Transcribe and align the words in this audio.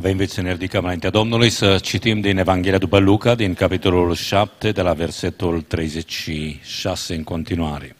Vă 0.00 0.08
invit 0.08 0.30
să 0.30 0.40
ne 0.40 0.52
ridicăm 0.52 0.84
înaintea 0.84 1.10
Domnului 1.10 1.50
să 1.50 1.78
citim 1.78 2.20
din 2.20 2.38
Evanghelia 2.38 2.78
după 2.78 2.98
Luca, 2.98 3.34
din 3.34 3.54
capitolul 3.54 4.14
7, 4.14 4.72
de 4.72 4.82
la 4.82 4.92
versetul 4.92 5.62
36 5.62 7.14
în 7.14 7.24
continuare. 7.24 7.96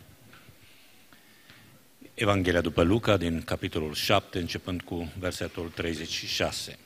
Evanghelia 2.15 2.61
după 2.61 2.83
Luca, 2.83 3.17
din 3.17 3.43
capitolul 3.43 3.95
7, 3.95 4.39
începând 4.39 4.83
cu 4.83 5.13
versetul 5.19 5.73
36. 5.75 6.79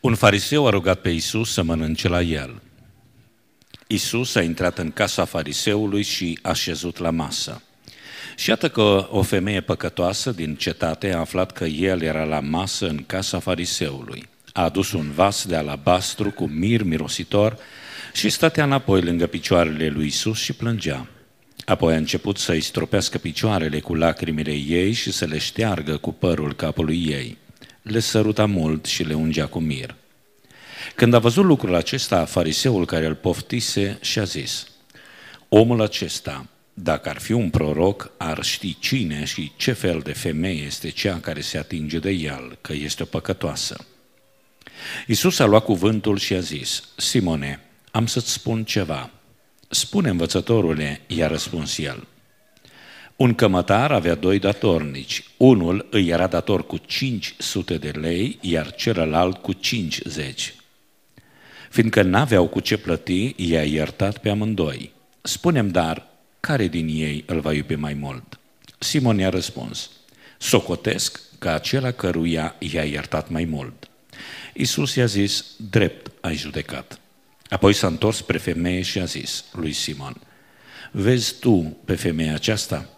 Un 0.00 0.14
fariseu 0.14 0.66
a 0.66 0.70
rugat 0.70 1.00
pe 1.00 1.10
Isus 1.10 1.52
să 1.52 1.62
mănânce 1.62 2.08
la 2.08 2.20
el. 2.20 2.62
Isus 3.86 4.34
a 4.34 4.42
intrat 4.42 4.78
în 4.78 4.92
casa 4.92 5.24
fariseului 5.24 6.02
și 6.02 6.38
a 6.42 6.52
șezut 6.52 6.98
la 6.98 7.10
masă. 7.10 7.62
Și 8.38 8.48
iată 8.48 8.68
că 8.68 9.08
o 9.10 9.22
femeie 9.22 9.60
păcătoasă 9.60 10.30
din 10.30 10.54
cetate 10.54 11.12
a 11.12 11.18
aflat 11.18 11.52
că 11.52 11.64
el 11.64 12.02
era 12.02 12.24
la 12.24 12.40
masă 12.40 12.86
în 12.86 13.04
casa 13.06 13.38
fariseului. 13.38 14.28
A 14.52 14.62
adus 14.62 14.92
un 14.92 15.10
vas 15.10 15.46
de 15.46 15.56
alabastru 15.56 16.30
cu 16.30 16.46
mir 16.46 16.82
mirositor 16.82 17.58
și 18.12 18.28
stătea 18.28 18.64
înapoi 18.64 19.02
lângă 19.02 19.26
picioarele 19.26 19.88
lui 19.88 20.06
Isus 20.06 20.38
și 20.38 20.52
plângea. 20.52 21.06
Apoi 21.64 21.94
a 21.94 21.96
început 21.96 22.38
să-i 22.38 22.60
stropească 22.60 23.18
picioarele 23.18 23.80
cu 23.80 23.94
lacrimile 23.94 24.52
ei 24.52 24.92
și 24.92 25.12
să 25.12 25.24
le 25.24 25.38
șteargă 25.38 25.96
cu 25.96 26.12
părul 26.12 26.54
capului 26.54 27.04
ei. 27.08 27.36
Le 27.82 28.00
săruta 28.00 28.46
mult 28.46 28.84
și 28.84 29.02
le 29.02 29.14
ungea 29.14 29.46
cu 29.46 29.58
mir. 29.58 29.94
Când 30.94 31.14
a 31.14 31.18
văzut 31.18 31.44
lucrul 31.44 31.74
acesta, 31.74 32.24
fariseul 32.24 32.86
care 32.86 33.06
îl 33.06 33.14
poftise 33.14 33.98
și-a 34.00 34.24
zis, 34.24 34.66
Omul 35.48 35.82
acesta 35.82 36.46
dacă 36.82 37.08
ar 37.08 37.18
fi 37.18 37.32
un 37.32 37.50
proroc, 37.50 38.10
ar 38.16 38.42
ști 38.42 38.78
cine 38.78 39.24
și 39.24 39.52
ce 39.56 39.72
fel 39.72 40.00
de 40.00 40.12
femeie 40.12 40.62
este 40.62 40.88
cea 40.90 41.20
care 41.20 41.40
se 41.40 41.58
atinge 41.58 41.98
de 41.98 42.10
el, 42.10 42.58
că 42.60 42.72
este 42.72 43.02
o 43.02 43.06
păcătoasă. 43.06 43.86
Isus 45.06 45.38
a 45.38 45.44
luat 45.44 45.64
cuvântul 45.64 46.18
și 46.18 46.34
a 46.34 46.40
zis, 46.40 46.82
Simone, 46.96 47.60
am 47.90 48.06
să-ți 48.06 48.32
spun 48.32 48.64
ceva. 48.64 49.10
Spune 49.68 50.08
învățătorule, 50.08 51.00
i-a 51.06 51.26
răspuns 51.26 51.78
el. 51.78 52.06
Un 53.16 53.34
cămătar 53.34 53.92
avea 53.92 54.14
doi 54.14 54.38
datornici. 54.38 55.24
Unul 55.36 55.86
îi 55.90 56.08
era 56.08 56.26
dator 56.26 56.66
cu 56.66 56.76
500 56.76 57.76
de 57.78 57.90
lei, 57.90 58.38
iar 58.40 58.74
celălalt 58.74 59.36
cu 59.36 59.52
50. 59.52 60.54
Fiindcă 61.70 62.02
n-aveau 62.02 62.48
cu 62.48 62.60
ce 62.60 62.76
plăti, 62.76 63.34
i-a 63.36 63.64
iertat 63.64 64.18
pe 64.18 64.28
amândoi. 64.28 64.92
Spunem 65.22 65.68
dar, 65.68 66.07
care 66.40 66.66
din 66.66 66.88
ei 66.88 67.24
îl 67.26 67.40
va 67.40 67.52
iubi 67.52 67.74
mai 67.74 67.94
mult? 67.94 68.38
Simon 68.78 69.18
i-a 69.18 69.28
răspuns, 69.28 69.90
socotesc 70.38 71.20
că 71.38 71.48
acela 71.48 71.90
căruia 71.90 72.54
i-a 72.58 72.84
iertat 72.84 73.28
mai 73.28 73.44
mult. 73.44 73.88
Isus 74.54 74.94
i-a 74.94 75.06
zis, 75.06 75.44
drept 75.70 76.10
ai 76.20 76.34
judecat. 76.34 77.00
Apoi 77.48 77.72
s-a 77.72 77.86
întors 77.86 78.16
spre 78.16 78.38
femeie 78.38 78.82
și 78.82 78.98
a 78.98 79.04
zis 79.04 79.44
lui 79.52 79.72
Simon, 79.72 80.16
vezi 80.90 81.34
tu 81.38 81.76
pe 81.84 81.94
femeia 81.94 82.34
aceasta? 82.34 82.88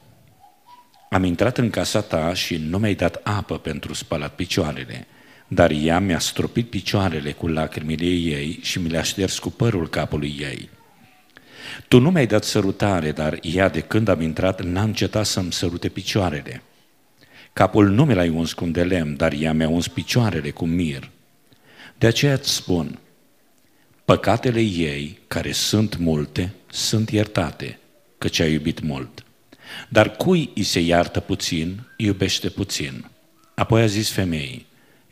Am 1.10 1.25
intrat 1.25 1.58
în 1.58 1.70
casa 1.70 2.00
ta 2.00 2.34
și 2.34 2.56
nu 2.56 2.78
mi-ai 2.78 2.94
dat 2.94 3.20
apă 3.22 3.58
pentru 3.58 3.94
spălat 3.94 4.34
picioarele, 4.34 5.06
dar 5.48 5.70
ea 5.70 5.98
mi-a 5.98 6.19
stropit 6.19 6.70
picioarele 6.70 7.32
cu 7.32 7.47
lacrimile 7.48 8.06
ei 8.06 8.58
și 8.62 8.78
mi 8.78 8.88
le-a 8.88 9.02
șters 9.02 9.38
cu 9.38 9.50
părul 9.50 9.88
capului 9.88 10.36
ei. 10.41 10.69
Tu 11.89 11.98
nu 11.98 12.11
mi-ai 12.11 12.27
dat 12.27 12.44
sărutare, 12.44 13.12
dar 13.12 13.39
ea 13.42 13.69
de 13.69 13.80
când 13.80 14.08
am 14.08 14.20
intrat 14.20 14.62
n-a 14.62 14.83
încetat 14.83 15.27
să-mi 15.27 15.53
sărute 15.53 15.89
picioarele. 15.89 16.62
Capul 17.53 17.89
nu 17.89 18.05
mi 18.05 18.14
l-ai 18.14 18.28
uns 18.28 18.53
cu 18.53 18.64
un 18.64 18.72
de 18.72 18.84
lemn, 18.84 19.16
dar 19.16 19.33
ea 19.33 19.53
mi-a 19.53 19.69
uns 19.69 19.88
picioarele 19.88 20.50
cu 20.50 20.66
mir. 20.66 21.11
De 21.98 22.06
aceea 22.06 22.33
îți 22.33 22.55
spun, 22.55 22.98
păcatele 24.05 24.61
ei, 24.61 25.19
care 25.27 25.53
sunt 25.53 25.97
multe, 25.97 26.55
sunt 26.70 27.11
iertate, 27.11 27.78
căci 28.19 28.41
a 28.41 28.47
iubit 28.47 28.81
mult. 28.82 29.25
Dar 29.88 30.16
cui 30.16 30.50
îi 30.54 30.62
se 30.62 30.81
iartă 30.81 31.20
puțin, 31.20 31.81
iubește 31.97 32.49
puțin. 32.49 33.10
Apoi 33.54 33.82
a 33.82 33.87
zis 33.87 34.10
femeii, 34.10 34.66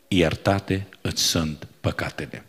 iertate 0.07 0.87
îți 1.01 1.21
sunt 1.21 1.67
păcatele. 1.81 2.43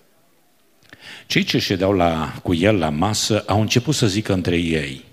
Cei 1.30 1.42
ce 1.44 1.58
ședeau 1.58 1.92
la, 1.92 2.34
cu 2.42 2.54
el 2.54 2.78
la 2.78 2.88
masă 2.88 3.42
au 3.46 3.60
început 3.60 3.94
să 3.94 4.06
zică 4.06 4.32
între 4.32 4.56
ei, 4.56 5.04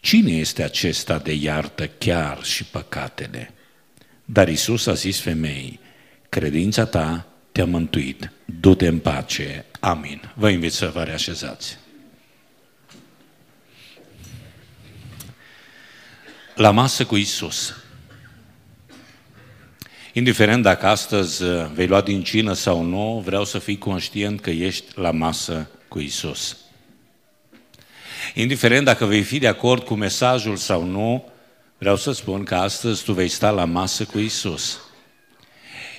Cine 0.00 0.30
este 0.30 0.62
acesta 0.62 1.18
de 1.18 1.32
iartă 1.32 1.86
chiar 1.86 2.44
și 2.44 2.64
păcatele? 2.64 3.54
Dar 4.24 4.48
Isus 4.48 4.86
a 4.86 4.94
zis 4.94 5.20
femeii, 5.20 5.80
credința 6.28 6.84
ta 6.84 7.26
te-a 7.52 7.64
mântuit, 7.64 8.30
du-te 8.44 8.86
în 8.86 8.98
pace, 8.98 9.64
amin. 9.80 10.32
Vă 10.34 10.48
invit 10.48 10.72
să 10.72 10.90
vă 10.94 11.02
reașezați. 11.02 11.78
La 16.54 16.70
masă 16.70 17.04
cu 17.04 17.16
Isus. 17.16 17.74
Indiferent 20.16 20.62
dacă 20.62 20.86
astăzi 20.86 21.42
uh, 21.42 21.66
vei 21.72 21.86
lua 21.86 22.00
din 22.00 22.22
cină 22.22 22.52
sau 22.52 22.82
nu, 22.82 23.22
vreau 23.24 23.44
să 23.44 23.58
fii 23.58 23.78
conștient 23.78 24.40
că 24.40 24.50
ești 24.50 24.84
la 24.94 25.10
masă 25.10 25.70
cu 25.88 25.98
Isus. 26.00 26.56
Indiferent 28.34 28.84
dacă 28.84 29.04
vei 29.04 29.22
fi 29.22 29.38
de 29.38 29.46
acord 29.46 29.82
cu 29.82 29.94
mesajul 29.94 30.56
sau 30.56 30.84
nu, 30.84 31.28
vreau 31.78 31.96
să 31.96 32.12
spun 32.12 32.44
că 32.44 32.54
astăzi 32.54 33.04
tu 33.04 33.12
vei 33.12 33.28
sta 33.28 33.50
la 33.50 33.64
masă 33.64 34.04
cu 34.04 34.18
Isus. 34.18 34.80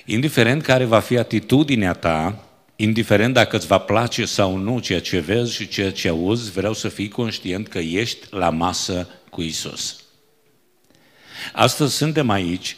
Indiferent 0.04 0.62
care 0.62 0.84
va 0.84 1.00
fi 1.00 1.16
atitudinea 1.18 1.92
ta, 1.92 2.44
indiferent 2.76 3.34
dacă 3.34 3.56
îți 3.56 3.66
va 3.66 3.78
place 3.78 4.24
sau 4.24 4.56
nu 4.56 4.78
ceea 4.78 5.00
ce 5.00 5.18
vezi 5.18 5.54
și 5.54 5.68
ceea 5.68 5.92
ce 5.92 6.08
auzi, 6.08 6.50
vreau 6.50 6.72
să 6.72 6.88
fii 6.88 7.08
conștient 7.08 7.68
că 7.68 7.78
ești 7.78 8.26
la 8.30 8.50
masă 8.50 9.08
cu 9.30 9.42
Isus. 9.42 10.00
Astăzi 11.52 11.94
suntem 11.94 12.30
aici 12.30 12.76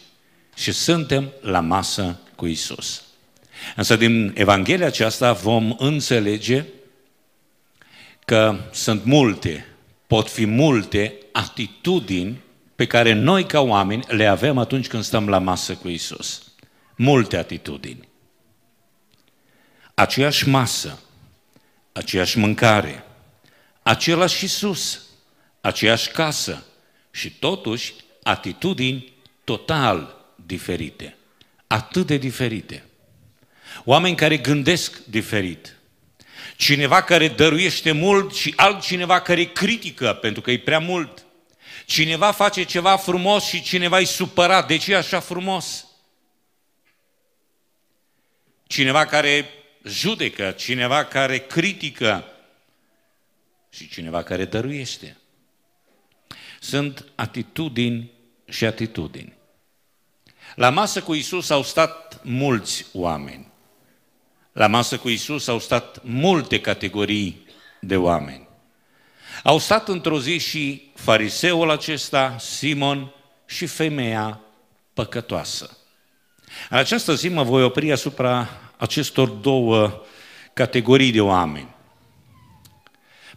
și 0.58 0.72
suntem 0.72 1.32
la 1.40 1.60
masă 1.60 2.18
cu 2.36 2.46
Isus. 2.46 3.02
Însă 3.76 3.96
din 3.96 4.32
Evanghelia 4.36 4.86
aceasta 4.86 5.32
vom 5.32 5.74
înțelege 5.78 6.64
că 8.24 8.58
sunt 8.72 9.04
multe, 9.04 9.66
pot 10.06 10.30
fi 10.30 10.44
multe 10.44 11.14
atitudini 11.32 12.40
pe 12.76 12.86
care 12.86 13.12
noi 13.12 13.46
ca 13.46 13.60
oameni 13.60 14.04
le 14.08 14.26
avem 14.26 14.58
atunci 14.58 14.86
când 14.86 15.02
stăm 15.02 15.28
la 15.28 15.38
masă 15.38 15.74
cu 15.74 15.88
Isus. 15.88 16.42
Multe 16.96 17.36
atitudini. 17.36 18.08
Aceeași 19.94 20.48
masă, 20.48 20.98
aceeași 21.92 22.38
mâncare, 22.38 23.04
același 23.82 24.44
Isus, 24.44 25.02
aceeași 25.60 26.10
casă 26.10 26.64
și 27.10 27.30
totuși 27.30 27.94
atitudini 28.22 29.12
total 29.44 30.17
diferite. 30.48 31.16
Atât 31.66 32.06
de 32.06 32.16
diferite. 32.16 32.84
Oameni 33.84 34.16
care 34.16 34.36
gândesc 34.36 35.04
diferit. 35.04 35.76
Cineva 36.56 37.02
care 37.02 37.28
dăruiește 37.28 37.92
mult 37.92 38.34
și 38.34 38.52
altcineva 38.56 39.20
care 39.20 39.44
critică 39.44 40.12
pentru 40.12 40.40
că 40.40 40.50
e 40.50 40.58
prea 40.58 40.78
mult. 40.78 41.24
Cineva 41.86 42.32
face 42.32 42.62
ceva 42.62 42.96
frumos 42.96 43.44
și 43.44 43.62
cineva 43.62 44.00
e 44.00 44.04
supărat. 44.04 44.66
De 44.66 44.76
ce 44.76 44.92
e 44.92 44.96
așa 44.96 45.20
frumos? 45.20 45.86
Cineva 48.66 49.04
care 49.06 49.48
judecă, 49.84 50.50
cineva 50.50 51.04
care 51.04 51.38
critică 51.38 52.24
și 53.70 53.88
cineva 53.88 54.22
care 54.22 54.44
dăruiește. 54.44 55.16
Sunt 56.60 57.04
atitudini 57.14 58.10
și 58.48 58.64
atitudini. 58.64 59.37
La 60.58 60.70
masă 60.70 61.02
cu 61.02 61.14
Isus 61.14 61.50
au 61.50 61.62
stat 61.62 62.20
mulți 62.22 62.86
oameni. 62.92 63.46
La 64.52 64.66
masă 64.66 64.96
cu 64.96 65.08
Isus 65.08 65.46
au 65.46 65.58
stat 65.58 66.00
multe 66.02 66.60
categorii 66.60 67.46
de 67.80 67.96
oameni. 67.96 68.48
Au 69.42 69.58
stat 69.58 69.88
într-o 69.88 70.20
zi 70.20 70.38
și 70.38 70.90
fariseul 70.94 71.70
acesta, 71.70 72.36
Simon, 72.38 73.12
și 73.46 73.66
femeia 73.66 74.40
păcătoasă. 74.94 75.76
În 76.70 76.78
această 76.78 77.14
zi 77.14 77.28
mă 77.28 77.42
voi 77.42 77.62
opri 77.62 77.92
asupra 77.92 78.48
acestor 78.76 79.28
două 79.28 80.02
categorii 80.52 81.12
de 81.12 81.20
oameni. 81.20 81.74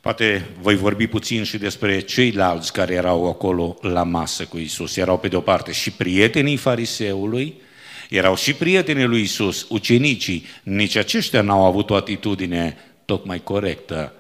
Poate 0.02 0.50
voi 0.60 0.76
vorbi 0.76 1.08
puțin 1.08 1.44
și 1.44 1.58
despre 1.58 2.00
ceilalți 2.00 2.74
care 2.74 2.94
erau 2.94 3.30
acolo 3.30 3.78
la 3.82 4.04
masă 4.04 4.46
cu 4.46 4.58
Isus. 4.58 4.98
Erau 4.98 5.20
pe 5.20 5.28
de 5.28 5.36
o 5.36 5.42
parte 5.42 5.72
și 5.72 5.92
prietenii 5.92 6.58
fariseului, 6.58 7.62
erau 8.10 8.36
și 8.36 8.54
prietenii 8.54 9.06
lui 9.06 9.22
Isus, 9.22 9.66
ucenicii. 9.70 10.46
Nici 10.64 10.96
aceștia 10.96 11.42
n-au 11.42 11.66
avut 11.66 11.90
o 11.90 11.96
atitudine 11.96 12.78
tocmai 13.06 13.44
corectă. 13.44 14.14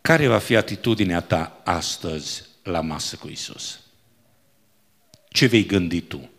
Care 0.00 0.26
va 0.26 0.38
fi 0.38 0.56
atitudinea 0.56 1.20
ta 1.20 1.60
astăzi 1.64 2.42
la 2.62 2.80
masă 2.80 3.16
cu 3.16 3.28
Isus? 3.28 3.80
ce 5.36 5.46
vei 5.46 5.66
gândi 5.66 6.00
tu? 6.00 6.30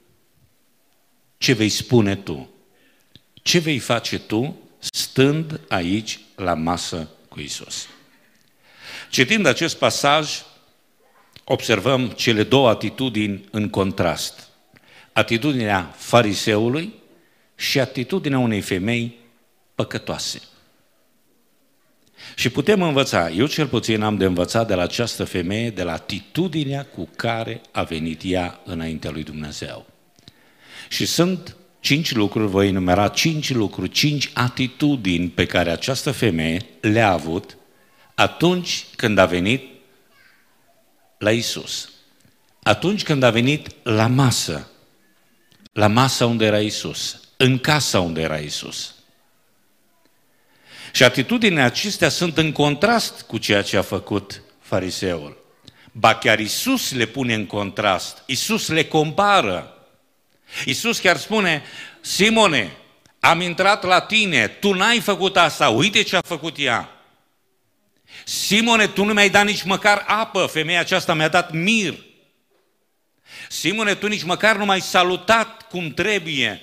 Ce 1.38 1.54
vei 1.54 1.70
spune 1.70 2.16
tu? 2.16 2.50
Ce 3.34 3.60
vei 3.60 3.80
face 3.80 4.20
tu 4.20 4.58
stând 4.92 5.60
aici 5.70 6.20
la 6.36 6.54
masă 6.54 7.10
cu 7.30 7.40
Isus? 7.40 7.88
Citind 9.10 9.46
acest 9.46 9.78
pasaj, 9.78 10.42
observăm 11.44 12.08
cele 12.08 12.44
două 12.44 12.70
atitudini 12.70 13.44
în 13.52 13.70
contrast. 13.70 14.48
Atitudinea 15.14 15.94
fariseului 15.96 16.94
și 17.56 17.80
atitudinea 17.80 18.40
unei 18.40 18.62
femei 18.62 19.18
păcătoase. 19.76 20.42
Și 22.36 22.50
putem 22.50 22.82
învăța, 22.82 23.30
eu 23.30 23.48
cel 23.48 23.68
puțin 23.68 24.02
am 24.02 24.18
de 24.18 24.26
învățat 24.26 24.68
de 24.68 24.74
la 24.74 24.82
această 24.82 25.24
femeie, 25.24 25.70
de 25.70 25.84
la 25.84 25.92
atitudinea 25.92 26.86
cu 26.86 27.10
care 27.16 27.62
a 27.72 27.84
venit 27.84 28.22
ea 28.24 28.60
înaintea 28.66 29.12
lui 29.12 29.24
Dumnezeu. 29.24 29.86
Și 30.90 31.06
sunt 31.06 31.56
cinci 31.88 32.12
lucruri, 32.12 32.48
voi 32.48 32.68
enumera 32.68 33.08
cinci 33.08 33.54
lucruri, 33.54 33.90
cinci 33.90 34.30
atitudini 34.34 35.30
pe 35.30 35.46
care 35.46 35.72
această 35.72 36.12
femeie 36.12 36.66
le-a 36.82 37.12
avut 37.12 37.58
atunci 38.16 38.86
când 38.96 39.18
a 39.18 39.26
venit 39.26 39.64
la 41.18 41.32
Isus. 41.32 41.90
Atunci 42.64 43.04
când 43.04 43.24
a 43.24 43.30
venit 43.30 43.68
la 43.84 44.08
masă, 44.08 44.70
la 45.72 45.88
masa 45.88 46.26
unde 46.26 46.46
era 46.46 46.60
Isus, 46.60 47.20
în 47.38 47.58
casa 47.58 48.00
unde 48.00 48.22
era 48.22 48.38
Isus. 48.38 48.96
Și 50.92 51.04
atitudinile 51.04 51.62
acestea 51.62 52.10
sunt 52.10 52.38
în 52.38 52.52
contrast 52.52 53.22
cu 53.22 53.38
ceea 53.38 53.62
ce 53.62 53.78
a 53.78 53.82
făcut 53.82 54.42
fariseul. 54.60 55.38
Ba 55.92 56.16
chiar 56.16 56.40
Isus 56.40 56.92
le 56.92 57.06
pune 57.06 57.34
în 57.34 57.46
contrast, 57.46 58.24
Isus 58.26 58.68
le 58.68 58.86
compară. 58.86 59.77
Isus 60.66 61.00
chiar 61.00 61.18
spune, 61.18 61.64
Simone, 62.02 62.72
am 63.20 63.42
intrat 63.42 63.84
la 63.84 64.02
tine, 64.02 64.48
tu 64.48 64.74
n-ai 64.74 65.00
făcut 65.00 65.38
asta, 65.38 65.70
uite 65.70 66.02
ce 66.02 66.16
a 66.16 66.22
făcut 66.26 66.56
ea. 66.60 66.92
Simone, 68.24 68.88
tu 68.88 69.04
nu 69.04 69.14
mi-ai 69.14 69.30
dat 69.30 69.46
nici 69.46 69.64
măcar 69.64 70.04
apă, 70.08 70.46
femeia 70.46 70.80
aceasta 70.80 71.14
mi-a 71.14 71.28
dat 71.28 71.52
mir. 71.52 71.96
Simone, 73.50 73.96
tu 73.96 74.08
nici 74.08 74.24
măcar 74.24 74.56
nu 74.56 74.66
m-ai 74.66 74.82
salutat 74.82 75.68
cum 75.68 75.92
trebuie. 75.92 76.62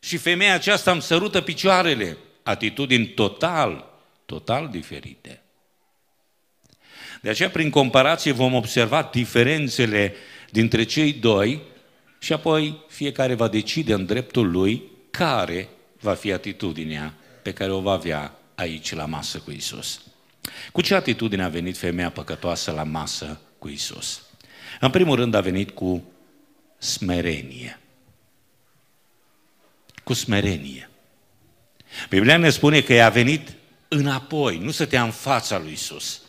Și 0.00 0.16
femeia 0.16 0.54
aceasta 0.54 0.90
îmi 0.90 1.02
sărută 1.02 1.40
picioarele 1.40 2.16
atitudini 2.42 3.06
total, 3.06 4.00
total 4.26 4.68
diferite. 4.68 5.42
De 7.20 7.30
aceea, 7.30 7.50
prin 7.50 7.70
comparație, 7.70 8.32
vom 8.32 8.54
observa 8.54 9.08
diferențele 9.12 10.14
dintre 10.50 10.84
cei 10.84 11.12
doi 11.12 11.60
și 12.22 12.32
apoi 12.32 12.84
fiecare 12.88 13.34
va 13.34 13.48
decide 13.48 13.92
în 13.92 14.06
dreptul 14.06 14.50
lui 14.50 14.82
care 15.10 15.68
va 16.00 16.14
fi 16.14 16.32
atitudinea 16.32 17.14
pe 17.42 17.52
care 17.52 17.70
o 17.70 17.80
va 17.80 17.92
avea 17.92 18.38
aici 18.54 18.94
la 18.94 19.04
masă 19.04 19.38
cu 19.38 19.50
Isus. 19.50 20.00
Cu 20.72 20.80
ce 20.80 20.94
atitudine 20.94 21.42
a 21.42 21.48
venit 21.48 21.76
femeia 21.76 22.10
păcătoasă 22.10 22.70
la 22.70 22.82
masă 22.82 23.40
cu 23.58 23.68
Isus? 23.68 24.22
În 24.80 24.90
primul 24.90 25.16
rând 25.16 25.34
a 25.34 25.40
venit 25.40 25.70
cu 25.70 26.04
smerenie. 26.78 27.80
Cu 30.04 30.12
smerenie. 30.12 30.90
Biblia 32.08 32.36
ne 32.36 32.50
spune 32.50 32.80
că 32.80 32.92
ea 32.92 33.06
a 33.06 33.10
venit 33.10 33.52
înapoi, 33.88 34.58
nu 34.58 34.70
stătea 34.70 35.02
în 35.02 35.10
fața 35.10 35.58
lui 35.58 35.72
Isus. 35.72 36.20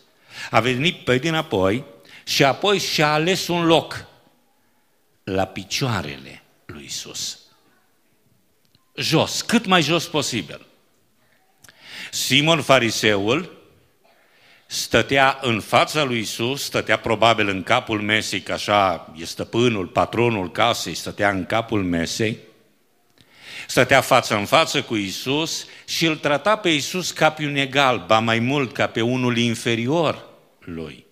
A 0.49 0.59
venit 0.59 0.95
pe 0.95 1.17
dinapoi 1.17 1.83
și 2.23 2.43
apoi 2.43 2.79
și-a 2.79 3.13
ales 3.13 3.47
un 3.47 3.65
loc 3.65 4.11
la 5.23 5.45
picioarele 5.45 6.43
lui 6.65 6.83
Isus. 6.83 7.39
Jos, 8.95 9.41
cât 9.41 9.65
mai 9.65 9.81
jos 9.81 10.07
posibil. 10.07 10.65
Simon 12.11 12.61
fariseul 12.61 13.61
stătea 14.65 15.39
în 15.41 15.59
fața 15.59 16.03
lui 16.03 16.19
Isus, 16.19 16.63
stătea 16.63 16.97
probabil 16.97 17.47
în 17.47 17.63
capul 17.63 18.01
mesei, 18.01 18.41
că 18.41 18.51
așa 18.51 19.13
e 19.17 19.25
stăpânul, 19.25 19.87
patronul 19.87 20.51
casei, 20.51 20.93
stătea 20.93 21.29
în 21.29 21.45
capul 21.45 21.83
mesei, 21.83 22.37
stătea 23.67 24.01
față 24.01 24.35
în 24.35 24.45
față 24.45 24.81
cu 24.81 24.95
Isus 24.95 25.65
și 25.87 26.05
îl 26.05 26.17
trata 26.17 26.55
pe 26.55 26.69
Isus 26.69 27.11
ca 27.11 27.31
pe 27.31 27.45
un 27.45 27.55
egal, 27.55 28.03
ba 28.07 28.19
mai 28.19 28.39
mult 28.39 28.73
ca 28.73 28.87
pe 28.87 29.01
unul 29.01 29.37
inferior 29.37 30.25
lui. 30.59 31.02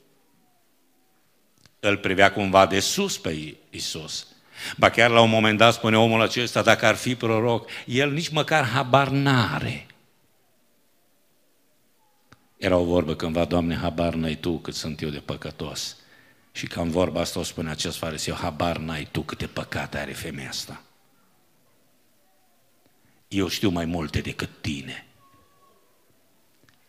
Îl 1.81 1.97
privea 1.97 2.31
cumva 2.31 2.65
de 2.65 2.79
sus 2.79 3.17
pe 3.17 3.57
Isus. 3.69 4.27
Ba 4.77 4.89
chiar 4.89 5.09
la 5.09 5.21
un 5.21 5.29
moment 5.29 5.57
dat 5.57 5.73
spune 5.73 5.97
omul 5.97 6.21
acesta, 6.21 6.61
dacă 6.61 6.85
ar 6.85 6.95
fi 6.95 7.15
proroc, 7.15 7.69
el 7.85 8.11
nici 8.11 8.29
măcar 8.29 8.65
habar 8.65 9.07
n-are. 9.07 9.85
Era 12.57 12.77
o 12.77 12.83
vorbă 12.83 13.15
cândva, 13.15 13.45
Doamne, 13.45 13.75
habar 13.75 14.13
n-ai 14.13 14.35
Tu 14.35 14.57
cât 14.57 14.73
sunt 14.73 15.01
eu 15.01 15.09
de 15.09 15.19
păcătos. 15.19 15.95
Și 16.51 16.67
cam 16.67 16.89
vorba 16.89 17.21
asta 17.21 17.39
o 17.39 17.43
spune 17.43 17.69
acest 17.69 17.97
fariseu, 17.97 18.35
habar 18.35 18.77
n-ai 18.77 19.07
Tu 19.11 19.21
câte 19.21 19.47
păcate 19.47 19.97
are 19.97 20.11
femeia 20.11 20.49
asta 20.49 20.81
eu 23.31 23.47
știu 23.47 23.69
mai 23.69 23.85
multe 23.85 24.19
decât 24.19 24.49
tine. 24.61 25.05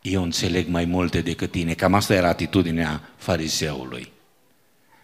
Eu 0.01 0.23
înțeleg 0.23 0.67
mai 0.67 0.85
multe 0.85 1.21
decât 1.21 1.51
tine. 1.51 1.73
Cam 1.73 1.93
asta 1.93 2.13
era 2.13 2.27
atitudinea 2.27 3.09
fariseului. 3.15 4.11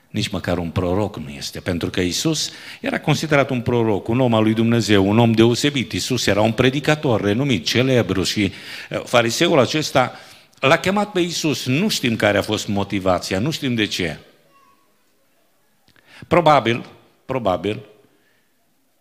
Nici 0.10 0.28
măcar 0.28 0.58
un 0.58 0.70
proroc 0.70 1.18
nu 1.18 1.30
este, 1.30 1.60
pentru 1.60 1.90
că 1.90 2.02
Isus 2.02 2.52
era 2.82 3.00
considerat 3.00 3.50
un 3.50 3.62
proroc, 3.62 4.08
un 4.08 4.20
om 4.20 4.34
al 4.34 4.44
lui 4.44 4.54
Dumnezeu, 4.54 5.10
un 5.10 5.20
om 5.20 5.32
deosebit. 5.32 5.92
Isus 5.92 6.26
era 6.26 6.42
un 6.42 6.52
predicator 6.52 7.22
renumit, 7.22 7.66
celebru 7.66 8.24
și 8.24 8.52
uh, 8.90 9.02
fariseul 9.04 9.60
acesta 9.60 10.20
l-a 10.60 10.78
chemat 10.78 11.12
pe 11.12 11.20
Isus. 11.20 11.66
Nu 11.66 11.88
știm 11.88 12.16
care 12.16 12.38
a 12.38 12.42
fost 12.42 12.68
motivația, 12.68 13.40
nu 13.40 13.52
știm 13.52 13.76
de 13.76 13.86
ce. 13.86 14.20
Probabil, 16.28 16.86
probabil 17.26 17.80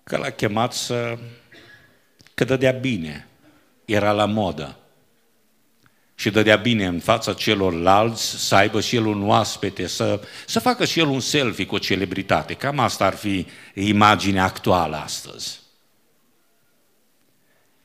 că 0.04 0.16
l-a 0.16 0.30
chemat 0.30 0.72
să 0.72 1.18
că 2.34 2.44
dădea 2.44 2.72
bine, 2.72 3.28
era 3.84 4.12
la 4.12 4.24
modă. 4.24 4.76
Și 6.18 6.30
dădea 6.30 6.56
bine 6.56 6.86
în 6.86 7.00
fața 7.00 7.32
celorlalți 7.32 8.46
să 8.46 8.54
aibă 8.54 8.80
și 8.80 8.96
el 8.96 9.06
un 9.06 9.26
oaspete, 9.26 9.86
să, 9.86 10.20
să 10.46 10.60
facă 10.60 10.84
și 10.84 10.98
el 10.98 11.06
un 11.06 11.20
selfie 11.20 11.66
cu 11.66 11.74
o 11.74 11.78
celebritate. 11.78 12.54
Cam 12.54 12.78
asta 12.78 13.04
ar 13.04 13.14
fi 13.14 13.46
imaginea 13.74 14.44
actuală 14.44 14.96
astăzi. 14.96 15.60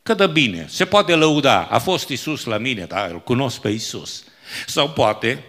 Că 0.03 0.13
dă 0.13 0.27
bine, 0.27 0.65
se 0.69 0.85
poate 0.85 1.15
lăuda, 1.15 1.67
a 1.71 1.79
fost 1.79 2.09
Isus 2.09 2.43
la 2.43 2.57
mine, 2.57 2.85
da, 2.85 3.05
îl 3.05 3.21
cunosc 3.21 3.59
pe 3.59 3.69
Isus. 3.69 4.23
Sau 4.67 4.89
poate, 4.89 5.43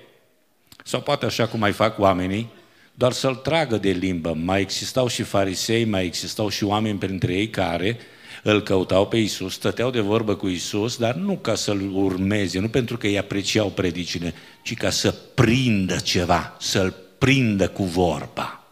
sau 0.85 1.01
poate 1.01 1.27
așa 1.27 1.47
cum 1.47 1.59
mai 1.59 1.73
fac 1.73 1.99
oamenii, 1.99 2.51
doar 2.95 3.13
să-l 3.13 3.35
tragă 3.35 3.77
de 3.77 3.91
limbă. 3.91 4.33
Mai 4.33 4.61
existau 4.61 5.07
și 5.07 5.23
farisei, 5.23 5.85
mai 5.85 6.05
existau 6.05 6.49
și 6.49 6.65
oameni 6.65 6.99
printre 6.99 7.33
ei 7.33 7.51
care 7.51 7.99
îl 8.45 8.63
căutau 8.63 9.09
pe 9.09 9.17
Isus, 9.17 9.53
stăteau 9.53 9.91
de 9.91 10.01
vorbă 10.01 10.35
cu 10.35 10.49
Isus, 10.49 10.97
dar 10.97 11.15
nu 11.15 11.37
ca 11.37 11.55
să-l 11.55 11.91
urmeze, 11.95 12.59
nu 12.59 12.69
pentru 12.69 12.97
că 12.97 13.07
îi 13.07 13.19
apreciau 13.19 13.69
predicile, 13.69 14.35
ci 14.63 14.75
ca 14.75 14.91
să 14.91 15.11
prindă 15.11 15.97
ceva, 15.97 16.57
să-l 16.61 16.95
prindă 17.19 17.69
cu 17.69 17.85
vorba. 17.85 18.65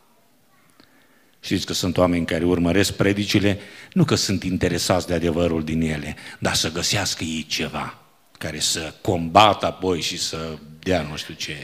Știți 1.40 1.66
că 1.66 1.72
sunt 1.72 1.96
oameni 1.96 2.26
care 2.26 2.44
urmăresc 2.44 2.92
predicile, 2.92 3.58
nu 3.92 4.04
că 4.04 4.14
sunt 4.14 4.42
interesați 4.42 5.06
de 5.06 5.14
adevărul 5.14 5.64
din 5.64 5.80
ele, 5.80 6.16
dar 6.38 6.54
să 6.54 6.72
găsească 6.72 7.24
ei 7.24 7.46
ceva 7.48 7.98
care 8.38 8.58
să 8.58 8.94
combată 9.00 9.66
apoi 9.66 10.00
și 10.00 10.18
să 10.18 10.58
dea 10.78 11.02
nu 11.02 11.16
știu 11.16 11.34
ce. 11.34 11.56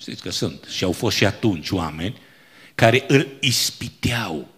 Știți 0.00 0.22
că 0.22 0.30
sunt. 0.30 0.64
Și 0.68 0.84
au 0.84 0.92
fost 0.92 1.16
și 1.16 1.24
atunci 1.24 1.70
oameni 1.70 2.18
care 2.74 3.04
îl 3.08 3.28
ispiteau 3.40 4.48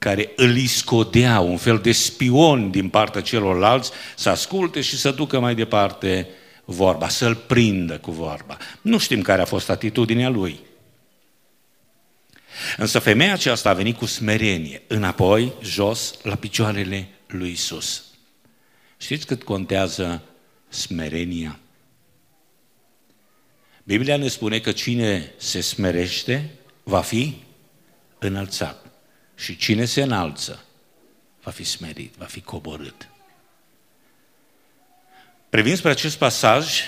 care 0.00 0.32
îl 0.36 0.56
iscodea, 0.56 1.40
un 1.40 1.56
fel 1.56 1.78
de 1.78 1.92
spion 1.92 2.70
din 2.70 2.88
partea 2.88 3.20
celorlalți, 3.20 3.90
să 4.16 4.28
asculte 4.28 4.80
și 4.80 4.96
să 4.96 5.10
ducă 5.10 5.40
mai 5.40 5.54
departe 5.54 6.28
vorba, 6.64 7.08
să-l 7.08 7.34
prindă 7.34 7.98
cu 7.98 8.10
vorba. 8.10 8.56
Nu 8.80 8.98
știm 8.98 9.22
care 9.22 9.42
a 9.42 9.44
fost 9.44 9.70
atitudinea 9.70 10.28
lui. 10.28 10.60
Însă 12.76 12.98
femeia 12.98 13.32
aceasta 13.32 13.70
a 13.70 13.74
venit 13.74 13.96
cu 13.96 14.06
smerenie, 14.06 14.82
înapoi, 14.86 15.52
jos, 15.62 16.14
la 16.22 16.34
picioarele 16.34 17.08
lui 17.26 17.50
Isus. 17.50 18.04
Știți 18.96 19.26
cât 19.26 19.42
contează 19.42 20.22
smerenia? 20.68 21.58
Biblia 23.84 24.16
ne 24.16 24.28
spune 24.28 24.58
că 24.58 24.72
cine 24.72 25.32
se 25.36 25.60
smerește 25.60 26.50
va 26.82 27.00
fi 27.00 27.34
înălțat. 28.18 28.89
Și 29.40 29.56
cine 29.56 29.84
se 29.84 30.02
înalță 30.02 30.64
va 31.42 31.50
fi 31.50 31.64
smerit, 31.64 32.14
va 32.18 32.24
fi 32.24 32.40
coborât. 32.40 33.08
Privind 35.48 35.76
spre 35.76 35.90
acest 35.90 36.18
pasaj, 36.18 36.80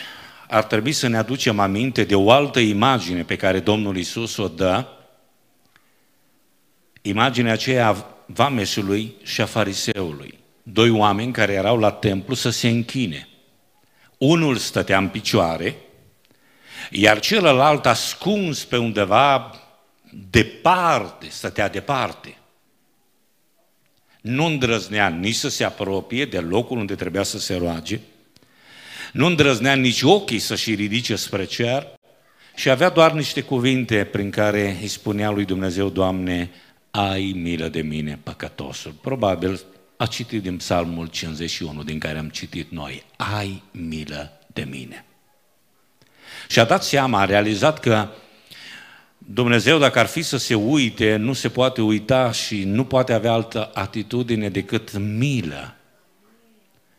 ar 0.48 0.64
trebui 0.64 0.92
să 0.92 1.06
ne 1.06 1.16
aducem 1.16 1.58
aminte 1.58 2.04
de 2.04 2.14
o 2.14 2.30
altă 2.30 2.60
imagine 2.60 3.24
pe 3.24 3.36
care 3.36 3.60
Domnul 3.60 3.96
Isus 3.96 4.36
o 4.36 4.48
dă 4.48 4.86
imaginea 7.02 7.52
aceea 7.52 7.88
a 7.88 8.06
vameșului 8.26 9.14
și 9.22 9.40
a 9.40 9.46
fariseului. 9.46 10.38
Doi 10.62 10.90
oameni 10.90 11.32
care 11.32 11.52
erau 11.52 11.78
la 11.78 11.90
templu 11.90 12.34
să 12.34 12.50
se 12.50 12.68
închine. 12.68 13.28
Unul 14.18 14.56
stătea 14.56 14.98
în 14.98 15.08
picioare, 15.08 15.76
iar 16.90 17.20
celălalt 17.20 17.86
ascuns 17.86 18.64
pe 18.64 18.76
undeva 18.76 19.50
departe, 20.30 21.28
stătea 21.28 21.68
departe. 21.68 22.36
Nu 24.22 24.44
îndrăznea 24.44 25.08
nici 25.08 25.34
să 25.34 25.48
se 25.48 25.64
apropie 25.64 26.24
de 26.24 26.38
locul 26.38 26.78
unde 26.78 26.94
trebuia 26.94 27.22
să 27.22 27.38
se 27.38 27.54
roage, 27.54 28.00
nu 29.12 29.26
îndrăznea 29.26 29.74
nici 29.74 30.02
ochii 30.02 30.38
să-și 30.38 30.74
ridice 30.74 31.16
spre 31.16 31.44
cer 31.44 31.86
și 32.54 32.70
avea 32.70 32.88
doar 32.88 33.12
niște 33.12 33.40
cuvinte 33.40 34.04
prin 34.04 34.30
care 34.30 34.78
îi 34.80 34.88
spunea 34.88 35.30
lui 35.30 35.44
Dumnezeu, 35.44 35.88
Doamne, 35.88 36.50
ai 36.90 37.32
milă 37.36 37.68
de 37.68 37.80
mine, 37.80 38.18
păcătosul. 38.22 38.92
Probabil 38.92 39.60
a 39.96 40.06
citit 40.06 40.42
din 40.42 40.56
Psalmul 40.56 41.06
51, 41.06 41.82
din 41.82 41.98
care 41.98 42.18
am 42.18 42.28
citit 42.28 42.70
noi, 42.70 43.02
ai 43.16 43.62
milă 43.70 44.40
de 44.46 44.66
mine. 44.70 45.04
Și 46.48 46.60
a 46.60 46.64
dat 46.64 46.84
seama, 46.84 47.20
a 47.20 47.24
realizat 47.24 47.80
că 47.80 48.08
Dumnezeu, 49.34 49.78
dacă 49.78 49.98
ar 49.98 50.06
fi 50.06 50.22
să 50.22 50.36
se 50.36 50.54
uite, 50.54 51.16
nu 51.16 51.32
se 51.32 51.48
poate 51.48 51.82
uita 51.82 52.32
și 52.32 52.64
nu 52.64 52.84
poate 52.84 53.12
avea 53.12 53.32
altă 53.32 53.70
atitudine 53.74 54.48
decât 54.48 54.98
milă. 54.98 55.74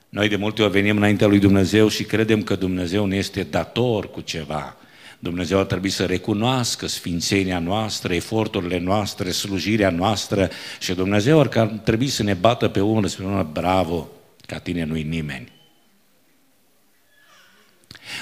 Noi 0.09 0.27
de 0.27 0.35
multe 0.35 0.61
ori 0.61 0.71
venim 0.71 0.97
înaintea 0.97 1.27
lui 1.27 1.39
Dumnezeu 1.39 1.87
și 1.87 2.03
credem 2.03 2.43
că 2.43 2.55
Dumnezeu 2.55 3.05
ne 3.05 3.15
este 3.15 3.43
dator 3.43 4.11
cu 4.11 4.21
ceva. 4.21 4.77
Dumnezeu 5.19 5.59
ar 5.59 5.65
trebui 5.65 5.89
să 5.89 6.05
recunoască 6.05 6.87
sfințenia 6.87 7.59
noastră, 7.59 8.13
eforturile 8.13 8.79
noastre, 8.79 9.31
slujirea 9.31 9.89
noastră 9.89 10.49
și 10.79 10.93
Dumnezeu 10.93 11.39
ar 11.39 11.47
trebui 11.83 12.07
să 12.07 12.23
ne 12.23 12.33
bată 12.33 12.67
pe 12.67 12.81
umăr 12.81 13.03
și 13.03 13.15
spună, 13.15 13.49
bravo, 13.51 14.09
ca 14.45 14.59
tine 14.59 14.83
nu-i 14.83 15.03
nimeni. 15.03 15.51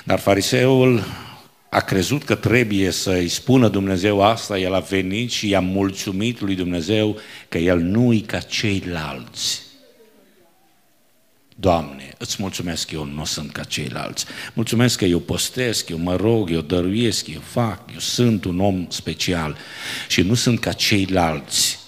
Dar 0.03 0.19
fariseul 0.19 1.03
a 1.73 1.79
crezut 1.79 2.23
că 2.23 2.35
trebuie 2.35 2.89
să-i 2.89 3.27
spună 3.27 3.67
Dumnezeu 3.67 4.21
asta, 4.21 4.59
el 4.59 4.73
a 4.73 4.79
venit 4.79 5.31
și 5.31 5.49
i-a 5.49 5.59
mulțumit 5.59 6.41
lui 6.41 6.55
Dumnezeu 6.55 7.19
că 7.49 7.57
el 7.57 7.79
nu-i 7.79 8.21
ca 8.21 8.39
ceilalți. 8.39 9.61
Doamne, 11.55 12.13
îți 12.17 12.35
mulțumesc 12.39 12.87
că 12.87 12.95
eu 12.95 13.05
nu 13.05 13.25
sunt 13.25 13.51
ca 13.51 13.63
ceilalți. 13.63 14.25
Mulțumesc 14.53 14.97
că 14.97 15.05
eu 15.05 15.19
postesc, 15.19 15.89
eu 15.89 15.97
mă 15.97 16.15
rog, 16.15 16.51
eu 16.51 16.61
dăruiesc, 16.61 17.27
eu 17.27 17.39
fac, 17.39 17.89
eu 17.93 17.99
sunt 17.99 18.45
un 18.45 18.59
om 18.59 18.89
special 18.89 19.57
și 20.07 20.21
nu 20.21 20.33
sunt 20.33 20.59
ca 20.59 20.73
ceilalți 20.73 21.79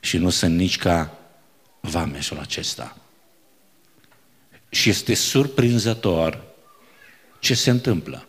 și 0.00 0.16
nu 0.16 0.30
sunt 0.30 0.56
nici 0.56 0.78
ca 0.78 1.18
vameșul 1.80 2.38
acesta. 2.38 2.96
Și 4.68 4.88
este 4.88 5.14
surprinzător 5.14 6.44
ce 7.38 7.54
se 7.54 7.70
întâmplă. 7.70 8.26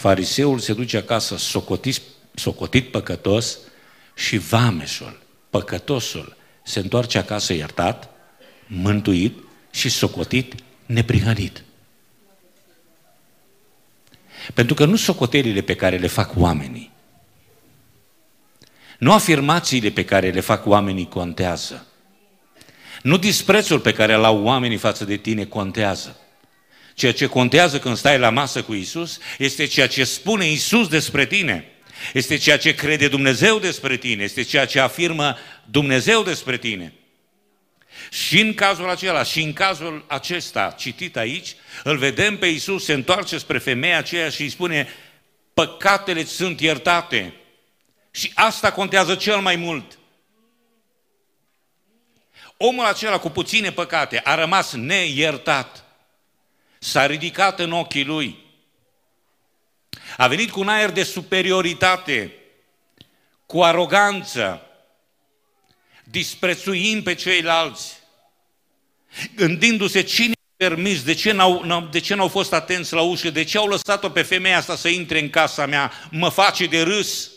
Fariseul 0.00 0.58
se 0.58 0.72
duce 0.72 0.96
acasă 0.96 1.36
socotit, 1.36 2.00
socotit 2.34 2.90
păcătos 2.90 3.58
și 4.14 4.38
vameșul, 4.38 5.20
păcătosul, 5.50 6.36
se 6.62 6.78
întoarce 6.78 7.18
acasă 7.18 7.52
iertat, 7.52 8.10
mântuit 8.66 9.38
și 9.70 9.88
socotit 9.88 10.54
neprihănit. 10.86 11.64
Pentru 14.54 14.74
că 14.74 14.84
nu 14.84 14.96
socotelile 14.96 15.60
pe 15.60 15.74
care 15.74 15.96
le 15.96 16.06
fac 16.06 16.32
oamenii, 16.36 16.90
nu 18.98 19.12
afirmațiile 19.12 19.90
pe 19.90 20.04
care 20.04 20.30
le 20.30 20.40
fac 20.40 20.66
oamenii 20.66 21.08
contează. 21.08 21.86
Nu 23.02 23.16
disprețul 23.16 23.80
pe 23.80 23.92
care 23.92 24.14
îl 24.14 24.24
au 24.24 24.42
oamenii 24.42 24.76
față 24.76 25.04
de 25.04 25.16
tine 25.16 25.44
contează. 25.44 26.16
Ceea 27.00 27.12
ce 27.12 27.26
contează 27.26 27.78
când 27.78 27.96
stai 27.96 28.18
la 28.18 28.30
masă 28.30 28.62
cu 28.62 28.74
Isus 28.74 29.18
este 29.38 29.66
ceea 29.66 29.88
ce 29.88 30.04
spune 30.04 30.50
Isus 30.50 30.88
despre 30.88 31.26
tine. 31.26 31.72
Este 32.12 32.36
ceea 32.36 32.58
ce 32.58 32.74
crede 32.74 33.08
Dumnezeu 33.08 33.58
despre 33.58 33.96
tine, 33.96 34.22
este 34.22 34.42
ceea 34.42 34.66
ce 34.66 34.80
afirmă 34.80 35.36
Dumnezeu 35.64 36.22
despre 36.22 36.58
tine. 36.58 36.92
Și 38.10 38.40
în 38.40 38.54
cazul 38.54 38.90
acela, 38.90 39.22
și 39.22 39.42
în 39.42 39.52
cazul 39.52 40.04
acesta 40.08 40.74
citit 40.78 41.16
aici, 41.16 41.54
îl 41.84 41.96
vedem 41.96 42.38
pe 42.38 42.46
Isus 42.46 42.84
se 42.84 42.92
întoarce 42.92 43.38
spre 43.38 43.58
femeia 43.58 43.98
aceea 43.98 44.28
și 44.28 44.42
îi 44.42 44.48
spune, 44.48 44.88
păcatele 45.54 46.24
sunt 46.24 46.60
iertate. 46.60 47.34
Și 48.10 48.32
asta 48.34 48.72
contează 48.72 49.14
cel 49.14 49.36
mai 49.36 49.56
mult. 49.56 49.98
Omul 52.56 52.84
acela 52.84 53.18
cu 53.18 53.30
puține 53.30 53.72
păcate 53.72 54.20
a 54.24 54.34
rămas 54.34 54.72
neiertat. 54.72 55.84
S-a 56.82 57.06
ridicat 57.06 57.58
în 57.58 57.72
ochii 57.72 58.04
lui. 58.04 58.38
A 60.16 60.28
venit 60.28 60.50
cu 60.50 60.60
un 60.60 60.68
aer 60.68 60.90
de 60.90 61.02
superioritate, 61.02 62.34
cu 63.46 63.62
aroganță, 63.62 64.66
disprețuind 66.04 67.02
pe 67.02 67.14
ceilalți, 67.14 67.92
gândindu-se 69.34 70.02
cine 70.02 70.32
a 70.32 70.52
permis, 70.56 71.02
de 71.02 71.14
ce 71.14 71.32
n-au, 71.32 71.88
de 71.90 71.98
ce 71.98 72.14
n-au 72.14 72.28
fost 72.28 72.52
atenți 72.52 72.92
la 72.92 73.00
ușă, 73.00 73.30
de 73.30 73.44
ce 73.44 73.58
au 73.58 73.68
lăsat-o 73.68 74.10
pe 74.10 74.22
femeia 74.22 74.56
asta 74.56 74.76
să 74.76 74.88
intre 74.88 75.20
în 75.20 75.30
casa 75.30 75.66
mea, 75.66 75.92
mă 76.10 76.28
face 76.28 76.66
de 76.66 76.82
râs. 76.82 77.30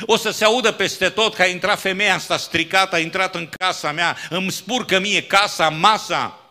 O 0.00 0.16
să 0.16 0.30
se 0.30 0.44
audă 0.44 0.72
peste 0.72 1.08
tot 1.08 1.34
că 1.34 1.42
a 1.42 1.46
intrat 1.46 1.80
femeia 1.80 2.14
asta 2.14 2.36
stricată, 2.36 2.94
a 2.94 2.98
intrat 2.98 3.34
în 3.34 3.48
casa 3.58 3.92
mea, 3.92 4.16
îmi 4.30 4.52
spurcă 4.52 4.98
mie 4.98 5.22
casa, 5.22 5.68
masa. 5.68 6.41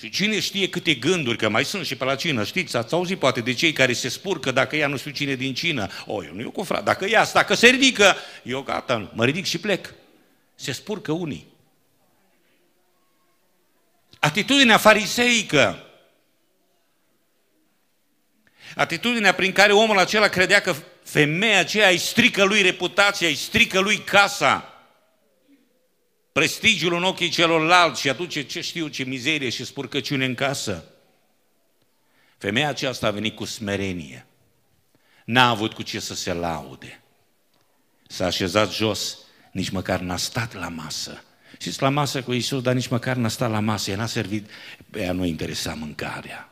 Și 0.00 0.10
cine 0.10 0.40
știe 0.40 0.68
câte 0.68 0.94
gânduri, 0.94 1.36
că 1.36 1.48
mai 1.48 1.64
sunt 1.64 1.86
și 1.86 1.96
pe 1.96 2.04
la 2.04 2.14
cină, 2.14 2.44
știți, 2.44 2.76
ați 2.76 2.94
auzit 2.94 3.18
poate 3.18 3.40
de 3.40 3.52
cei 3.52 3.72
care 3.72 3.92
se 3.92 4.08
spurcă 4.08 4.50
dacă 4.50 4.76
ea 4.76 4.86
nu 4.86 4.96
știu 4.96 5.10
cine 5.10 5.34
din 5.34 5.54
cină. 5.54 5.88
O, 6.06 6.24
eu 6.24 6.32
nu 6.34 6.40
eu 6.40 6.50
cu 6.50 6.62
frate, 6.62 6.84
dacă 6.84 7.04
ea 7.04 7.20
asta, 7.20 7.38
dacă 7.38 7.54
se 7.54 7.66
ridică, 7.66 8.16
eu 8.42 8.62
gata, 8.62 9.10
mă 9.14 9.24
ridic 9.24 9.44
și 9.44 9.58
plec. 9.58 9.94
Se 10.54 10.72
spurcă 10.72 11.12
unii. 11.12 11.46
Atitudinea 14.18 14.76
fariseică, 14.76 15.82
atitudinea 18.74 19.32
prin 19.32 19.52
care 19.52 19.72
omul 19.72 19.98
acela 19.98 20.28
credea 20.28 20.60
că 20.60 20.74
femeia 21.04 21.58
aceea 21.58 21.88
îi 21.88 21.98
strică 21.98 22.44
lui 22.44 22.62
reputația, 22.62 23.28
îi 23.28 23.34
strică 23.34 23.78
lui 23.78 23.98
casa, 23.98 24.67
prestigiul 26.38 26.94
în 26.94 27.02
ochii 27.02 27.28
celorlalți 27.28 28.00
și 28.00 28.08
aduce 28.08 28.42
ce 28.42 28.60
știu, 28.60 28.88
ce 28.88 29.04
mizerie 29.04 29.48
și 29.48 29.64
spurcăciune 29.64 30.24
în 30.24 30.34
casă. 30.34 30.84
Femeia 32.36 32.68
aceasta 32.68 33.06
a 33.06 33.10
venit 33.10 33.36
cu 33.36 33.44
smerenie. 33.44 34.26
N-a 35.24 35.48
avut 35.48 35.72
cu 35.72 35.82
ce 35.82 36.00
să 36.00 36.14
se 36.14 36.32
laude. 36.32 37.02
S-a 38.06 38.26
așezat 38.26 38.72
jos, 38.72 39.18
nici 39.52 39.68
măcar 39.68 40.00
n-a 40.00 40.16
stat 40.16 40.54
la 40.54 40.68
masă. 40.68 41.22
Și 41.58 41.82
la 41.82 41.88
masă 41.88 42.22
cu 42.22 42.32
Isus, 42.32 42.62
dar 42.62 42.74
nici 42.74 42.88
măcar 42.88 43.16
n-a 43.16 43.28
stat 43.28 43.50
la 43.50 43.60
masă, 43.60 43.90
ea 43.90 43.96
n-a 43.96 44.06
servit, 44.06 44.50
pe 44.90 45.02
ea 45.02 45.12
nu 45.12 45.24
interesa 45.24 45.74
mâncarea. 45.74 46.50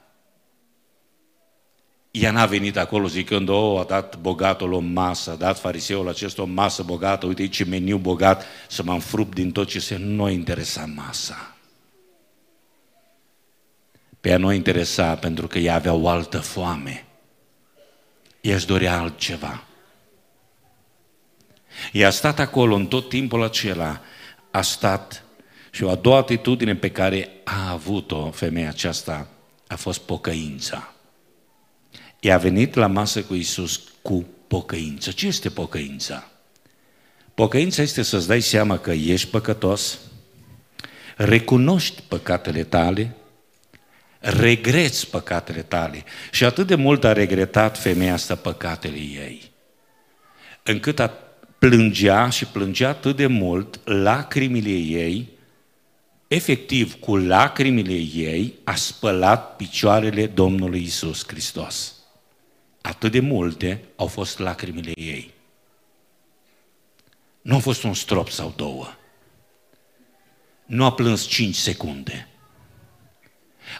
Ea 2.20 2.30
n-a 2.30 2.46
venit 2.46 2.76
acolo 2.76 3.06
zicând, 3.06 3.48
oh, 3.48 3.80
a 3.80 3.84
dat 3.84 4.18
bogatul 4.18 4.72
o 4.72 4.78
masă, 4.78 5.30
a 5.30 5.34
dat 5.34 5.58
fariseul 5.58 6.08
acesta 6.08 6.42
o 6.42 6.44
masă 6.44 6.82
bogată, 6.82 7.26
uite 7.26 7.48
ce 7.48 7.64
meniu 7.64 7.96
bogat, 7.96 8.44
să 8.68 8.82
mă 8.82 8.92
înfrup 8.92 9.34
din 9.34 9.52
tot 9.52 9.68
ce 9.68 9.80
se 9.80 9.96
nu 9.96 10.28
interesa 10.28 10.90
masa. 10.94 11.56
Pe 14.20 14.28
ea 14.28 14.36
nu 14.38 14.52
interesa 14.52 15.14
pentru 15.14 15.46
că 15.46 15.58
ea 15.58 15.74
avea 15.74 15.92
o 15.92 16.08
altă 16.08 16.38
foame. 16.38 17.06
Ea 18.40 18.54
își 18.54 18.66
dorea 18.66 18.98
altceva. 18.98 19.64
Ea 21.92 22.06
a 22.06 22.10
stat 22.10 22.38
acolo 22.38 22.74
în 22.74 22.86
tot 22.86 23.08
timpul 23.08 23.42
acela, 23.42 24.00
a 24.50 24.62
stat 24.62 25.24
și 25.70 25.82
o 25.82 25.90
a 25.90 25.94
doua 25.94 26.16
atitudine 26.16 26.76
pe 26.76 26.90
care 26.90 27.30
a 27.44 27.70
avut-o 27.70 28.30
femeia 28.30 28.68
aceasta 28.68 29.28
a 29.66 29.76
fost 29.76 30.00
pocăința. 30.00 30.95
Ea 32.26 32.34
a 32.34 32.38
venit 32.38 32.74
la 32.74 32.86
masă 32.86 33.22
cu 33.22 33.34
Isus 33.34 33.80
cu 34.02 34.26
pocăință. 34.46 35.10
Ce 35.10 35.26
este 35.26 35.48
pocăința? 35.48 36.30
Pocăința 37.34 37.82
este 37.82 38.02
să-ți 38.02 38.26
dai 38.26 38.40
seama 38.40 38.78
că 38.78 38.92
ești 38.92 39.30
păcătos, 39.30 39.98
recunoști 41.16 42.02
păcatele 42.08 42.64
tale, 42.64 43.16
regreți 44.18 45.10
păcatele 45.10 45.62
tale. 45.62 46.04
Și 46.30 46.44
atât 46.44 46.66
de 46.66 46.74
mult 46.74 47.04
a 47.04 47.12
regretat 47.12 47.78
femeia 47.78 48.12
asta 48.12 48.34
păcatele 48.34 48.98
ei, 48.98 49.50
încât 50.62 50.98
a 50.98 51.14
plângea 51.58 52.28
și 52.28 52.46
plângea 52.46 52.88
atât 52.88 53.16
de 53.16 53.26
mult 53.26 53.80
lacrimile 53.84 54.70
ei, 54.76 55.28
efectiv 56.28 57.00
cu 57.00 57.16
lacrimile 57.16 57.94
ei 58.14 58.54
a 58.64 58.74
spălat 58.74 59.56
picioarele 59.56 60.26
Domnului 60.26 60.82
Isus 60.82 61.24
Hristos. 61.26 61.95
Atât 62.86 63.12
de 63.12 63.20
multe 63.20 63.84
au 63.96 64.06
fost 64.06 64.38
lacrimile 64.38 64.92
ei. 64.94 65.34
Nu 67.42 67.54
a 67.54 67.58
fost 67.58 67.82
un 67.82 67.94
strop 67.94 68.28
sau 68.28 68.52
două. 68.56 68.94
Nu 70.66 70.84
a 70.84 70.92
plâns 70.92 71.26
cinci 71.26 71.54
secunde. 71.54 72.28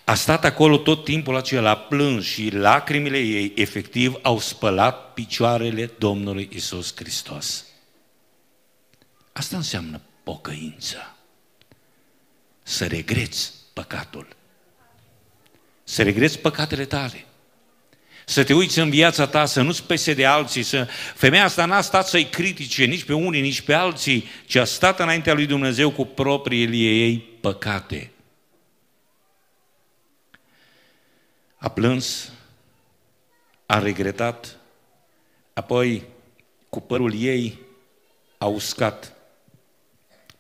A 0.05 0.15
stat 0.15 0.45
acolo 0.45 0.77
tot 0.77 1.05
timpul 1.05 1.37
acela, 1.37 1.71
a 1.71 1.77
plâns 1.77 2.25
și 2.25 2.51
lacrimile 2.51 3.19
ei 3.19 3.53
efectiv 3.57 4.19
au 4.23 4.39
spălat 4.39 5.13
picioarele 5.13 5.91
Domnului 5.99 6.49
Isus 6.53 6.93
Hristos. 6.97 7.65
Asta 9.33 9.57
înseamnă 9.57 10.01
pocăință. 10.23 11.17
Să 12.63 12.87
regreți 12.87 13.53
păcatul. 13.73 14.29
Să 15.85 16.03
regreți 16.03 16.39
păcatele 16.39 16.85
tale. 16.85 17.25
Să 18.29 18.45
te 18.45 18.55
uiți 18.55 18.79
în 18.79 18.91
viața 18.91 19.27
ta, 19.27 19.45
să 19.45 19.63
nu-ți 19.63 19.85
pese 19.85 20.15
de 20.15 20.27
alții, 20.27 20.63
să... 20.63 20.89
Femeia 21.15 21.45
asta 21.45 21.65
n-a 21.65 21.81
stat 21.81 22.07
să-i 22.07 22.25
critique 22.25 22.85
nici 22.85 23.05
pe 23.05 23.13
unii, 23.13 23.41
nici 23.41 23.61
pe 23.61 23.73
alții, 23.73 24.29
ci 24.47 24.55
a 24.55 24.65
stat 24.65 25.01
înaintea 25.01 25.35
lui 25.35 25.47
Dumnezeu 25.47 25.91
cu 25.91 26.05
propriile 26.05 26.77
ei 26.77 27.19
păcate. 27.19 28.11
A 31.57 31.69
plâns, 31.69 32.33
a 33.67 33.79
regretat, 33.79 34.57
apoi 35.53 36.05
cu 36.69 36.81
părul 36.81 37.15
ei 37.21 37.59
a 38.39 38.47
uscat 38.47 39.13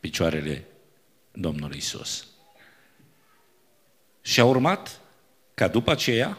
picioarele 0.01 0.65
Domnului 1.33 1.77
Isus. 1.77 2.27
Și 4.23 4.41
a 4.41 4.45
urmat 4.45 5.01
ca 5.55 5.69
după 5.69 5.91
aceea 5.91 6.39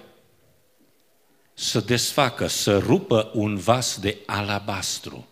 să 1.60 1.80
desfacă, 1.80 2.48
să 2.48 2.78
rupă 2.78 3.32
un 3.34 3.56
vas 3.56 4.00
de 4.00 4.18
alabastru. 4.26 5.28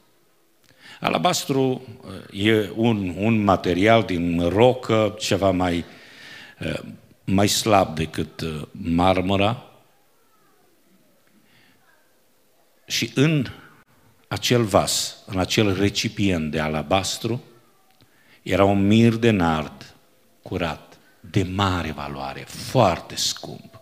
Alabastru 0.99 1.87
uh, 2.31 2.45
e 2.45 2.71
un, 2.75 3.15
un 3.17 3.43
material 3.43 4.03
din 4.03 4.49
rocă, 4.49 5.15
ceva 5.19 5.51
mai, 5.51 5.85
uh, 6.59 6.79
mai 7.23 7.47
slab 7.47 7.95
decât 7.95 8.41
uh, 8.41 8.61
marmura. 8.71 9.63
Și 12.85 13.11
în 13.15 13.45
acel 14.27 14.63
vas, 14.63 15.17
în 15.25 15.39
acel 15.39 15.77
recipient 15.77 16.51
de 16.51 16.59
alabastru, 16.59 17.43
era 18.41 18.63
un 18.63 18.87
mir 18.87 19.13
de 19.13 19.29
nard 19.29 19.95
curat, 20.41 20.97
de 21.19 21.43
mare 21.43 21.91
valoare, 21.91 22.43
foarte 22.47 23.15
scump. 23.15 23.74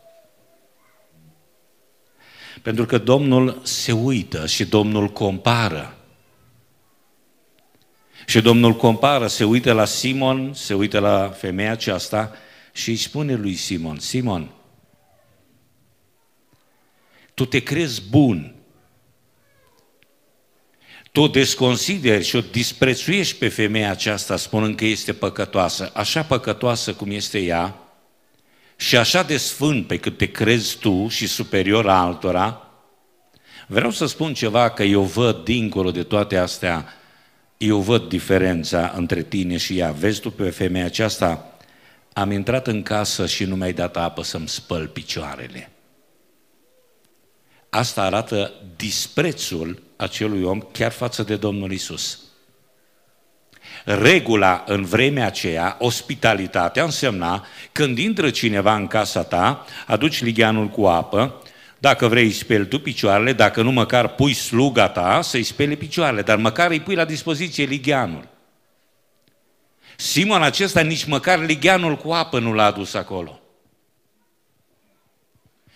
Pentru 2.63 2.85
că 2.85 2.97
Domnul 2.97 3.59
se 3.63 3.91
uită 3.91 4.45
și 4.47 4.65
Domnul 4.65 5.07
compară. 5.07 5.97
Și 8.25 8.41
Domnul 8.41 8.73
compară, 8.73 9.27
se 9.27 9.43
uită 9.43 9.73
la 9.73 9.85
Simon, 9.85 10.53
se 10.53 10.73
uită 10.73 10.99
la 10.99 11.29
femeia 11.29 11.71
aceasta 11.71 12.31
și 12.71 12.89
îi 12.89 12.95
spune 12.95 13.35
lui 13.35 13.55
Simon, 13.55 13.99
Simon, 13.99 14.51
tu 17.33 17.45
te 17.45 17.59
crezi 17.59 18.01
bun, 18.09 18.55
tu 21.11 21.27
desconsideri 21.27 22.23
și 22.23 22.35
o 22.35 22.41
disprețuiești 22.41 23.37
pe 23.37 23.47
femeia 23.47 23.91
aceasta 23.91 24.37
spunând 24.37 24.75
că 24.75 24.85
este 24.85 25.13
păcătoasă, 25.13 25.91
așa 25.93 26.23
păcătoasă 26.23 26.93
cum 26.93 27.11
este 27.11 27.39
ea, 27.39 27.82
și 28.83 28.97
așa 28.97 29.23
de 29.23 29.37
sfânt 29.37 29.87
pe 29.87 29.97
cât 29.97 30.17
te 30.17 30.31
crezi 30.31 30.77
tu 30.77 31.07
și 31.07 31.27
superior 31.27 31.89
altora, 31.89 32.67
vreau 33.67 33.91
să 33.91 34.05
spun 34.05 34.33
ceva 34.33 34.69
că 34.69 34.83
eu 34.83 35.01
văd 35.01 35.43
dincolo 35.43 35.91
de 35.91 36.03
toate 36.03 36.37
astea, 36.37 36.93
eu 37.57 37.79
văd 37.79 38.09
diferența 38.09 38.93
între 38.95 39.21
tine 39.21 39.57
și 39.57 39.77
ea. 39.77 39.91
Vezi 39.91 40.19
tu 40.19 40.31
pe 40.31 40.49
femeia 40.49 40.85
aceasta, 40.85 41.57
am 42.13 42.31
intrat 42.31 42.67
în 42.67 42.83
casă 42.83 43.25
și 43.25 43.43
nu 43.43 43.55
mi-ai 43.55 43.73
dat 43.73 43.97
apă 43.97 44.23
să-mi 44.23 44.47
spăl 44.47 44.87
picioarele. 44.87 45.71
Asta 47.69 48.01
arată 48.01 48.53
disprețul 48.75 49.81
acelui 49.95 50.43
om 50.43 50.59
chiar 50.59 50.91
față 50.91 51.23
de 51.23 51.35
Domnul 51.35 51.71
Isus. 51.71 52.19
Regula 53.83 54.63
în 54.67 54.85
vremea 54.85 55.25
aceea, 55.25 55.75
ospitalitatea, 55.79 56.83
însemna 56.83 57.45
când 57.71 57.97
intră 57.97 58.29
cineva 58.29 58.75
în 58.75 58.87
casa 58.87 59.23
ta, 59.23 59.65
aduci 59.87 60.23
ligheanul 60.23 60.67
cu 60.67 60.85
apă, 60.85 61.41
dacă 61.79 62.07
vrei 62.07 62.23
îi 62.23 62.31
speli 62.31 62.67
tu 62.67 62.79
picioarele, 62.79 63.33
dacă 63.33 63.61
nu 63.61 63.71
măcar 63.71 64.07
pui 64.07 64.33
sluga 64.33 64.89
ta 64.89 65.21
să-i 65.21 65.43
spele 65.43 65.75
picioarele, 65.75 66.21
dar 66.21 66.37
măcar 66.37 66.69
îi 66.69 66.79
pui 66.79 66.95
la 66.95 67.05
dispoziție 67.05 67.63
ligheanul. 67.63 68.27
Simon 69.95 70.41
acesta 70.41 70.81
nici 70.81 71.05
măcar 71.05 71.39
ligheanul 71.39 71.95
cu 71.95 72.11
apă 72.11 72.39
nu 72.39 72.53
l-a 72.53 72.65
adus 72.65 72.93
acolo. 72.93 73.39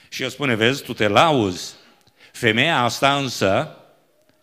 Și 0.09 0.23
el 0.23 0.29
spune, 0.29 0.55
vezi, 0.55 0.83
tu 0.83 0.93
te 0.93 1.07
lauzi. 1.07 1.73
Femeia 2.31 2.83
asta 2.83 3.15
însă 3.15 3.76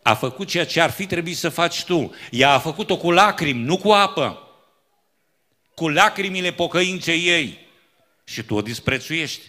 a 0.05 0.15
făcut 0.15 0.49
ceea 0.49 0.67
ce 0.67 0.81
ar 0.81 0.91
fi 0.91 1.07
trebuit 1.07 1.37
să 1.37 1.49
faci 1.49 1.85
tu. 1.85 2.15
Ea 2.31 2.51
a 2.51 2.59
făcut-o 2.59 2.97
cu 2.97 3.11
lacrimi, 3.11 3.63
nu 3.63 3.79
cu 3.79 3.91
apă. 3.91 4.49
Cu 5.75 5.89
lacrimile 5.89 6.53
pocăinței 6.53 7.27
ei. 7.27 7.59
Și 8.25 8.43
tu 8.43 8.55
o 8.55 8.63
disprețuiești. 8.63 9.43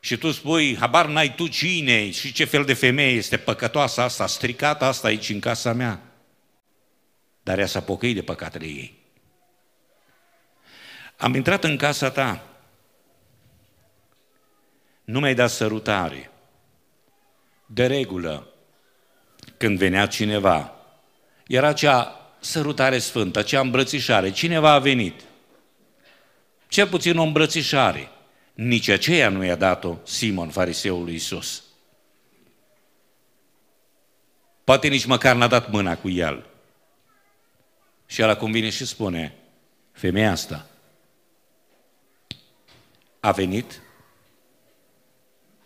Și 0.00 0.16
tu 0.16 0.30
spui, 0.30 0.76
habar 0.76 1.06
n-ai 1.06 1.34
tu 1.34 1.46
cine 1.46 2.10
și 2.10 2.32
ce 2.32 2.44
fel 2.44 2.64
de 2.64 2.74
femeie 2.74 3.10
este 3.10 3.36
păcătoasă 3.36 4.00
asta, 4.00 4.26
stricată 4.26 4.84
asta 4.84 5.06
aici 5.06 5.28
în 5.28 5.40
casa 5.40 5.72
mea. 5.72 6.02
Dar 7.42 7.58
ea 7.58 7.66
s-a 7.66 7.80
pocăit 7.80 8.14
de 8.14 8.22
păcatele 8.22 8.66
ei. 8.66 8.98
Am 11.16 11.34
intrat 11.34 11.64
în 11.64 11.76
casa 11.76 12.10
ta. 12.10 12.46
Nu 15.04 15.20
mi-ai 15.20 15.34
dat 15.34 15.50
sărutare. 15.50 16.30
De 17.66 17.86
regulă, 17.86 18.53
când 19.56 19.78
venea 19.78 20.06
cineva. 20.06 20.72
Era 21.46 21.68
acea 21.68 22.30
sărutare 22.40 22.98
sfântă, 22.98 23.38
acea 23.38 23.60
îmbrățișare. 23.60 24.30
Cineva 24.30 24.70
a 24.70 24.78
venit. 24.78 25.20
Cel 26.68 26.86
puțin 26.88 27.18
o 27.18 27.22
îmbrățișare. 27.22 28.08
Nici 28.54 28.88
aceea 28.88 29.28
nu 29.28 29.44
i-a 29.44 29.56
dat-o 29.56 29.96
Simon, 30.04 30.48
fariseul 30.48 31.04
lui 31.04 31.14
Isus. 31.14 31.62
Poate 34.64 34.88
nici 34.88 35.04
măcar 35.04 35.36
n-a 35.36 35.46
dat 35.46 35.70
mâna 35.70 35.96
cu 35.96 36.08
el. 36.08 36.46
Și 38.06 38.20
el 38.20 38.28
acum 38.28 38.50
vine 38.50 38.70
și 38.70 38.86
spune, 38.86 39.34
femeia 39.92 40.30
asta 40.30 40.66
a 43.20 43.30
venit 43.30 43.80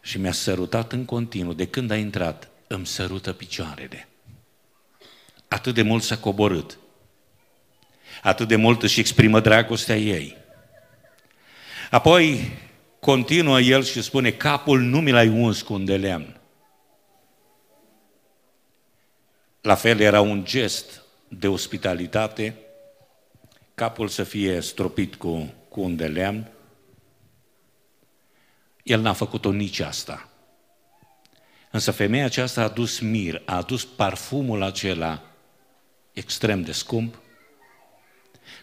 și 0.01 0.19
mi-a 0.19 0.33
sărutat 0.33 0.93
în 0.93 1.05
continuu 1.05 1.53
de 1.53 1.67
când 1.67 1.91
a 1.91 1.97
intrat 1.97 2.49
îmi 2.69 2.87
sărută 2.87 3.33
picioarele. 3.33 4.09
Atât 5.49 5.75
de 5.75 5.83
mult 5.83 6.03
s-a 6.03 6.19
coborât. 6.19 6.79
Atât 8.23 8.49
de 8.49 8.57
mult 8.57 8.83
își 8.83 9.01
exprimă 9.01 9.41
dragostea 9.41 9.97
ei. 9.97 10.37
Apoi 11.91 12.57
continuă 13.01 13.61
el 13.61 13.83
și 13.83 14.03
spune, 14.03 14.31
capul 14.31 14.81
nu 14.81 15.01
mi 15.01 15.11
l-ai 15.11 15.29
uns 15.29 15.63
cu 15.63 15.73
un 15.73 15.85
de 15.85 15.97
lemn. 15.97 16.41
La 19.61 19.75
fel 19.75 20.01
era 20.01 20.21
un 20.21 20.45
gest 20.45 21.03
de 21.29 21.49
ospitalitate, 21.49 22.57
capul 23.75 24.09
să 24.09 24.23
fie 24.23 24.61
stropit 24.61 25.15
cu, 25.15 25.55
cu 25.69 25.81
un 25.81 25.97
de 25.97 26.07
lemn. 26.07 26.51
El 28.83 29.01
n-a 29.01 29.13
făcut-o 29.13 29.53
nici 29.53 29.81
asta. 29.81 30.28
Însă 31.71 31.91
femeia 31.91 32.25
aceasta 32.25 32.61
a 32.61 32.65
adus 32.65 32.99
mir, 32.99 33.43
a 33.45 33.57
adus 33.57 33.85
parfumul 33.85 34.63
acela 34.63 35.23
extrem 36.13 36.63
de 36.63 36.73
scump. 36.73 37.15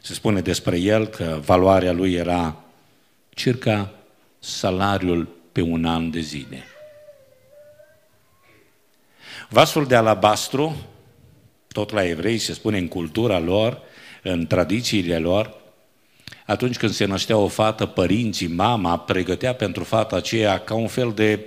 Se 0.02 0.14
spune 0.14 0.42
despre 0.42 0.78
el 0.78 1.08
că 1.08 1.40
valoarea 1.46 1.92
lui 1.92 2.14
era 2.14 2.56
circa 3.30 3.92
salariul 4.40 5.28
pe 5.52 5.62
un 5.62 5.86
an 5.86 6.12
de 6.12 6.20
zile. 6.20 6.64
Vasul 9.50 9.86
de 9.86 9.96
alabastru, 9.96 10.76
tot 11.68 11.92
la 11.92 12.06
evrei 12.06 12.38
se 12.38 12.54
spune 12.54 12.78
în 12.78 12.88
cultura 12.88 13.40
lor, 13.40 13.82
în 14.24 14.48
tradițiile 14.48 15.18
lor, 15.18 15.54
atunci 16.46 16.78
când 16.78 16.92
se 16.92 17.06
năștea 17.06 17.38
o 17.38 17.48
fată, 17.48 17.86
părinții, 17.86 18.48
mama 18.48 19.00
pregătea 19.00 19.54
pentru 19.56 19.84
fata 19.84 20.16
aceea 20.16 20.60
ca 20.60 20.74
un 20.74 20.88
fel 20.88 21.12
de 21.12 21.46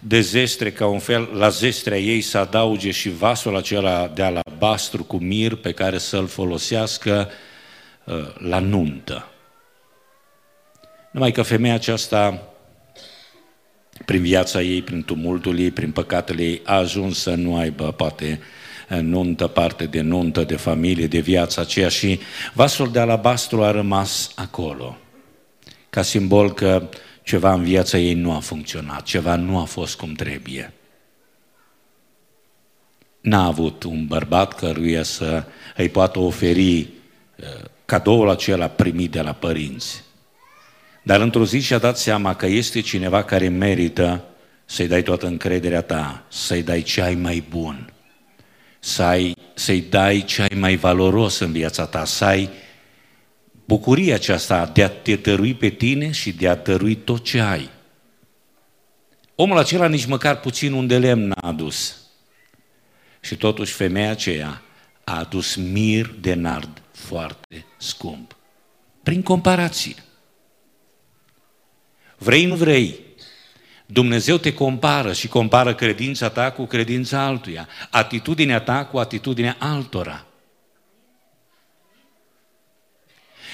de 0.00 0.20
zestre, 0.20 0.72
ca 0.72 0.86
un 0.86 0.98
fel, 0.98 1.28
la 1.32 1.48
zestrea 1.48 1.98
ei 1.98 2.20
să 2.20 2.38
adauge 2.38 2.90
și 2.90 3.10
vasul 3.10 3.56
acela 3.56 4.10
de 4.14 4.22
alabastru 4.22 5.04
cu 5.04 5.16
mir 5.16 5.54
pe 5.54 5.72
care 5.72 5.98
să-l 5.98 6.26
folosească 6.26 7.30
uh, 8.04 8.14
la 8.38 8.58
nuntă. 8.58 9.28
Numai 11.10 11.32
că 11.32 11.42
femeia 11.42 11.74
aceasta, 11.74 12.42
prin 14.04 14.22
viața 14.22 14.62
ei, 14.62 14.82
prin 14.82 15.02
tumultul 15.02 15.58
ei, 15.58 15.70
prin 15.70 15.90
păcatele 15.90 16.42
ei, 16.42 16.60
a 16.64 16.74
ajuns 16.74 17.18
să 17.20 17.34
nu 17.34 17.56
aibă, 17.56 17.92
poate, 17.92 18.40
nuntă, 18.88 19.46
parte 19.46 19.86
de 19.86 20.00
nuntă, 20.00 20.44
de 20.44 20.56
familie, 20.56 21.06
de 21.06 21.18
viața 21.18 21.60
aceea 21.60 21.88
și 21.88 22.20
vasul 22.52 22.90
de 22.90 22.98
alabastru 22.98 23.62
a 23.62 23.70
rămas 23.70 24.32
acolo, 24.34 24.96
ca 25.90 26.02
simbol 26.02 26.52
că 26.52 26.88
ceva 27.28 27.52
în 27.52 27.62
viața 27.62 27.98
ei 27.98 28.14
nu 28.14 28.32
a 28.32 28.38
funcționat, 28.38 29.02
ceva 29.02 29.36
nu 29.36 29.58
a 29.58 29.64
fost 29.64 29.96
cum 29.96 30.12
trebuie. 30.12 30.72
N-a 33.20 33.44
avut 33.44 33.82
un 33.82 34.06
bărbat 34.06 34.54
căruia 34.54 35.02
să 35.02 35.44
îi 35.76 35.88
poată 35.88 36.18
oferi 36.18 36.80
uh, 36.80 36.88
cadoul 37.84 38.28
acela 38.28 38.68
primit 38.68 39.10
de 39.10 39.20
la 39.20 39.32
părinți. 39.32 40.04
Dar 41.02 41.20
într-o 41.20 41.44
zi 41.44 41.60
și-a 41.60 41.78
dat 41.78 41.98
seama 41.98 42.34
că 42.34 42.46
este 42.46 42.80
cineva 42.80 43.24
care 43.24 43.48
merită 43.48 44.24
să-i 44.64 44.88
dai 44.88 45.02
toată 45.02 45.26
încrederea 45.26 45.82
ta, 45.82 46.24
să-i 46.28 46.62
dai 46.62 46.82
ce 46.82 47.02
ai 47.02 47.14
mai 47.14 47.44
bun, 47.50 47.92
să 48.78 49.02
ai, 49.02 49.34
să-i 49.54 49.80
dai 49.80 50.24
ce 50.26 50.42
ai 50.42 50.58
mai 50.58 50.76
valoros 50.76 51.38
în 51.38 51.52
viața 51.52 51.86
ta, 51.86 52.04
să 52.04 52.24
ai 52.24 52.50
bucuria 53.68 54.14
aceasta 54.14 54.66
de 54.66 54.82
a 54.82 54.88
te 54.88 55.16
dărui 55.16 55.54
pe 55.54 55.68
tine 55.68 56.10
și 56.10 56.32
de 56.32 56.48
a 56.48 56.54
dărui 56.54 56.94
tot 56.94 57.24
ce 57.24 57.40
ai. 57.40 57.70
Omul 59.34 59.58
acela 59.58 59.88
nici 59.88 60.06
măcar 60.06 60.40
puțin 60.40 60.72
un 60.72 60.86
de 60.86 60.98
lemn 60.98 61.26
n-a 61.26 61.48
adus. 61.48 61.96
Și 63.20 63.36
totuși 63.36 63.72
femeia 63.72 64.10
aceea 64.10 64.62
a 65.04 65.18
adus 65.18 65.54
mir 65.54 66.14
de 66.20 66.34
nard 66.34 66.82
foarte 66.92 67.66
scump. 67.76 68.36
Prin 69.02 69.22
comparație. 69.22 69.94
Vrei, 72.18 72.44
nu 72.44 72.54
vrei, 72.54 73.00
Dumnezeu 73.86 74.36
te 74.36 74.54
compară 74.54 75.12
și 75.12 75.28
compară 75.28 75.74
credința 75.74 76.28
ta 76.28 76.50
cu 76.50 76.64
credința 76.64 77.20
altuia, 77.20 77.68
atitudinea 77.90 78.60
ta 78.60 78.84
cu 78.84 78.98
atitudinea 78.98 79.56
altora. 79.58 80.27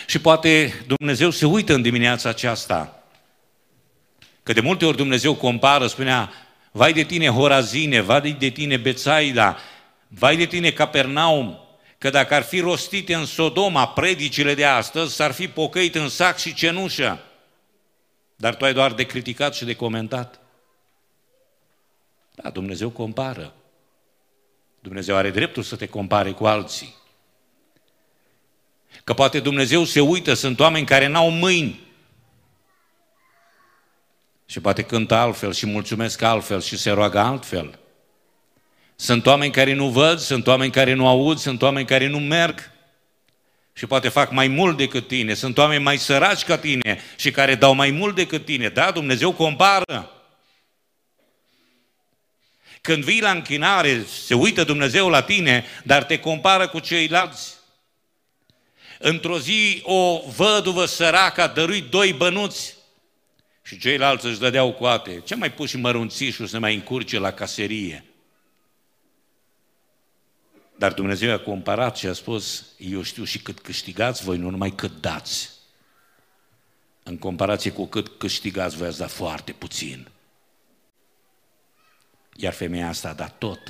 Și 0.07 0.21
poate 0.21 0.85
Dumnezeu 0.87 1.31
se 1.31 1.47
uită 1.47 1.75
în 1.75 1.83
dimineața 1.83 2.29
aceasta, 2.29 3.05
că 4.43 4.53
de 4.53 4.61
multe 4.61 4.85
ori 4.85 4.97
Dumnezeu 4.97 5.35
compară, 5.35 5.87
spunea, 5.87 6.33
vai 6.71 6.93
de 6.93 7.03
tine 7.03 7.29
Horazine, 7.29 8.01
vai 8.01 8.33
de 8.33 8.49
tine 8.49 8.77
Bețaida, 8.77 9.57
vai 10.09 10.37
de 10.37 10.47
tine 10.47 10.71
Capernaum, 10.71 11.59
că 11.99 12.11
dacă 12.11 12.35
ar 12.35 12.43
fi 12.43 12.61
rostite 12.61 13.15
în 13.15 13.27
Sodoma 13.27 13.89
predicile 13.89 14.55
de 14.55 14.65
astăzi, 14.65 15.15
s-ar 15.15 15.33
fi 15.33 15.49
pocăit 15.49 15.95
în 15.95 16.09
sac 16.09 16.39
și 16.39 16.55
cenușă. 16.55 17.21
Dar 18.37 18.55
tu 18.55 18.65
ai 18.65 18.73
doar 18.73 18.93
de 18.93 19.05
criticat 19.05 19.55
și 19.55 19.65
de 19.65 19.75
comentat. 19.75 20.41
Da, 22.35 22.51
Dumnezeu 22.51 22.91
compară. 22.91 23.55
Dumnezeu 24.81 25.17
are 25.17 25.31
dreptul 25.31 25.63
să 25.63 25.77
te 25.77 25.87
compare 25.87 26.31
cu 26.31 26.47
alții. 26.47 26.95
Că 29.05 29.13
poate 29.13 29.41
Dumnezeu 29.41 29.85
se 29.85 30.01
uită, 30.01 30.35
sunt 30.35 30.61
oameni 30.61 30.87
care 30.87 31.07
n-au 31.07 31.31
mâini. 31.31 31.81
Și 34.47 34.61
poate 34.61 34.83
cântă 34.83 35.15
altfel 35.15 35.53
și 35.53 35.67
mulțumesc 35.67 36.23
altfel 36.23 36.61
și 36.61 36.77
se 36.77 36.91
roagă 36.91 37.19
altfel. 37.19 37.79
Sunt 38.97 39.27
oameni 39.27 39.53
care 39.53 39.73
nu 39.73 39.89
văd, 39.89 40.19
sunt 40.19 40.47
oameni 40.47 40.71
care 40.71 40.93
nu 40.93 41.07
aud, 41.07 41.39
sunt 41.39 41.63
oameni 41.63 41.87
care 41.87 42.07
nu 42.07 42.19
merg 42.19 42.71
și 43.73 43.87
poate 43.87 44.09
fac 44.09 44.31
mai 44.31 44.49
mult 44.49 44.77
decât 44.77 45.09
tine. 45.09 45.35
Sunt 45.35 45.59
oameni 45.59 45.83
mai 45.83 45.99
săraci 45.99 46.45
ca 46.45 46.59
tine 46.59 47.01
și 47.17 47.31
care 47.31 47.55
dau 47.55 47.75
mai 47.75 47.91
mult 47.91 48.15
decât 48.15 48.45
tine. 48.45 48.69
Da, 48.69 48.91
Dumnezeu 48.91 49.33
compară. 49.33 50.11
Când 52.81 53.05
vii 53.05 53.21
la 53.21 53.31
închinare, 53.31 54.05
se 54.25 54.35
uită 54.35 54.65
Dumnezeu 54.65 55.09
la 55.09 55.23
tine, 55.23 55.65
dar 55.85 56.05
te 56.05 56.19
compară 56.19 56.69
cu 56.69 56.79
ceilalți. 56.79 57.55
Într-o 59.07 59.39
zi, 59.39 59.83
o 59.83 60.21
văduvă 60.37 60.85
săracă 60.85 61.43
a 61.43 61.47
dăruit 61.47 61.91
doi 61.91 62.13
bănuți 62.13 62.77
și 63.63 63.79
ceilalți 63.79 64.27
își 64.27 64.39
dădeau 64.39 64.73
coate. 64.73 65.21
Ce 65.21 65.35
mai 65.35 65.53
pus 65.53 65.69
și 65.69 65.77
mărunțișul 65.77 66.47
să 66.47 66.59
mai 66.59 66.75
încurce 66.75 67.19
la 67.19 67.33
caserie? 67.33 68.05
Dar 70.77 70.93
Dumnezeu 70.93 71.33
a 71.33 71.39
comparat 71.39 71.97
și 71.97 72.07
a 72.07 72.13
spus, 72.13 72.67
eu 72.79 73.03
știu 73.03 73.25
și 73.25 73.39
cât 73.39 73.61
câștigați 73.61 74.25
voi, 74.25 74.37
nu 74.37 74.51
numai 74.51 74.71
cât 74.71 75.01
dați. 75.01 75.51
În 77.03 77.19
comparație 77.19 77.71
cu 77.73 77.87
cât 77.87 78.09
câștigați, 78.19 78.77
voi 78.77 78.87
ați 78.87 78.99
dat 78.99 79.11
foarte 79.11 79.53
puțin. 79.53 80.09
Iar 82.37 82.53
femeia 82.53 82.89
asta 82.89 83.09
a 83.09 83.13
dat 83.13 83.39
tot. 83.39 83.61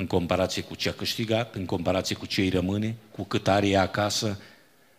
În 0.00 0.06
comparație 0.06 0.62
cu 0.62 0.74
ce 0.74 0.88
a 0.88 0.92
câștigat, 0.92 1.54
în 1.54 1.66
comparație 1.66 2.16
cu 2.16 2.26
ce 2.26 2.40
îi 2.40 2.48
rămâne, 2.48 2.96
cu 3.10 3.24
cât 3.24 3.48
are 3.48 3.68
ea 3.68 3.80
acasă, 3.80 4.40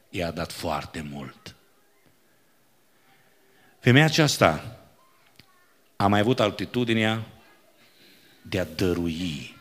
i 0.10 0.24
a 0.24 0.32
dat 0.32 0.52
foarte 0.52 1.06
mult. 1.12 1.56
Femeia 3.80 4.06
aceasta 4.06 4.80
a 5.96 6.08
mai 6.08 6.20
avut 6.20 6.40
altitudinea 6.40 7.28
de 8.42 8.60
a 8.60 8.66
dărui 8.66 9.58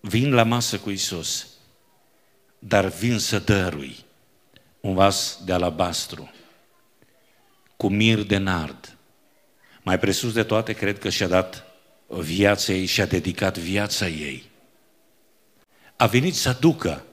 vin 0.00 0.34
la 0.34 0.42
masă 0.42 0.78
cu 0.78 0.90
Isus, 0.90 1.46
dar 2.58 2.86
vin 2.86 3.18
să 3.18 3.38
dărui 3.38 4.04
un 4.80 4.94
vas 4.94 5.40
de 5.44 5.52
alabastru 5.52 6.30
cu 7.76 7.88
mir 7.88 8.22
de 8.22 8.36
nard. 8.36 8.96
Mai 9.82 9.98
presus 9.98 10.32
de 10.32 10.42
toate, 10.42 10.72
cred 10.72 10.98
că 10.98 11.08
și-a 11.08 11.28
dat 11.28 11.67
viața 12.08 12.72
ei 12.72 12.86
și-a 12.86 13.06
dedicat 13.06 13.58
viața 13.58 14.06
ei. 14.06 14.42
A 15.96 16.06
venit 16.06 16.34
să 16.34 16.56
ducă, 16.60 17.04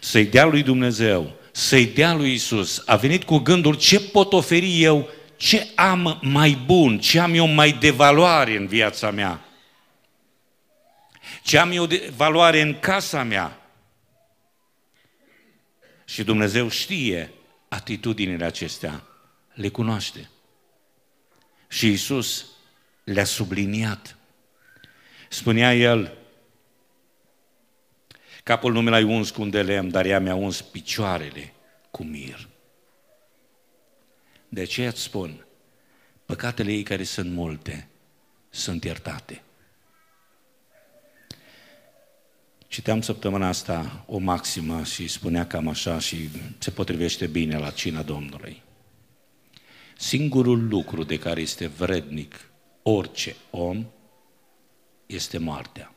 să-i 0.00 0.26
dea 0.26 0.44
lui 0.44 0.62
Dumnezeu, 0.62 1.32
să-i 1.52 1.86
dea 1.86 2.14
lui 2.14 2.32
Isus. 2.32 2.82
A 2.86 2.96
venit 2.96 3.24
cu 3.24 3.38
gândul 3.38 3.74
ce 3.74 4.00
pot 4.00 4.32
oferi 4.32 4.82
eu, 4.82 5.08
ce 5.36 5.68
am 5.74 6.18
mai 6.22 6.58
bun, 6.66 6.98
ce 6.98 7.18
am 7.18 7.34
eu 7.34 7.46
mai 7.46 7.72
de 7.72 7.90
valoare 7.90 8.56
în 8.56 8.66
viața 8.66 9.10
mea 9.10 9.44
ce 11.42 11.58
am 11.58 11.70
eu 11.70 11.86
de 11.86 12.12
valoare 12.16 12.60
în 12.60 12.78
casa 12.78 13.22
mea. 13.22 13.60
Și 16.04 16.24
Dumnezeu 16.24 16.68
știe 16.68 17.32
atitudinile 17.68 18.44
acestea, 18.44 19.02
le 19.54 19.68
cunoaște. 19.68 20.30
Și 21.68 21.88
Isus 21.90 22.46
le-a 23.12 23.24
subliniat. 23.24 24.16
Spunea 25.28 25.74
El, 25.74 26.16
capul 28.42 28.72
nu 28.72 28.80
mi 28.80 28.90
l-ai 28.90 29.02
uns 29.02 29.30
cu 29.30 29.42
un 29.42 29.50
de 29.50 29.62
lemn, 29.62 29.90
dar 29.90 30.06
ea 30.06 30.20
mi-a 30.20 30.34
uns 30.34 30.60
picioarele 30.60 31.52
cu 31.90 32.04
mir. 32.04 32.48
De 34.48 34.60
aceea 34.60 34.88
îți 34.88 35.02
spun, 35.02 35.46
păcatele 36.24 36.72
ei 36.72 36.82
care 36.82 37.02
sunt 37.02 37.32
multe, 37.32 37.88
sunt 38.50 38.84
iertate. 38.84 39.42
Citeam 42.68 43.00
săptămâna 43.00 43.48
asta 43.48 44.04
o 44.06 44.18
maximă 44.18 44.84
și 44.84 45.08
spunea 45.08 45.46
cam 45.46 45.68
așa 45.68 45.98
și 45.98 46.28
se 46.58 46.70
potrivește 46.70 47.26
bine 47.26 47.58
la 47.58 47.70
cina 47.70 48.02
Domnului. 48.02 48.62
Singurul 49.96 50.68
lucru 50.68 51.02
de 51.02 51.18
care 51.18 51.40
este 51.40 51.66
vrednic 51.66 52.49
orice 52.90 53.36
om 53.50 53.86
este 55.06 55.38
moartea. 55.38 55.94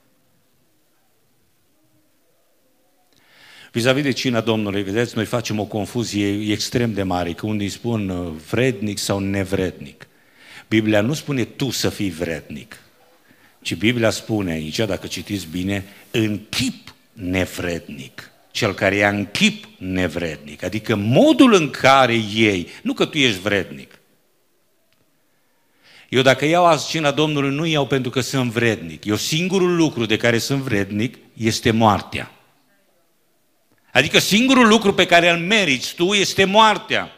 Vis-a-vis 3.72 4.04
de 4.04 4.12
cina 4.12 4.42
Domnului, 4.42 4.84
vedeți, 4.84 5.16
noi 5.16 5.26
facem 5.26 5.60
o 5.60 5.66
confuzie 5.66 6.52
extrem 6.52 6.94
de 6.94 7.04
mare, 7.04 7.34
că 7.34 7.46
unii 7.46 7.70
spun 7.70 8.10
uh, 8.10 8.34
vrednic 8.50 8.98
sau 8.98 9.20
nevrednic. 9.20 10.08
Biblia 10.68 11.02
nu 11.02 11.14
spune 11.14 11.44
tu 11.44 11.70
să 11.70 11.90
fii 11.90 12.10
vrednic. 12.10 12.80
Ci 13.62 13.76
Biblia 13.76 14.10
spune 14.10 14.52
aici, 14.52 14.78
dacă 14.78 15.08
citiți 15.08 15.48
bine, 15.52 15.86
în 16.12 16.40
chip 16.50 16.96
nevrednic. 17.14 18.32
Cel 18.52 18.74
care 18.74 18.96
ia 18.96 19.10
în 19.10 19.28
chip 19.32 19.66
nevrednic. 19.78 20.64
Adică 20.64 20.96
modul 20.96 21.54
în 21.54 21.70
care 21.70 22.14
ei, 22.36 22.68
nu 22.82 22.94
că 22.94 23.06
tu 23.06 23.18
ești 23.18 23.40
vrednic. 23.40 24.00
Eu 26.14 26.22
dacă 26.22 26.46
iau 26.46 26.66
azi 26.66 26.90
cina 26.90 27.12
Domnului, 27.12 27.56
nu 27.56 27.66
iau 27.66 27.86
pentru 27.88 28.12
că 28.12 28.22
sunt 28.22 28.52
vrednic. 28.52 29.06
Eu 29.06 29.16
singurul 29.16 29.76
lucru 29.76 30.06
de 30.06 30.18
care 30.18 30.38
sunt 30.38 30.62
vrednic 30.62 31.18
este 31.34 31.72
moartea. 31.72 32.32
Adică 33.92 34.20
singurul 34.20 34.68
lucru 34.68 34.94
pe 34.94 35.06
care 35.06 35.30
îl 35.30 35.38
meriți 35.38 35.96
tu 35.96 36.14
este 36.14 36.46
moartea. 36.46 37.12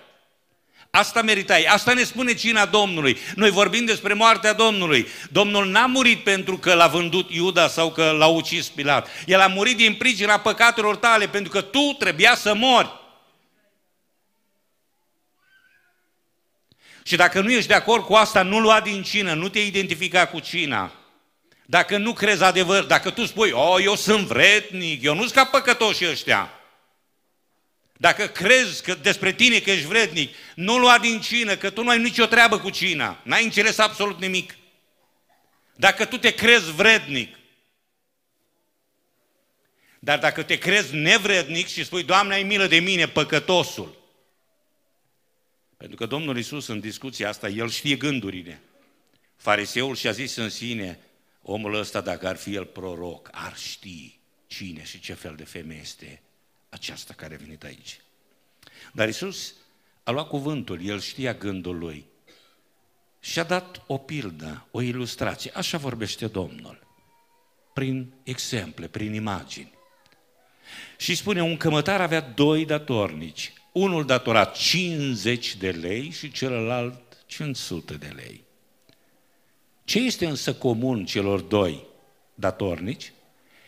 Asta 0.89 1.21
meritai. 1.21 1.63
Asta 1.63 1.93
ne 1.93 2.03
spune 2.03 2.33
cina 2.33 2.65
Domnului. 2.65 3.17
Noi 3.35 3.49
vorbim 3.49 3.85
despre 3.85 4.13
moartea 4.13 4.53
Domnului. 4.53 5.07
Domnul 5.31 5.67
n-a 5.67 5.85
murit 5.85 6.23
pentru 6.23 6.57
că 6.57 6.73
l-a 6.73 6.87
vândut 6.87 7.31
Iuda 7.31 7.67
sau 7.67 7.91
că 7.91 8.15
l-a 8.17 8.27
ucis 8.27 8.67
Pilat. 8.67 9.07
El 9.25 9.39
a 9.39 9.47
murit 9.47 9.77
din 9.77 9.93
pricina 9.93 10.39
păcatelor 10.39 10.95
tale, 10.95 11.27
pentru 11.27 11.51
că 11.51 11.61
tu 11.61 11.95
trebuia 11.99 12.35
să 12.35 12.53
mori. 12.55 13.03
Și 17.07 17.15
dacă 17.15 17.41
nu 17.41 17.51
ești 17.51 17.67
de 17.67 17.73
acord 17.73 18.03
cu 18.03 18.13
asta, 18.13 18.41
nu 18.41 18.59
lua 18.59 18.81
din 18.81 19.03
cină, 19.03 19.33
nu 19.33 19.49
te 19.49 19.59
identifica 19.59 20.27
cu 20.27 20.39
cina. 20.39 20.91
Dacă 21.65 21.97
nu 21.97 22.13
crezi 22.13 22.43
adevăr, 22.43 22.83
dacă 22.83 23.09
tu 23.09 23.25
spui, 23.25 23.51
o, 23.51 23.59
oh, 23.59 23.83
eu 23.83 23.95
sunt 23.95 24.27
vrednic, 24.27 25.03
eu 25.03 25.13
nu 25.13 25.21
sunt 25.21 25.33
ca 25.33 25.45
păcătoși 25.45 26.07
ăștia. 26.07 26.51
Dacă 27.97 28.27
crezi 28.27 28.83
că 28.83 28.93
despre 28.93 29.33
tine 29.33 29.59
că 29.59 29.71
ești 29.71 29.87
vrednic, 29.87 30.35
nu 30.55 30.77
lua 30.77 30.97
din 30.97 31.21
cină, 31.21 31.55
că 31.55 31.69
tu 31.69 31.83
nu 31.83 31.89
ai 31.89 32.01
nicio 32.01 32.25
treabă 32.25 32.59
cu 32.59 32.69
cina. 32.69 33.19
N-ai 33.23 33.43
înțeles 33.43 33.77
absolut 33.77 34.19
nimic. 34.19 34.55
Dacă 35.75 36.05
tu 36.05 36.17
te 36.17 36.33
crezi 36.33 36.71
vrednic, 36.71 37.35
dar 39.99 40.19
dacă 40.19 40.43
te 40.43 40.57
crezi 40.57 40.95
nevrednic 40.95 41.67
și 41.67 41.83
spui, 41.83 42.03
Doamne, 42.03 42.33
ai 42.33 42.43
milă 42.43 42.67
de 42.67 42.79
mine, 42.79 43.07
păcătosul. 43.07 44.03
Pentru 45.77 45.95
că 45.95 46.05
Domnul 46.05 46.37
Isus 46.37 46.67
în 46.67 46.79
discuția 46.79 47.29
asta, 47.29 47.49
El 47.49 47.69
știe 47.69 47.95
gândurile. 47.95 48.61
Fariseul 49.35 49.95
și-a 49.95 50.11
zis 50.11 50.35
în 50.35 50.49
sine, 50.49 50.99
omul 51.41 51.73
ăsta, 51.73 52.01
dacă 52.01 52.27
ar 52.27 52.35
fi 52.35 52.53
el 52.53 52.65
proroc, 52.65 53.29
ar 53.31 53.57
ști 53.57 54.19
cine 54.47 54.83
și 54.83 54.99
ce 54.99 55.13
fel 55.13 55.35
de 55.35 55.43
femeie 55.43 55.79
este 55.81 56.21
aceasta 56.69 57.13
care 57.13 57.33
a 57.33 57.37
venit 57.37 57.63
aici. 57.63 57.99
Dar 58.93 59.07
Isus 59.07 59.53
a 60.03 60.11
luat 60.11 60.27
cuvântul, 60.27 60.85
el 60.85 60.99
știa 60.99 61.33
gândul 61.33 61.77
lui 61.77 62.05
și 63.19 63.39
a 63.39 63.43
dat 63.43 63.83
o 63.87 63.97
pildă, 63.97 64.67
o 64.71 64.81
ilustrație. 64.81 65.51
Așa 65.53 65.77
vorbește 65.77 66.27
Domnul, 66.27 66.87
prin 67.73 68.13
exemple, 68.23 68.87
prin 68.87 69.13
imagini. 69.13 69.73
Și 70.97 71.15
spune, 71.15 71.41
un 71.41 71.57
cămătar 71.57 72.01
avea 72.01 72.21
doi 72.21 72.65
datornici. 72.65 73.53
Unul 73.75 74.05
datora 74.05 74.45
50 74.45 75.55
de 75.55 75.69
lei 75.69 76.11
și 76.17 76.31
celălalt 76.31 77.01
500 77.25 77.93
de 77.93 78.11
lei. 78.15 78.43
Ce 79.83 79.99
este 79.99 80.25
însă 80.25 80.53
comun 80.53 81.05
celor 81.05 81.39
doi 81.39 81.83
datornici? 82.35 83.11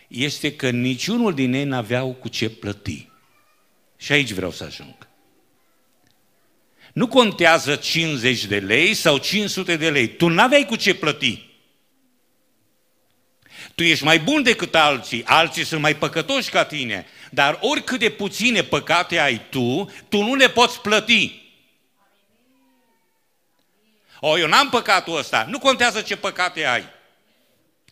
Este 0.08 0.56
că 0.56 0.70
niciunul 0.70 1.34
din 1.34 1.54
ei 1.54 1.64
n-aveau 1.64 2.14
cu 2.14 2.28
ce 2.28 2.50
plăti. 2.50 3.10
Și 3.98 4.12
aici 4.12 4.32
vreau 4.32 4.52
să 4.52 4.64
ajung. 4.64 5.08
Nu 6.94 7.08
contează 7.08 7.76
50 7.76 8.46
de 8.46 8.60
lei 8.60 8.94
sau 8.94 9.18
500 9.18 9.76
de 9.76 9.90
lei. 9.90 10.08
Tu 10.08 10.28
n-aveai 10.28 10.66
cu 10.66 10.76
ce 10.76 10.96
plăti. 10.96 11.46
Tu 13.76 13.84
ești 13.84 14.04
mai 14.04 14.20
bun 14.20 14.44
decât 14.44 14.76
alții, 14.76 15.24
alții 15.26 15.64
sunt 15.64 15.82
mai 15.82 15.96
păcătoși 15.96 16.50
ca 16.50 16.66
tine, 16.66 17.06
dar 17.32 17.58
oricât 17.62 18.00
de 18.00 18.10
puține 18.10 18.64
păcate 18.64 19.20
ai 19.20 19.48
tu, 19.50 19.92
tu 20.10 20.24
nu 20.24 20.36
le 20.36 20.50
poți 20.50 20.82
plăti. 20.82 21.46
O, 24.20 24.38
eu 24.38 24.48
n-am 24.48 24.70
păcatul 24.70 25.18
ăsta. 25.18 25.46
Nu 25.50 25.60
contează 25.60 26.02
ce 26.02 26.18
păcate 26.18 26.66
ai. 26.66 26.84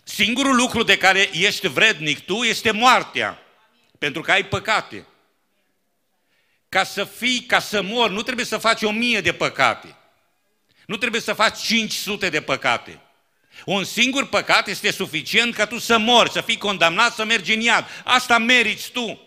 Singurul 0.04 0.56
lucru 0.56 0.84
de 0.84 0.98
care 0.98 1.30
ești 1.34 1.68
vrednic 1.68 2.26
tu 2.26 2.44
este 2.44 2.72
moartea. 2.72 3.40
Pentru 4.00 4.22
că 4.22 4.32
ai 4.32 4.46
păcate. 4.46 5.06
Ca 6.70 6.84
să 6.84 7.04
fii, 7.04 7.42
ca 7.42 7.60
să 7.60 7.82
mor, 7.82 8.10
nu 8.10 8.22
trebuie 8.22 8.46
să 8.46 8.58
faci 8.58 8.82
o 8.82 8.92
mie 8.92 9.22
de 9.22 9.34
păcate. 9.34 9.96
Nu 10.86 10.98
trebuie 10.98 11.22
să 11.22 11.34
faci 11.34 11.60
500 11.60 12.30
de 12.30 12.42
păcate. 12.42 13.02
Un 13.66 13.84
singur 13.84 14.28
păcat 14.28 14.68
este 14.68 14.92
suficient 14.92 15.56
ca 15.56 15.66
tu 15.66 15.78
să 15.78 15.98
mori, 15.98 16.32
să 16.32 16.42
fii 16.42 16.58
condamnat, 16.58 17.14
să 17.14 17.26
mergi 17.26 17.54
în 17.54 17.60
iad. 17.60 17.86
Asta 18.04 18.38
meriți 18.38 18.92
tu. 18.92 19.20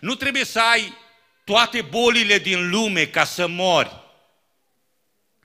Nu 0.00 0.14
trebuie 0.14 0.44
să 0.44 0.60
ai 0.60 0.96
toate 1.44 1.82
bolile 1.82 2.38
din 2.38 2.70
lume 2.70 3.06
ca 3.06 3.24
să 3.24 3.46
mori. 3.46 4.02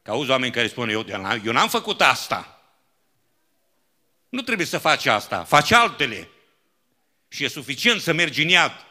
Că 0.02 0.12
auzi 0.12 0.30
oameni 0.30 0.52
care 0.52 0.68
spun, 0.68 0.90
eu, 0.90 1.06
eu 1.44 1.52
n-am 1.52 1.70
făcut 1.70 2.02
asta. 2.02 2.64
Nu 4.30 4.42
trebuie 4.42 4.68
să 4.68 4.78
faci 4.78 5.06
asta, 5.06 5.44
faci 5.44 5.72
altele. 5.72 6.30
Și 7.28 7.44
e 7.44 7.48
suficient 7.48 8.02
să 8.02 8.14
mergi 8.14 8.42
în 8.42 8.48
iad. 8.48 8.86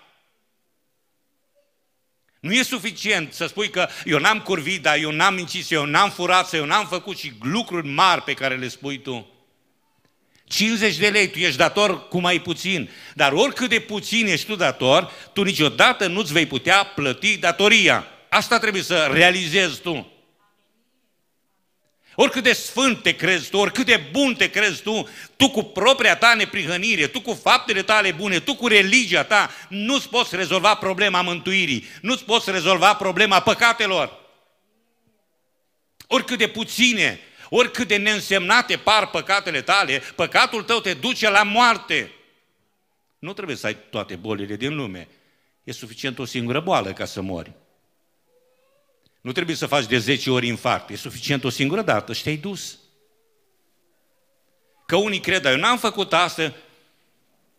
Nu 2.41 2.53
e 2.53 2.63
suficient 2.63 3.33
să 3.33 3.47
spui 3.47 3.71
că 3.71 3.89
eu 4.05 4.19
n-am 4.19 4.41
curvit, 4.41 4.83
dar 4.83 4.97
eu 4.97 5.11
n-am 5.11 5.35
mințit, 5.35 5.71
eu 5.71 5.85
n-am 5.85 6.11
furat, 6.11 6.55
eu 6.55 6.65
n-am 6.65 6.87
făcut 6.87 7.19
și 7.19 7.33
lucruri 7.43 7.87
mari 7.87 8.23
pe 8.23 8.35
care 8.35 8.57
le 8.57 8.69
spui 8.69 8.99
tu. 8.99 9.33
50 10.45 10.97
de 10.97 11.09
lei, 11.09 11.31
tu 11.31 11.39
ești 11.39 11.57
dator 11.57 12.09
cu 12.09 12.21
mai 12.21 12.41
puțin, 12.41 12.91
dar 13.15 13.33
oricât 13.33 13.69
de 13.69 13.79
puțin 13.81 14.27
ești 14.27 14.47
tu 14.47 14.55
dator, 14.55 15.13
tu 15.33 15.43
niciodată 15.43 16.07
nu-ți 16.07 16.33
vei 16.33 16.47
putea 16.47 16.85
plăti 16.85 17.37
datoria. 17.37 18.07
Asta 18.29 18.59
trebuie 18.59 18.83
să 18.83 19.11
realizezi 19.13 19.81
tu. 19.81 20.13
Oricât 22.21 22.43
de 22.43 22.53
sfânt 22.53 23.03
te 23.03 23.17
crezi 23.17 23.51
tu, 23.51 23.57
oricât 23.57 23.87
de 23.87 24.09
bun 24.11 24.35
te 24.35 24.51
crezi 24.51 24.83
tu, 24.83 25.09
tu 25.37 25.51
cu 25.51 25.63
propria 25.63 26.17
ta 26.17 26.35
neprihănire, 26.35 27.07
tu 27.07 27.21
cu 27.21 27.35
faptele 27.35 27.83
tale 27.83 28.13
bune, 28.13 28.41
tu 28.41 28.55
cu 28.57 28.67
religia 28.67 29.25
ta, 29.25 29.51
nu-ți 29.69 30.09
poți 30.09 30.37
rezolva 30.37 30.75
problema 30.75 31.23
mântuirii, 31.23 31.85
nu-ți 32.03 32.25
poți 32.25 32.51
rezolva 32.51 32.95
problema 32.95 33.41
păcatelor. 33.41 34.19
Oricât 36.07 36.39
de 36.39 36.49
puține, 36.49 37.21
oricât 37.49 37.89
de 37.89 37.97
neînsemnate 37.97 38.77
par 38.77 39.11
păcatele 39.11 39.63
tale, 39.63 40.03
păcatul 40.15 40.63
tău 40.63 40.81
te 40.81 40.95
duce 40.95 41.31
la 41.31 41.43
moarte. 41.43 42.13
Nu 43.19 43.33
trebuie 43.33 43.57
să 43.57 43.67
ai 43.67 43.77
toate 43.91 44.17
bolile 44.17 44.57
din 44.57 44.75
lume. 44.75 45.09
E 45.65 45.73
suficient 45.73 46.19
o 46.19 46.25
singură 46.25 46.61
boală 46.61 46.93
ca 46.93 47.05
să 47.05 47.21
mori. 47.21 47.53
Nu 49.29 49.35
trebuie 49.35 49.57
să 49.57 49.67
faci 49.67 49.87
de 49.87 49.99
10 49.99 50.31
ori 50.31 50.47
infarct, 50.47 50.91
e 50.91 50.97
suficient 50.97 51.45
o 51.45 51.49
singură 51.49 51.83
dată 51.83 52.13
și 52.13 52.23
te-ai 52.23 52.37
dus. 52.37 52.79
Că 54.87 54.97
unii 54.97 55.21
cred, 55.21 55.45
eu 55.45 55.57
n-am 55.57 55.79
făcut 55.79 56.13
asta, 56.13 56.55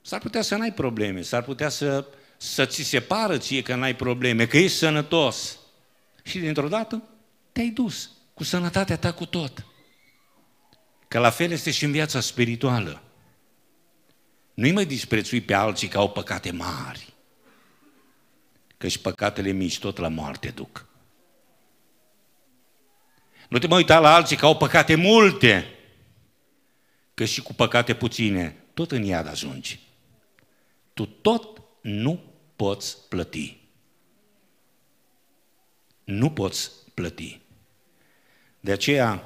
s-ar 0.02 0.20
putea 0.20 0.42
să 0.42 0.56
n-ai 0.56 0.74
probleme, 0.74 1.22
s-ar 1.22 1.44
putea 1.44 1.70
să, 1.70 2.06
să 2.38 2.66
ți 2.66 2.84
se 2.84 3.00
pară 3.00 3.38
ție 3.38 3.62
că 3.62 3.76
n-ai 3.76 3.96
probleme, 3.96 4.46
că 4.46 4.58
ești 4.58 4.78
sănătos. 4.78 5.60
Și 6.24 6.40
dintr-o 6.40 6.68
dată 6.68 7.04
te-ai 7.52 7.70
dus 7.70 8.10
cu 8.34 8.44
sănătatea 8.44 8.98
ta 8.98 9.12
cu 9.12 9.26
tot. 9.26 9.66
Că 11.08 11.20
la 11.20 11.30
fel 11.30 11.52
este 11.52 11.72
și 11.72 11.86
în 11.86 11.92
viața 11.92 12.20
spirituală. 12.20 13.02
Nu-i 14.54 14.72
mai 14.72 14.86
disprețui 14.86 15.42
pe 15.42 15.54
alții 15.54 15.88
că 15.88 15.98
au 15.98 16.12
păcate 16.12 16.52
mari. 16.52 17.14
Că 18.78 18.88
și 18.88 19.00
păcatele 19.00 19.52
mici 19.52 19.80
tot 19.80 19.98
la 19.98 20.08
moarte 20.08 20.50
duc. 20.50 20.89
Nu 23.50 23.58
te 23.58 23.68
mai 23.68 23.78
uita 23.78 24.00
la 24.00 24.14
alții 24.14 24.36
că 24.36 24.46
au 24.46 24.58
păcate 24.58 24.96
multe, 24.96 25.66
că 27.14 27.26
și 27.26 27.42
cu 27.42 27.54
păcate 27.54 27.94
puține, 27.94 28.56
tot 28.74 28.92
în 28.92 29.04
iad 29.04 29.28
ajungi. 29.28 29.80
Tu 30.94 31.06
tot 31.06 31.62
nu 31.82 32.24
poți 32.56 32.98
plăti. 33.10 33.58
Nu 36.04 36.30
poți 36.30 36.72
plăti. 36.94 37.40
De 38.60 38.72
aceea, 38.72 39.24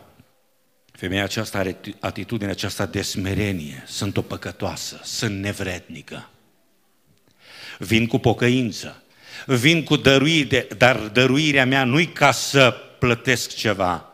femeia 0.92 1.24
aceasta 1.24 1.58
are 1.58 1.80
atitudinea 2.00 2.52
aceasta 2.52 2.86
de 2.86 3.02
smerenie. 3.02 3.84
Sunt 3.88 4.18
o 4.18 4.22
păcătoasă, 4.22 5.00
sunt 5.04 5.40
nevrednică. 5.40 6.30
Vin 7.80 8.08
cu 8.08 8.18
pocăință, 8.18 9.04
vin 9.46 9.84
cu 9.84 9.96
dăruire, 9.96 10.68
dar 10.78 10.98
dăruirea 10.98 11.66
mea 11.66 11.84
nu-i 11.84 12.08
ca 12.08 12.32
să 12.32 12.72
plătesc 13.00 13.56
ceva, 13.56 14.13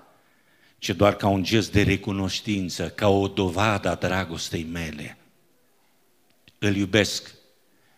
ci 0.79 0.89
doar 0.89 1.15
ca 1.15 1.27
un 1.27 1.43
gest 1.43 1.71
de 1.71 1.81
recunoștință, 1.81 2.89
ca 2.89 3.07
o 3.07 3.27
dovadă 3.27 3.89
a 3.89 3.95
dragostei 3.95 4.63
mele. 4.63 5.17
Îl 6.59 6.75
iubesc 6.75 7.33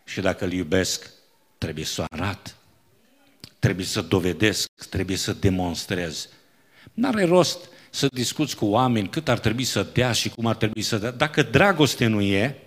și 0.06 0.22
dacă 0.22 0.46
îl 0.46 0.52
iubesc, 0.52 1.10
trebuie 1.58 1.86
să 1.86 2.02
o 2.02 2.06
arat, 2.10 2.56
trebuie 3.60 3.86
să 3.86 4.02
dovedesc, 4.02 4.70
trebuie 4.90 5.18
să 5.18 5.34
demonstrez. 5.34 6.30
N-are 6.94 7.26
rost 7.26 7.70
să 7.90 8.08
discuți 8.08 8.56
cu 8.56 8.66
oameni 8.66 9.10
cât 9.10 9.28
ar 9.28 9.40
trebui 9.40 9.64
să 9.64 9.84
dea 9.84 10.12
și 10.12 10.30
cum 10.30 10.46
ar 10.46 10.56
trebui 10.56 10.82
să 10.82 10.98
dea. 10.98 11.12
Dacă 11.12 11.44
dragoste 11.44 12.08
nu 12.08 12.22
e, 12.22 12.62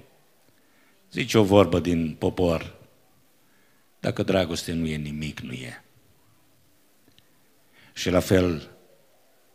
zice 1.13 1.39
o 1.39 1.43
vorbă 1.43 1.81
din 1.81 2.17
popor, 2.19 2.75
dacă 4.01 4.23
dragoste 4.23 4.73
nu 4.73 4.87
e, 4.87 4.97
nimic 4.97 5.41
nu 5.41 5.53
e. 5.53 5.85
Și 7.93 8.11
la 8.11 8.21
fel, 8.21 8.74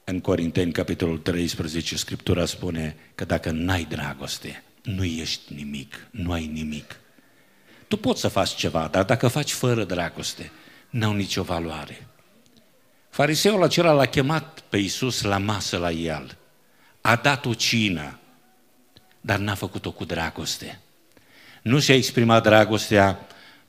în 0.09 0.19
Corinteni, 0.19 0.71
capitolul 0.71 1.17
13, 1.17 1.97
Scriptura 1.97 2.45
spune 2.45 2.95
că 3.15 3.25
dacă 3.25 3.51
n-ai 3.51 3.85
dragoste, 3.89 4.63
nu 4.83 5.03
ești 5.03 5.53
nimic, 5.53 6.07
nu 6.11 6.31
ai 6.31 6.45
nimic. 6.45 6.99
Tu 7.87 7.97
poți 7.97 8.21
să 8.21 8.27
faci 8.27 8.55
ceva, 8.55 8.87
dar 8.91 9.03
dacă 9.03 9.27
faci 9.27 9.51
fără 9.51 9.83
dragoste, 9.83 10.51
n-au 10.89 11.13
nicio 11.13 11.43
valoare. 11.43 12.07
Fariseul 13.09 13.63
acela 13.63 13.91
l-a 13.91 14.05
chemat 14.05 14.63
pe 14.69 14.77
Iisus 14.77 15.21
la 15.21 15.37
masă 15.37 15.77
la 15.77 15.91
el. 15.91 16.37
A 17.01 17.15
dat 17.15 17.45
o 17.45 17.53
cină, 17.53 18.19
dar 19.21 19.39
n-a 19.39 19.55
făcut-o 19.55 19.91
cu 19.91 20.05
dragoste. 20.05 20.79
Nu 21.61 21.79
și-a 21.79 21.95
exprimat 21.95 22.43
dragostea 22.43 23.27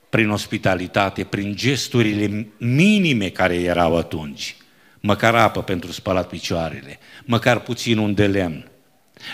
prin 0.09 0.31
ospitalitate, 0.31 1.25
prin 1.25 1.57
gesturile 1.57 2.47
minime 2.59 3.29
care 3.29 3.55
erau 3.55 3.97
atunci 3.97 4.57
măcar 5.01 5.35
apă 5.35 5.63
pentru 5.63 5.93
spălat 5.93 6.29
picioarele, 6.29 6.99
măcar 7.25 7.61
puțin 7.61 7.99
un 7.99 8.15
de 8.15 8.27
lemn. 8.27 8.71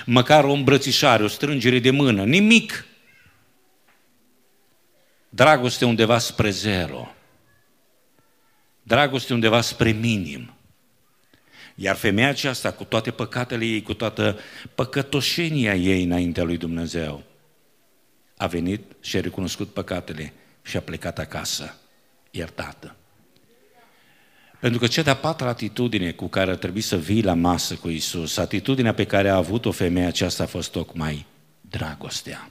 Măcar 0.04 0.44
o 0.44 0.52
îmbrățișare, 0.52 1.22
o 1.22 1.28
strângere 1.28 1.78
de 1.78 1.90
mână, 1.90 2.24
nimic. 2.24 2.84
Dragoste 5.28 5.84
undeva 5.84 6.18
spre 6.18 6.50
zero. 6.50 7.14
Dragoste 8.82 9.32
undeva 9.32 9.60
spre 9.60 9.90
minim. 9.90 10.54
Iar 11.74 11.96
femeia 11.96 12.28
aceasta, 12.28 12.72
cu 12.72 12.84
toate 12.84 13.10
păcatele 13.10 13.64
ei, 13.64 13.82
cu 13.82 13.94
toată 13.94 14.38
păcătoșenia 14.74 15.74
ei 15.74 16.02
înaintea 16.02 16.42
lui 16.42 16.56
Dumnezeu, 16.56 17.22
a 18.36 18.46
venit 18.46 18.82
și 19.00 19.16
a 19.16 19.20
recunoscut 19.20 19.72
păcatele 19.72 20.32
și 20.62 20.76
a 20.76 20.80
plecat 20.80 21.18
acasă, 21.18 21.76
iertată. 22.30 22.96
Pentru 24.66 24.84
că 24.84 24.92
cea 24.92 25.02
de-a 25.02 25.16
patra 25.16 25.48
atitudine 25.48 26.12
cu 26.12 26.26
care 26.26 26.50
ar 26.50 26.56
trebui 26.56 26.80
să 26.80 26.96
vii 26.96 27.22
la 27.22 27.34
masă 27.34 27.74
cu 27.74 27.88
Isus, 27.88 28.36
atitudinea 28.36 28.94
pe 28.94 29.04
care 29.04 29.28
a 29.28 29.36
avut-o 29.36 29.70
femeia 29.70 30.06
aceasta 30.06 30.42
a 30.42 30.46
fost 30.46 30.70
tocmai 30.70 31.26
dragostea. 31.60 32.50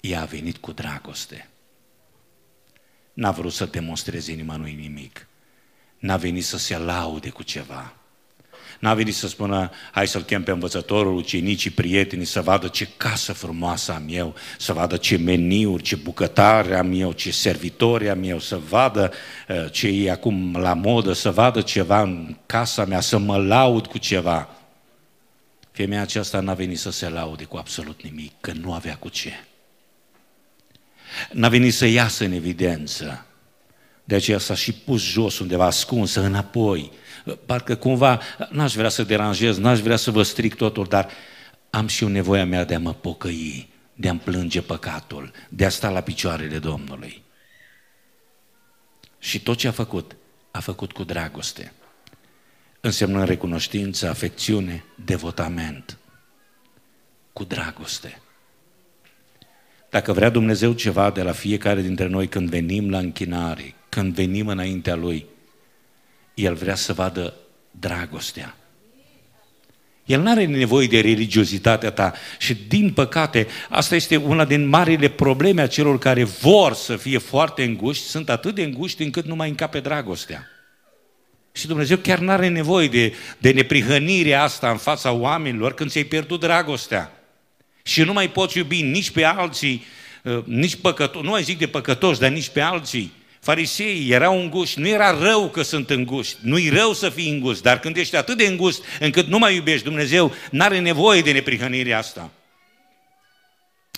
Ea 0.00 0.20
a 0.20 0.24
venit 0.24 0.56
cu 0.56 0.72
dragoste. 0.72 1.48
N-a 3.12 3.30
vrut 3.30 3.52
să 3.52 3.66
demonstreze 3.66 4.32
nimănui 4.32 4.72
nimic. 4.72 5.26
N-a 5.98 6.16
venit 6.16 6.44
să 6.44 6.58
se 6.58 6.78
laude 6.78 7.30
cu 7.30 7.42
ceva. 7.42 7.96
N-a 8.78 8.94
venit 8.94 9.14
să 9.14 9.28
spună, 9.28 9.70
hai 9.90 10.06
să-l 10.06 10.22
chem 10.22 10.42
pe 10.42 10.50
învățătorul, 10.50 11.16
ucenicii, 11.16 11.70
prietenii, 11.70 12.24
să 12.24 12.40
vadă 12.40 12.68
ce 12.68 12.88
casă 12.96 13.32
frumoasă 13.32 13.92
am 13.92 14.06
eu, 14.08 14.34
să 14.58 14.72
vadă 14.72 14.96
ce 14.96 15.16
meniuri, 15.16 15.82
ce 15.82 15.96
bucătare 15.96 16.76
am 16.76 16.92
eu, 16.92 17.12
ce 17.12 17.30
servitori 17.30 18.08
am 18.08 18.22
eu, 18.22 18.38
să 18.38 18.58
vadă 18.68 19.12
uh, 19.48 19.70
ce 19.70 19.88
e 19.88 20.10
acum 20.10 20.56
la 20.56 20.74
modă, 20.74 21.12
să 21.12 21.30
vadă 21.30 21.60
ceva 21.60 22.02
în 22.02 22.36
casa 22.46 22.84
mea, 22.84 23.00
să 23.00 23.18
mă 23.18 23.36
laud 23.36 23.86
cu 23.86 23.98
ceva. 23.98 24.48
Femeia 25.70 26.02
aceasta 26.02 26.40
n-a 26.40 26.54
venit 26.54 26.78
să 26.78 26.90
se 26.90 27.08
laude 27.08 27.44
cu 27.44 27.56
absolut 27.56 28.02
nimic, 28.02 28.32
că 28.40 28.52
nu 28.52 28.72
avea 28.72 28.96
cu 28.96 29.08
ce. 29.08 29.32
N-a 31.32 31.48
venit 31.48 31.74
să 31.74 31.86
iasă 31.86 32.24
în 32.24 32.32
evidență. 32.32 33.26
De 34.04 34.14
aceea 34.14 34.38
s-a 34.38 34.54
și 34.54 34.72
pus 34.72 35.02
jos 35.02 35.38
undeva, 35.38 35.64
ascunsă, 35.64 36.20
înapoi, 36.20 36.90
parcă 37.34 37.76
cumva 37.76 38.20
n-aș 38.50 38.74
vrea 38.74 38.88
să 38.88 39.02
deranjez, 39.02 39.58
n-aș 39.58 39.80
vrea 39.80 39.96
să 39.96 40.10
vă 40.10 40.22
stric 40.22 40.54
totul, 40.54 40.86
dar 40.86 41.10
am 41.70 41.86
și 41.86 42.02
eu 42.02 42.08
nevoia 42.08 42.44
mea 42.44 42.64
de 42.64 42.74
a 42.74 42.78
mă 42.78 42.94
pocăi, 42.94 43.68
de 43.94 44.08
a-mi 44.08 44.18
plânge 44.18 44.62
păcatul, 44.62 45.30
de 45.48 45.64
a 45.64 45.68
sta 45.68 45.90
la 45.90 46.00
picioarele 46.00 46.58
Domnului. 46.58 47.22
Și 49.18 49.40
tot 49.42 49.56
ce 49.56 49.68
a 49.68 49.70
făcut, 49.70 50.16
a 50.50 50.60
făcut 50.60 50.92
cu 50.92 51.04
dragoste. 51.04 51.72
Însemnând 52.80 53.28
recunoștință, 53.28 54.08
afecțiune, 54.08 54.84
devotament. 55.04 55.98
Cu 57.32 57.44
dragoste. 57.44 58.20
Dacă 59.90 60.12
vrea 60.12 60.28
Dumnezeu 60.28 60.72
ceva 60.72 61.10
de 61.10 61.22
la 61.22 61.32
fiecare 61.32 61.80
dintre 61.80 62.06
noi 62.06 62.28
când 62.28 62.48
venim 62.48 62.90
la 62.90 62.98
închinare, 62.98 63.74
când 63.88 64.14
venim 64.14 64.48
înaintea 64.48 64.94
Lui, 64.94 65.26
el 66.38 66.54
vrea 66.54 66.74
să 66.74 66.92
vadă 66.92 67.34
dragostea. 67.70 68.56
El 70.04 70.20
nu 70.20 70.30
are 70.30 70.44
nevoie 70.44 70.86
de 70.86 71.00
religiozitatea 71.00 71.90
ta 71.90 72.12
și, 72.38 72.54
din 72.68 72.92
păcate, 72.92 73.46
asta 73.68 73.94
este 73.94 74.16
una 74.16 74.44
din 74.44 74.68
marile 74.68 75.08
probleme 75.08 75.60
a 75.60 75.66
celor 75.66 75.98
care 75.98 76.24
vor 76.24 76.74
să 76.74 76.96
fie 76.96 77.18
foarte 77.18 77.62
înguști, 77.62 78.04
sunt 78.04 78.28
atât 78.28 78.54
de 78.54 78.62
înguști 78.62 79.02
încât 79.02 79.24
nu 79.24 79.34
mai 79.34 79.48
încape 79.48 79.80
dragostea. 79.80 80.46
Și 81.52 81.66
Dumnezeu 81.66 81.96
chiar 81.96 82.18
nu 82.18 82.30
are 82.30 82.48
nevoie 82.48 82.88
de, 82.88 83.14
de 83.38 83.50
neprihănirea 83.50 84.42
asta 84.42 84.70
în 84.70 84.76
fața 84.76 85.12
oamenilor 85.12 85.74
când 85.74 85.90
ți-ai 85.90 86.04
pierdut 86.04 86.40
dragostea. 86.40 87.12
Și 87.82 88.02
nu 88.02 88.12
mai 88.12 88.30
poți 88.30 88.58
iubi 88.58 88.82
nici 88.82 89.10
pe 89.10 89.24
alții, 89.24 89.84
uh, 90.22 90.44
nici 90.44 90.76
păcătoși, 90.76 91.24
nu 91.24 91.30
mai 91.30 91.42
zic 91.42 91.58
de 91.58 91.66
păcătoși, 91.66 92.20
dar 92.20 92.30
nici 92.30 92.48
pe 92.48 92.60
alții, 92.60 93.12
Fariseii 93.48 94.10
erau 94.10 94.40
înguși, 94.40 94.78
nu 94.78 94.88
era 94.88 95.18
rău 95.18 95.48
că 95.48 95.62
sunt 95.62 95.90
înguși, 95.90 96.34
nu-i 96.40 96.68
rău 96.68 96.92
să 96.92 97.08
fii 97.08 97.30
îngust, 97.30 97.62
dar 97.62 97.80
când 97.80 97.96
ești 97.96 98.16
atât 98.16 98.36
de 98.36 98.46
îngust 98.46 98.84
încât 99.00 99.26
nu 99.26 99.38
mai 99.38 99.54
iubești 99.54 99.84
Dumnezeu, 99.84 100.34
n-are 100.50 100.78
nevoie 100.78 101.20
de 101.20 101.32
neprihănirea 101.32 101.98
asta. 101.98 102.30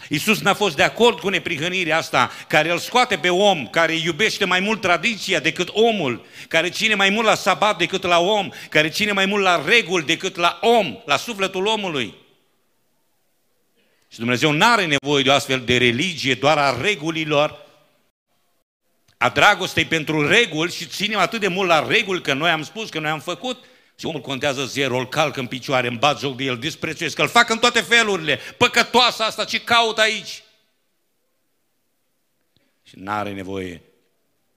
Iisus 0.09 0.41
n-a 0.41 0.55
fost 0.55 0.77
de 0.77 0.83
acord 0.83 1.21
cu 1.21 1.29
neprihănirea 1.29 1.97
asta, 1.97 2.31
care 2.49 2.71
îl 2.71 2.79
scoate 2.79 3.17
pe 3.17 3.29
om, 3.29 3.69
care 3.69 3.95
iubește 3.95 4.45
mai 4.45 4.61
mult 4.61 4.81
tradiția 4.81 5.41
decât 5.41 5.69
omul, 5.73 6.27
care 6.49 6.71
ține 6.71 6.95
mai 6.95 7.11
mult 7.11 7.27
la 7.27 7.35
sabat 7.35 7.79
decât 7.79 8.03
la 8.03 8.19
om, 8.19 8.49
care 8.69 8.89
ține 8.89 9.13
mai 9.13 9.27
mult 9.27 9.43
la 9.43 9.65
reguli 9.67 10.05
decât 10.05 10.37
la 10.37 10.59
om, 10.61 10.99
la 11.07 11.17
sufletul 11.17 11.67
omului. 11.67 12.15
Și 14.13 14.19
Dumnezeu 14.19 14.51
nu 14.51 14.67
are 14.67 14.87
nevoie 14.87 15.23
de 15.23 15.31
o 15.31 15.33
astfel 15.33 15.61
de 15.61 15.77
religie 15.77 16.35
doar 16.35 16.59
a 16.59 16.81
regulilor, 16.81 17.69
a 19.21 19.29
dragostei 19.29 19.85
pentru 19.85 20.29
reguli 20.29 20.73
și 20.73 20.87
ținem 20.87 21.19
atât 21.19 21.41
de 21.41 21.49
mult 21.49 21.69
la 21.69 21.87
reguli 21.87 22.23
că 22.23 22.35
noi 22.35 22.51
am 22.51 22.63
spus, 22.63 22.89
că 22.89 22.99
noi 22.99 23.11
am 23.11 23.21
făcut, 23.21 23.65
și 23.99 24.07
omul 24.07 24.21
contează 24.21 24.65
zero, 24.65 24.99
îl 24.99 25.09
calcă 25.09 25.41
în 25.41 25.47
picioare, 25.47 25.87
îmi 25.89 25.99
bat 25.99 26.19
joc 26.19 26.37
de 26.37 26.45
el, 26.45 26.59
disprețuiesc, 26.59 27.15
că 27.15 27.23
îl 27.23 27.29
fac 27.29 27.51
în 27.51 27.59
toate 27.59 27.81
felurile. 27.81 28.37
Păcătoasa 28.37 29.25
asta, 29.25 29.45
ce 29.45 29.61
caut 29.61 29.99
aici? 29.99 30.43
Și 32.83 32.95
n-are 32.99 33.33
nevoie 33.33 33.83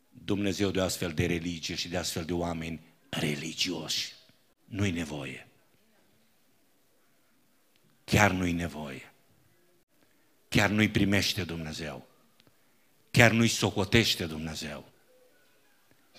Dumnezeu 0.10 0.69
de 0.69 0.82
astfel 0.82 1.12
de 1.12 1.26
religie 1.26 1.76
și 1.76 1.88
de 1.88 1.97
astfel 1.97 2.23
de 2.23 2.34
oameni 2.34 2.82
religioși. 3.10 4.13
Nu-i 4.65 4.91
nevoie. 4.91 5.47
Chiar 8.04 8.32
nu-i 8.32 8.52
nevoie. 8.52 9.13
Chiar 10.49 10.69
nu-i 10.69 10.89
primește 10.89 11.43
Dumnezeu 11.43 12.12
chiar 13.17 13.32
nu-i 13.32 13.47
socotește 13.47 14.26
Dumnezeu. 14.26 14.86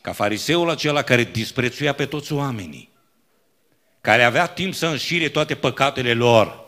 Ca 0.00 0.12
fariseul 0.12 0.70
acela 0.70 1.02
care 1.02 1.24
disprețuia 1.24 1.92
pe 1.92 2.06
toți 2.06 2.32
oamenii, 2.32 2.90
care 4.00 4.22
avea 4.22 4.46
timp 4.46 4.74
să 4.74 4.86
înșire 4.86 5.28
toate 5.28 5.54
păcatele 5.54 6.12
lor, 6.12 6.64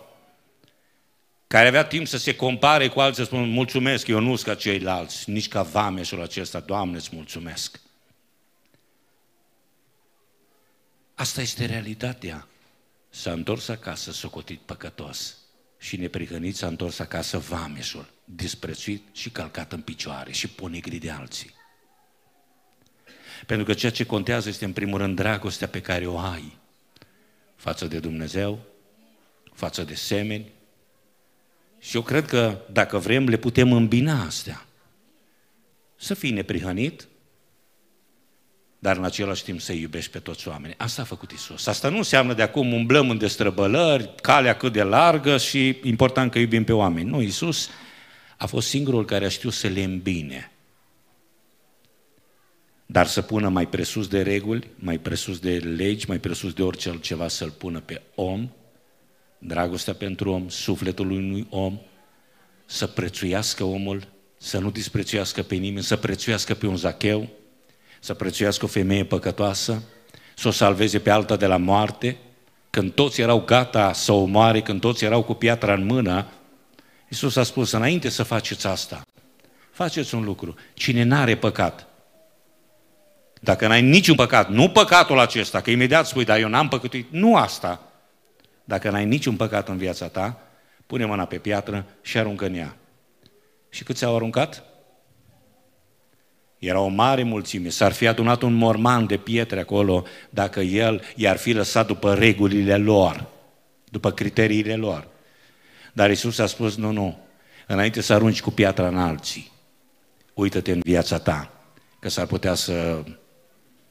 care 1.46 1.68
avea 1.68 1.84
timp 1.84 2.06
să 2.06 2.16
se 2.16 2.36
compare 2.36 2.88
cu 2.88 3.00
alții, 3.00 3.22
să 3.22 3.28
spună, 3.28 3.44
mulțumesc, 3.44 4.06
eu 4.06 4.20
nu 4.20 4.36
sunt 4.36 4.48
ca 4.48 4.54
ceilalți, 4.54 5.30
nici 5.30 5.48
ca 5.48 5.62
vameșul 5.62 6.22
acesta, 6.22 6.60
Doamne, 6.60 6.96
îți 6.96 7.10
mulțumesc. 7.12 7.80
Asta 11.14 11.40
este 11.40 11.64
realitatea. 11.64 12.46
S-a 13.10 13.32
întors 13.32 13.68
acasă 13.68 14.12
socotit 14.12 14.60
păcătos 14.60 15.36
și 15.78 15.96
neprihănit 15.96 16.56
s-a 16.56 16.66
întors 16.66 16.98
acasă 16.98 17.38
vameșul 17.38 18.14
disprețuit 18.24 19.02
și 19.12 19.30
calcat 19.30 19.72
în 19.72 19.80
picioare 19.80 20.32
și 20.32 20.48
ponegrit 20.48 21.00
de 21.00 21.10
alții. 21.10 21.54
Pentru 23.46 23.66
că 23.66 23.74
ceea 23.74 23.92
ce 23.92 24.06
contează 24.06 24.48
este 24.48 24.64
în 24.64 24.72
primul 24.72 24.98
rând 24.98 25.16
dragostea 25.16 25.68
pe 25.68 25.80
care 25.80 26.06
o 26.06 26.18
ai 26.18 26.58
față 27.56 27.86
de 27.86 27.98
Dumnezeu, 27.98 28.58
față 29.52 29.84
de 29.84 29.94
semeni. 29.94 30.52
Și 31.78 31.96
eu 31.96 32.02
cred 32.02 32.26
că 32.26 32.60
dacă 32.72 32.98
vrem 32.98 33.28
le 33.28 33.36
putem 33.36 33.72
îmbina 33.72 34.24
astea. 34.24 34.66
Să 35.96 36.14
fii 36.14 36.30
neprihănit, 36.30 37.08
dar 38.78 38.96
în 38.96 39.04
același 39.04 39.44
timp 39.44 39.60
să 39.60 39.72
iubești 39.72 40.10
pe 40.10 40.18
toți 40.18 40.48
oamenii. 40.48 40.74
Asta 40.78 41.02
a 41.02 41.04
făcut 41.04 41.30
Isus. 41.30 41.66
Asta 41.66 41.88
nu 41.88 41.96
înseamnă 41.96 42.34
de 42.34 42.42
acum 42.42 42.72
umblăm 42.72 43.10
în 43.10 43.18
destrăbălări, 43.18 44.10
calea 44.22 44.56
cât 44.56 44.72
de 44.72 44.82
largă 44.82 45.36
și 45.36 45.78
important 45.82 46.30
că 46.30 46.38
iubim 46.38 46.64
pe 46.64 46.72
oameni. 46.72 47.08
Nu, 47.08 47.22
Isus 47.22 47.68
a 48.36 48.46
fost 48.46 48.68
singurul 48.68 49.04
care 49.04 49.24
a 49.24 49.28
știut 49.28 49.52
să 49.52 49.68
le 49.68 49.82
îmbine. 49.82 50.50
Dar 52.86 53.06
să 53.06 53.22
pună 53.22 53.48
mai 53.48 53.68
presus 53.68 54.08
de 54.08 54.22
reguli, 54.22 54.70
mai 54.74 54.98
presus 54.98 55.38
de 55.38 55.56
legi, 55.56 56.08
mai 56.08 56.18
presus 56.18 56.52
de 56.52 56.62
orice 56.62 56.88
altceva, 56.88 57.28
să-l 57.28 57.50
pună 57.50 57.80
pe 57.80 58.02
om, 58.14 58.50
dragostea 59.38 59.94
pentru 59.94 60.30
om, 60.30 60.48
sufletul 60.48 61.10
unui 61.10 61.46
om, 61.50 61.78
să 62.66 62.86
prețuiască 62.86 63.64
omul, 63.64 64.08
să 64.38 64.58
nu 64.58 64.70
disprețuiască 64.70 65.42
pe 65.42 65.54
nimeni, 65.54 65.84
să 65.84 65.96
prețuiască 65.96 66.54
pe 66.54 66.66
un 66.66 66.76
zacheu, 66.76 67.28
să 68.06 68.14
prețuiască 68.14 68.64
o 68.64 68.68
femeie 68.68 69.04
păcătoasă, 69.04 69.82
să 70.34 70.48
o 70.48 70.50
salveze 70.50 70.98
pe 70.98 71.10
alta 71.10 71.36
de 71.36 71.46
la 71.46 71.56
moarte, 71.56 72.16
când 72.70 72.92
toți 72.92 73.20
erau 73.20 73.40
gata 73.40 73.92
să 73.92 74.12
o 74.12 74.24
moare, 74.24 74.62
când 74.62 74.80
toți 74.80 75.04
erau 75.04 75.22
cu 75.22 75.34
piatra 75.34 75.72
în 75.72 75.84
mână, 75.84 76.26
Iisus 77.08 77.36
a 77.36 77.42
spus, 77.42 77.72
înainte 77.72 78.08
să 78.08 78.22
faceți 78.22 78.66
asta, 78.66 79.02
faceți 79.70 80.14
un 80.14 80.24
lucru. 80.24 80.54
Cine 80.74 81.02
n-are 81.02 81.36
păcat, 81.36 81.86
dacă 83.40 83.66
n-ai 83.66 83.82
niciun 83.82 84.14
păcat, 84.14 84.50
nu 84.50 84.68
păcatul 84.68 85.18
acesta, 85.18 85.60
că 85.60 85.70
imediat 85.70 86.06
spui, 86.06 86.24
dar 86.24 86.38
eu 86.38 86.48
n-am 86.48 86.68
păcătuit, 86.68 87.06
nu 87.10 87.36
asta. 87.36 87.92
Dacă 88.64 88.90
n-ai 88.90 89.04
niciun 89.04 89.36
păcat 89.36 89.68
în 89.68 89.76
viața 89.76 90.08
ta, 90.08 90.40
pune 90.86 91.04
mâna 91.04 91.24
pe 91.24 91.38
piatră 91.38 91.84
și 92.02 92.18
aruncă 92.18 92.46
în 92.46 92.54
ea. 92.54 92.76
Și 93.68 93.84
cât 93.84 94.02
au 94.02 94.14
aruncat? 94.14 94.64
Era 96.58 96.80
o 96.80 96.88
mare 96.88 97.22
mulțime, 97.22 97.68
s-ar 97.68 97.92
fi 97.92 98.06
adunat 98.06 98.42
un 98.42 98.52
morman 98.52 99.06
de 99.06 99.16
pietre 99.16 99.60
acolo 99.60 100.04
dacă 100.30 100.60
el 100.60 101.02
i-ar 101.16 101.36
fi 101.36 101.52
lăsat 101.52 101.86
după 101.86 102.14
regulile 102.14 102.76
lor 102.76 103.34
după 103.90 104.12
criteriile 104.12 104.76
lor. 104.76 105.08
Dar 105.92 106.10
Isus 106.10 106.38
a 106.38 106.46
spus, 106.46 106.76
nu, 106.76 106.90
nu, 106.90 107.18
înainte 107.66 108.00
să 108.00 108.12
arunci 108.12 108.40
cu 108.40 108.50
piatra 108.50 108.88
în 108.88 108.98
alții, 108.98 109.52
uită-te 110.34 110.72
în 110.72 110.80
viața 110.84 111.18
ta, 111.18 111.52
că 112.00 112.08
s-ar 112.08 112.26
putea 112.26 112.54
să, 112.54 113.04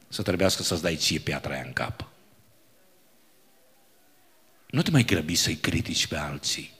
să 0.08 0.22
trebuiască 0.22 0.62
să-ți 0.62 0.82
dai 0.82 0.96
ție 0.96 1.18
piatra 1.18 1.52
aia 1.52 1.62
în 1.66 1.72
cap. 1.72 2.08
Nu 4.66 4.82
te 4.82 4.90
mai 4.90 5.04
grăbi 5.04 5.34
să-i 5.34 5.54
critici 5.54 6.06
pe 6.06 6.16
alții. 6.16 6.72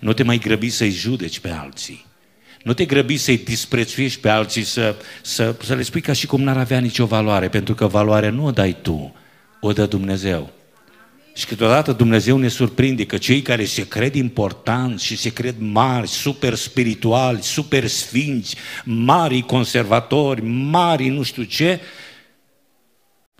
Nu 0.00 0.12
te 0.12 0.22
mai 0.22 0.38
grăbi 0.38 0.70
să-i 0.70 0.90
judeci 0.90 1.40
pe 1.40 1.48
alții. 1.48 2.06
Nu 2.62 2.72
te 2.72 2.84
grăbi 2.84 3.16
să-i 3.16 3.38
disprețuiești 3.38 4.20
pe 4.20 4.28
alții, 4.28 4.62
să, 4.62 4.96
să, 5.22 5.56
să 5.62 5.74
le 5.74 5.82
spui 5.82 6.00
ca 6.00 6.12
și 6.12 6.26
cum 6.26 6.42
n-ar 6.42 6.58
avea 6.58 6.78
nicio 6.78 7.06
valoare, 7.06 7.48
pentru 7.48 7.74
că 7.74 7.86
valoarea 7.86 8.30
nu 8.30 8.44
o 8.44 8.50
dai 8.50 8.76
tu, 8.82 9.14
o 9.60 9.72
dă 9.72 9.86
Dumnezeu. 9.86 10.52
Și 11.34 11.46
câteodată 11.46 11.92
Dumnezeu 11.92 12.36
ne 12.36 12.48
surprinde 12.48 13.06
că 13.06 13.18
cei 13.18 13.42
care 13.42 13.64
se 13.64 13.88
cred 13.88 14.14
importanți 14.14 15.04
și 15.04 15.16
se 15.16 15.32
cred 15.32 15.54
mari, 15.58 16.08
super 16.08 16.54
spirituali, 16.54 17.42
super 17.42 17.86
sfinți, 17.86 18.56
mari 18.84 19.40
conservatori, 19.40 20.42
mari 20.42 21.08
nu 21.08 21.22
știu 21.22 21.42
ce, 21.42 21.80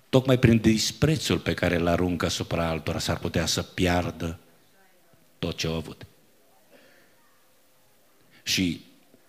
tocmai 0.08 0.38
prin 0.38 0.58
disprețul 0.58 1.38
pe 1.38 1.54
care 1.54 1.76
îl 1.76 1.86
aruncă 1.86 2.26
asupra 2.26 2.68
altora 2.68 2.98
s-ar 2.98 3.18
putea 3.18 3.46
să 3.46 3.62
piardă 3.62 4.38
tot 5.38 5.56
ce 5.56 5.66
au 5.66 5.74
avut. 5.74 6.06
Și 8.42 8.80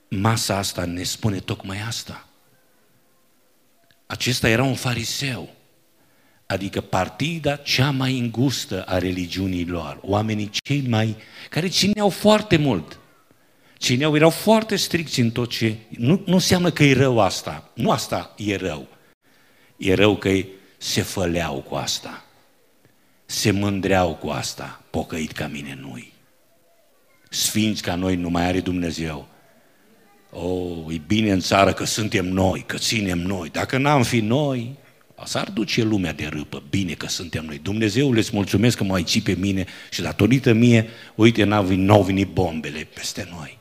masa 0.10 0.58
asta 0.58 0.86
ne 0.86 1.04
spune 1.04 1.40
tocmai 1.40 1.82
asta. 1.82 2.28
Acesta 4.06 4.50
era 4.50 4.64
un 4.64 4.76
fariseu, 4.76 5.50
adică 6.46 6.82
partida 6.82 7.56
cea 7.56 7.92
mai 7.92 8.20
îngustă 8.20 8.84
a 8.84 8.98
religiunii 8.98 9.66
lor, 9.66 10.00
oamenii 10.02 10.50
cei 10.64 10.82
mai, 10.88 11.16
care 11.50 11.68
țineau 11.68 12.10
foarte 12.10 12.58
mult, 12.58 13.00
țineau, 13.78 14.16
erau 14.16 14.30
foarte 14.30 14.76
stricți 14.76 15.20
în 15.20 15.32
tot 15.32 15.50
ce, 15.50 15.76
nu, 15.90 16.24
nu 16.26 16.34
înseamnă 16.34 16.72
că 16.72 16.84
e 16.84 16.94
rău 16.94 17.20
asta, 17.20 17.72
nu 17.74 17.92
asta 17.92 18.34
e 18.38 18.56
rău, 18.56 18.88
e 19.78 19.94
rău 19.94 20.18
că 20.18 20.32
se 20.78 21.02
făleau 21.02 21.62
cu 21.62 21.76
asta, 21.76 22.26
se 23.26 23.52
mândreau 23.52 24.16
cu 24.16 24.30
asta, 24.30 24.82
pocăit 24.90 25.32
ca 25.32 25.48
mine 25.48 25.78
nu-i. 25.82 26.14
Sfinți 27.30 27.82
ca 27.82 27.96
noi 27.96 28.16
nu 28.16 28.30
mai 28.30 28.46
are 28.46 28.60
Dumnezeu, 28.60 29.28
Oh, 30.30 30.94
e 30.94 31.02
bine 31.08 31.32
în 31.32 31.40
țară 31.40 31.74
că 31.74 31.84
suntem 31.84 32.26
noi, 32.26 32.64
că 32.66 32.78
ținem 32.78 33.20
noi. 33.20 33.50
Dacă 33.50 33.78
n-am 33.78 34.04
fi 34.04 34.20
noi, 34.20 34.76
s-ar 35.26 35.50
duce 35.50 35.84
lumea 35.84 36.14
de 36.14 36.26
râpă. 36.26 36.64
Bine 36.70 36.94
că 36.94 37.08
suntem 37.08 37.46
noi. 37.46 37.60
Dumnezeu 37.60 38.12
îți 38.12 38.30
mulțumesc 38.34 38.78
că 38.78 38.84
mă 38.84 38.96
ai 38.96 39.22
pe 39.24 39.34
mine 39.34 39.66
și 39.90 40.02
datorită 40.02 40.54
mie, 40.54 40.90
uite, 41.16 41.44
n-au 41.44 41.64
venit, 41.64 41.86
n-au 41.86 42.04
venit 42.04 42.28
bombele 42.28 42.88
peste 42.94 43.28
noi. 43.32 43.58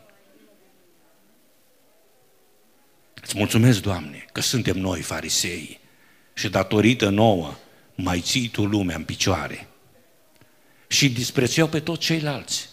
Îți 3.23 3.37
mulțumesc, 3.37 3.83
Doamne, 3.83 4.25
că 4.33 4.41
suntem 4.41 4.79
noi 4.79 5.01
farisei 5.01 5.81
și 6.35 6.49
datorită 6.49 7.09
nouă 7.09 7.55
mai 7.95 8.21
ții 8.21 8.49
Tu 8.49 8.64
lumea 8.64 8.97
în 8.97 9.05
picioare. 9.05 9.69
Și 10.89 11.11
disprețuiau 11.11 11.69
pe 11.69 11.81
toți 11.81 12.01
ceilalți. 12.01 12.69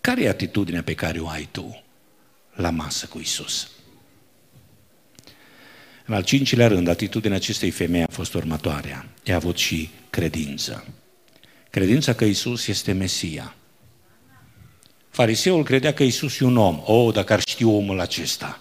Care 0.00 0.22
e 0.22 0.28
atitudinea 0.28 0.82
pe 0.82 0.94
care 0.94 1.18
o 1.18 1.28
ai 1.28 1.48
tu? 1.50 1.83
La 2.54 2.70
masă 2.70 3.06
cu 3.06 3.18
Isus. 3.18 3.68
În 6.06 6.14
al 6.14 6.22
cincilea 6.22 6.68
rând, 6.68 6.88
atitudinea 6.88 7.36
acestei 7.36 7.70
femei 7.70 8.02
a 8.02 8.06
fost 8.10 8.34
următoarea. 8.34 9.06
Ea 9.24 9.34
a 9.34 9.36
avut 9.36 9.56
și 9.56 9.90
credință. 10.10 10.86
Credința 11.70 12.12
că 12.14 12.24
Isus 12.24 12.66
este 12.66 12.92
Mesia. 12.92 13.54
Fariseul 15.10 15.64
credea 15.64 15.92
că 15.94 16.02
Isus 16.02 16.40
e 16.40 16.44
un 16.44 16.56
om. 16.56 16.82
Oh, 16.84 17.14
dacă 17.14 17.32
ar 17.32 17.40
ști 17.46 17.64
omul 17.64 18.00
acesta. 18.00 18.58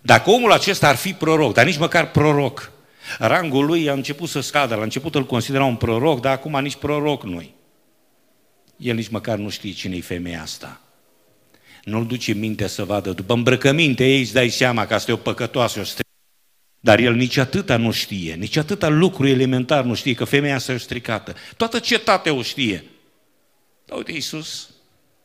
Dacă 0.00 0.30
omul 0.30 0.52
acesta 0.52 0.88
ar 0.88 0.96
fi 0.96 1.12
proroc, 1.12 1.52
dar 1.52 1.64
nici 1.64 1.78
măcar 1.78 2.10
proroc, 2.10 2.72
rangul 3.18 3.64
lui 3.64 3.88
a 3.88 3.92
început 3.92 4.28
să 4.28 4.40
scadă. 4.40 4.74
La 4.74 4.82
început 4.82 5.14
îl 5.14 5.26
considera 5.26 5.64
un 5.64 5.76
proroc, 5.76 6.20
dar 6.20 6.32
acum 6.32 6.60
nici 6.60 6.76
proroc 6.76 7.22
nu-i. 7.24 7.54
El 8.76 8.94
nici 8.94 9.08
măcar 9.08 9.38
nu 9.38 9.48
știe 9.48 9.72
cine 9.72 9.96
e 9.96 10.00
femeia 10.00 10.42
asta 10.42 10.80
nu-l 11.84 12.06
duce 12.06 12.32
mintea 12.32 12.66
să 12.66 12.84
vadă. 12.84 13.12
După 13.12 13.32
îmbrăcăminte 13.32 14.04
ei 14.04 14.20
îți 14.20 14.32
dai 14.32 14.48
seama 14.48 14.86
că 14.86 14.94
asta 14.94 15.10
e 15.10 15.14
o 15.14 15.16
păcătoasă, 15.16 15.80
o 15.80 15.84
strică. 15.84 16.10
Dar 16.80 16.98
el 16.98 17.14
nici 17.14 17.36
atâta 17.36 17.76
nu 17.76 17.90
știe, 17.90 18.34
nici 18.34 18.56
atâta 18.56 18.88
lucru 18.88 19.26
elementar 19.26 19.84
nu 19.84 19.94
știe, 19.94 20.14
că 20.14 20.24
femeia 20.24 20.54
asta 20.54 20.72
e 20.72 20.76
stricată. 20.76 21.34
Toată 21.56 21.78
cetatea 21.78 22.32
o 22.32 22.42
știe. 22.42 22.84
Dar 23.84 23.96
uite, 23.96 24.12
Iisus 24.12 24.70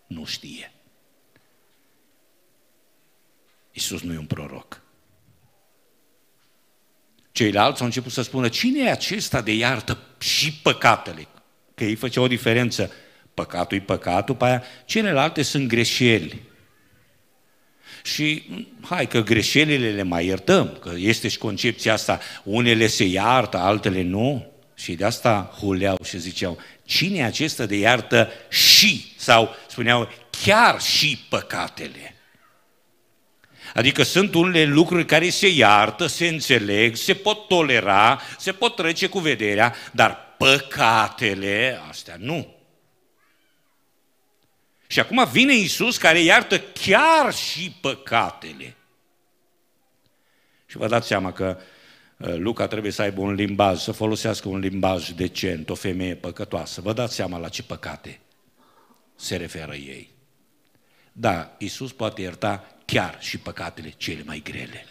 nu 0.08 0.26
știe. 0.26 0.72
Iisus 3.72 4.02
nu 4.02 4.14
e 4.14 4.18
un 4.18 4.26
proroc. 4.26 4.82
Ceilalți 7.32 7.80
au 7.80 7.86
început 7.86 8.12
să 8.12 8.22
spună, 8.22 8.50
cine 8.50 8.80
e 8.80 8.92
acesta 8.92 9.42
de 9.42 9.54
iartă 9.54 9.98
și 10.20 10.54
păcatele? 10.54 11.28
Că 11.76 11.84
ei 11.84 11.96
făceau 11.96 12.24
o 12.24 12.28
diferență. 12.28 12.92
Păcatul 13.38 13.78
e 13.78 13.82
păcatul, 13.82 14.36
pe 14.36 14.46
aia 14.46 14.64
celelalte 14.86 15.42
sunt 15.42 15.68
greșeli. 15.68 16.42
Și 18.04 18.44
hai 18.82 19.08
că 19.08 19.22
greșelile 19.22 19.92
le 19.92 20.04
mai 20.04 20.26
iertăm, 20.26 20.78
că 20.82 20.92
este 20.96 21.28
și 21.28 21.38
concepția 21.38 21.94
asta, 21.94 22.20
unele 22.44 22.88
se 22.88 23.04
iartă, 23.04 23.58
altele 23.58 24.02
nu. 24.02 24.52
Și 24.76 24.94
de 24.94 25.06
asta 25.06 25.56
huleau 25.60 25.98
și 26.04 26.20
ziceau, 26.20 26.60
cine 26.84 27.26
acesta 27.26 27.66
de 27.66 27.76
iartă 27.76 28.32
și, 28.50 29.14
sau 29.18 29.56
spuneau, 29.68 30.10
chiar 30.44 30.82
și 30.82 31.26
păcatele. 31.30 32.16
Adică 33.74 34.04
sunt 34.04 34.34
unele 34.34 34.64
lucruri 34.64 35.06
care 35.06 35.30
se 35.30 35.48
iartă, 35.48 36.08
se 36.08 36.28
înțeleg, 36.28 36.96
se 36.96 37.14
pot 37.14 37.48
tolera, 37.48 38.22
se 38.38 38.52
pot 38.52 38.76
trece 38.76 39.08
cu 39.08 39.20
vederea, 39.20 39.76
dar 39.92 40.18
păcatele, 40.38 41.80
astea 41.90 42.16
nu. 42.20 42.57
Și 44.88 45.00
acum 45.00 45.28
vine 45.32 45.54
Isus 45.54 45.98
care 45.98 46.22
iartă 46.22 46.60
chiar 46.60 47.34
și 47.34 47.78
păcatele. 47.82 48.76
Și 50.66 50.78
vă 50.78 50.88
dați 50.88 51.08
seama 51.08 51.34
că 51.34 51.58
uh, 52.18 52.36
Luca 52.38 52.68
trebuie 52.68 52.92
să 52.92 53.02
aibă 53.02 53.22
un 53.22 53.34
limbaj, 53.34 53.80
să 53.80 53.92
folosească 53.92 54.48
un 54.48 54.60
limbaj 54.60 55.10
decent, 55.10 55.70
o 55.70 55.76
femeie 55.76 56.16
păcătoasă. 56.16 56.82
Vă 56.82 56.94
dați 56.94 57.16
seama 57.16 57.38
la 57.38 57.50
ce 57.50 57.64
păcate 57.64 58.20
se 59.16 59.36
referă 59.36 59.76
ei. 59.76 60.10
Da, 61.12 61.56
Isus 61.58 61.92
poate 61.92 62.22
ierta 62.22 62.78
chiar 62.86 63.18
și 63.20 63.38
păcatele 63.38 63.94
cele 63.98 64.24
mai 64.26 64.42
grele. 64.44 64.86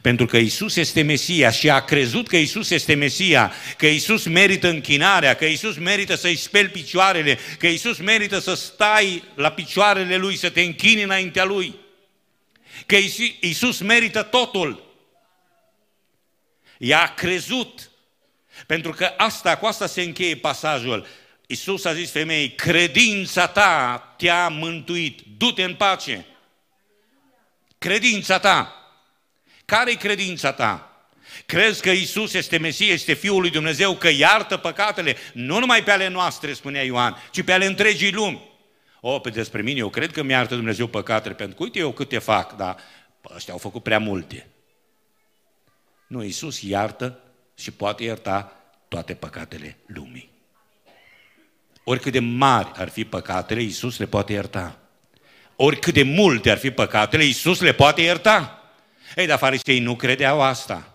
Pentru 0.00 0.26
că 0.26 0.36
Isus 0.36 0.76
este 0.76 1.02
Mesia 1.02 1.50
și 1.50 1.70
a 1.70 1.80
crezut 1.80 2.28
că 2.28 2.36
Isus 2.36 2.70
este 2.70 2.94
Mesia, 2.94 3.52
că 3.76 3.86
Isus 3.86 4.24
merită 4.24 4.68
închinarea, 4.68 5.34
că 5.34 5.44
Isus 5.44 5.76
merită 5.76 6.14
să-i 6.14 6.36
speli 6.36 6.68
picioarele, 6.68 7.38
că 7.58 7.66
Isus 7.66 7.98
merită 7.98 8.38
să 8.38 8.54
stai 8.54 9.22
la 9.34 9.50
picioarele 9.50 10.16
Lui, 10.16 10.36
să 10.36 10.50
te 10.50 10.60
închini 10.60 11.02
înaintea 11.02 11.44
Lui, 11.44 11.74
că 12.86 12.96
Isus 13.40 13.80
merită 13.80 14.22
totul. 14.22 14.82
Ea 16.78 17.02
a 17.02 17.14
crezut, 17.14 17.90
pentru 18.66 18.92
că 18.92 19.12
asta, 19.16 19.56
cu 19.56 19.66
asta 19.66 19.86
se 19.86 20.02
încheie 20.02 20.36
pasajul. 20.36 21.06
Isus 21.46 21.84
a 21.84 21.94
zis 21.94 22.10
femeii, 22.10 22.54
credința 22.54 23.46
ta 23.46 24.14
te-a 24.16 24.48
mântuit, 24.48 25.20
du-te 25.36 25.62
în 25.62 25.74
pace. 25.74 26.26
Credința 27.78 28.38
ta. 28.38 28.83
Care-i 29.64 29.96
credința 29.96 30.52
ta? 30.52 30.88
Crezi 31.46 31.82
că 31.82 31.90
Isus 31.90 32.32
este 32.34 32.58
Mesie, 32.58 32.92
este 32.92 33.12
Fiul 33.12 33.40
lui 33.40 33.50
Dumnezeu, 33.50 33.94
că 33.96 34.08
iartă 34.08 34.56
păcatele, 34.56 35.16
nu 35.32 35.58
numai 35.58 35.82
pe 35.82 35.90
ale 35.90 36.08
noastre, 36.08 36.52
spunea 36.52 36.82
Ioan, 36.82 37.16
ci 37.30 37.42
pe 37.42 37.52
ale 37.52 37.66
întregii 37.66 38.12
lumi. 38.12 38.50
O, 39.00 39.18
pe 39.18 39.30
despre 39.30 39.62
mine, 39.62 39.78
eu 39.78 39.88
cred 39.88 40.12
că 40.12 40.22
mi-iartă 40.22 40.54
Dumnezeu 40.54 40.86
păcatele, 40.86 41.34
pentru 41.34 41.56
că 41.56 41.62
uite 41.62 41.78
eu 41.78 41.92
câte 41.92 42.18
fac, 42.18 42.56
dar 42.56 42.76
ăștia 43.34 43.52
au 43.52 43.58
făcut 43.58 43.82
prea 43.82 43.98
multe. 43.98 44.46
Nu, 46.06 46.22
Isus 46.22 46.62
iartă 46.62 47.18
și 47.58 47.70
poate 47.70 48.04
ierta 48.04 48.56
toate 48.88 49.14
păcatele 49.14 49.76
lumii. 49.86 50.30
Oricât 51.84 52.12
de 52.12 52.18
mari 52.18 52.70
ar 52.74 52.88
fi 52.88 53.04
păcatele, 53.04 53.62
Isus 53.62 53.98
le 53.98 54.06
poate 54.06 54.32
ierta. 54.32 54.78
Oricât 55.56 55.94
de 55.94 56.02
multe 56.02 56.50
ar 56.50 56.58
fi 56.58 56.70
păcatele, 56.70 57.24
Isus 57.24 57.60
le 57.60 57.72
poate 57.72 58.02
ierta. 58.02 58.63
Ei, 59.14 59.26
dar 59.26 59.38
farisei 59.38 59.78
nu 59.78 59.96
credeau 59.96 60.42
asta. 60.42 60.94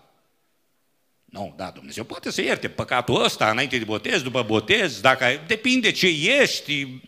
Nu, 1.24 1.54
da, 1.56 1.70
Dumnezeu 1.70 2.04
poate 2.04 2.30
să 2.30 2.42
ierte 2.42 2.68
păcatul 2.68 3.24
ăsta 3.24 3.50
înainte 3.50 3.78
de 3.78 3.84
botez, 3.84 4.22
după 4.22 4.42
botez, 4.42 5.00
dacă 5.00 5.26
depinde 5.46 5.90
ce 5.90 6.06
ești, 6.40 7.00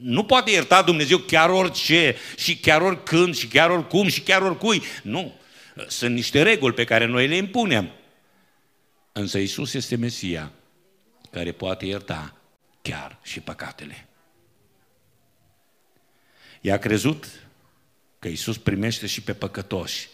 nu 0.00 0.24
poate 0.24 0.50
ierta 0.50 0.82
Dumnezeu 0.82 1.18
chiar 1.18 1.50
orice 1.50 2.16
și 2.36 2.56
chiar 2.56 2.80
oricând 2.80 3.36
și 3.36 3.46
chiar 3.46 3.70
oricum 3.70 4.08
și 4.08 4.20
chiar 4.20 4.42
oricui. 4.42 4.82
Nu, 5.02 5.34
sunt 5.88 6.14
niște 6.14 6.42
reguli 6.42 6.74
pe 6.74 6.84
care 6.84 7.04
noi 7.04 7.28
le 7.28 7.36
impunem. 7.36 7.90
Însă 9.12 9.38
Isus 9.38 9.74
este 9.74 9.96
Mesia 9.96 10.52
care 11.30 11.52
poate 11.52 11.86
ierta 11.86 12.36
chiar 12.82 13.18
și 13.22 13.40
păcatele. 13.40 14.06
Ea 16.60 16.74
a 16.74 16.78
crezut 16.78 17.26
că 18.18 18.28
Isus 18.28 18.58
primește 18.58 19.06
și 19.06 19.22
pe 19.22 19.34
păcătoși. 19.34 20.08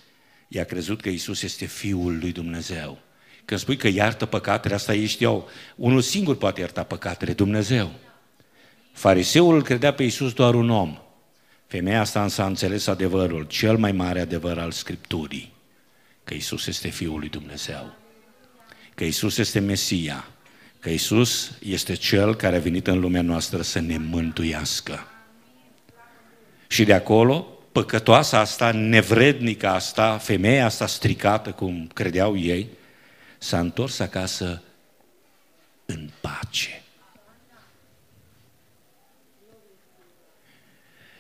Ea 0.48 0.62
a 0.62 0.64
crezut 0.64 1.00
că 1.00 1.08
Isus 1.08 1.42
este 1.42 1.64
Fiul 1.64 2.18
lui 2.18 2.32
Dumnezeu. 2.32 2.98
Când 3.44 3.60
spui 3.60 3.76
că 3.76 3.88
iartă 3.88 4.26
păcatele, 4.26 4.74
asta 4.74 4.94
ești 4.94 5.22
eu. 5.22 5.48
Unul 5.76 6.00
singur 6.00 6.36
poate 6.36 6.60
ierta 6.60 6.82
păcatele, 6.82 7.32
Dumnezeu. 7.32 7.90
Fariseul 8.92 9.54
îl 9.54 9.62
credea 9.62 9.92
pe 9.92 10.02
Isus 10.02 10.32
doar 10.32 10.54
un 10.54 10.70
om. 10.70 10.98
Femeia 11.66 12.00
asta 12.00 12.22
însă 12.22 12.42
a 12.42 12.46
înțeles 12.46 12.86
adevărul, 12.86 13.44
cel 13.44 13.76
mai 13.76 13.92
mare 13.92 14.20
adevăr 14.20 14.58
al 14.58 14.70
Scripturii, 14.70 15.52
că 16.24 16.34
Isus 16.34 16.66
este 16.66 16.88
Fiul 16.88 17.18
lui 17.18 17.28
Dumnezeu, 17.28 17.96
că 18.94 19.04
Isus 19.04 19.38
este 19.38 19.58
Mesia, 19.58 20.28
că 20.80 20.90
Isus 20.90 21.52
este 21.60 21.94
Cel 21.94 22.34
care 22.34 22.56
a 22.56 22.60
venit 22.60 22.86
în 22.86 23.00
lumea 23.00 23.22
noastră 23.22 23.62
să 23.62 23.80
ne 23.80 23.98
mântuiască. 23.98 25.06
Și 26.66 26.84
de 26.84 26.94
acolo, 26.94 27.57
păcătoasa 27.72 28.38
asta, 28.38 28.70
nevrednică 28.72 29.68
asta, 29.68 30.18
femeia 30.18 30.64
asta 30.64 30.86
stricată, 30.86 31.50
cum 31.50 31.90
credeau 31.94 32.38
ei, 32.38 32.66
s-a 33.38 33.58
întors 33.58 33.98
acasă 33.98 34.62
în 35.86 36.08
pace. 36.20 36.82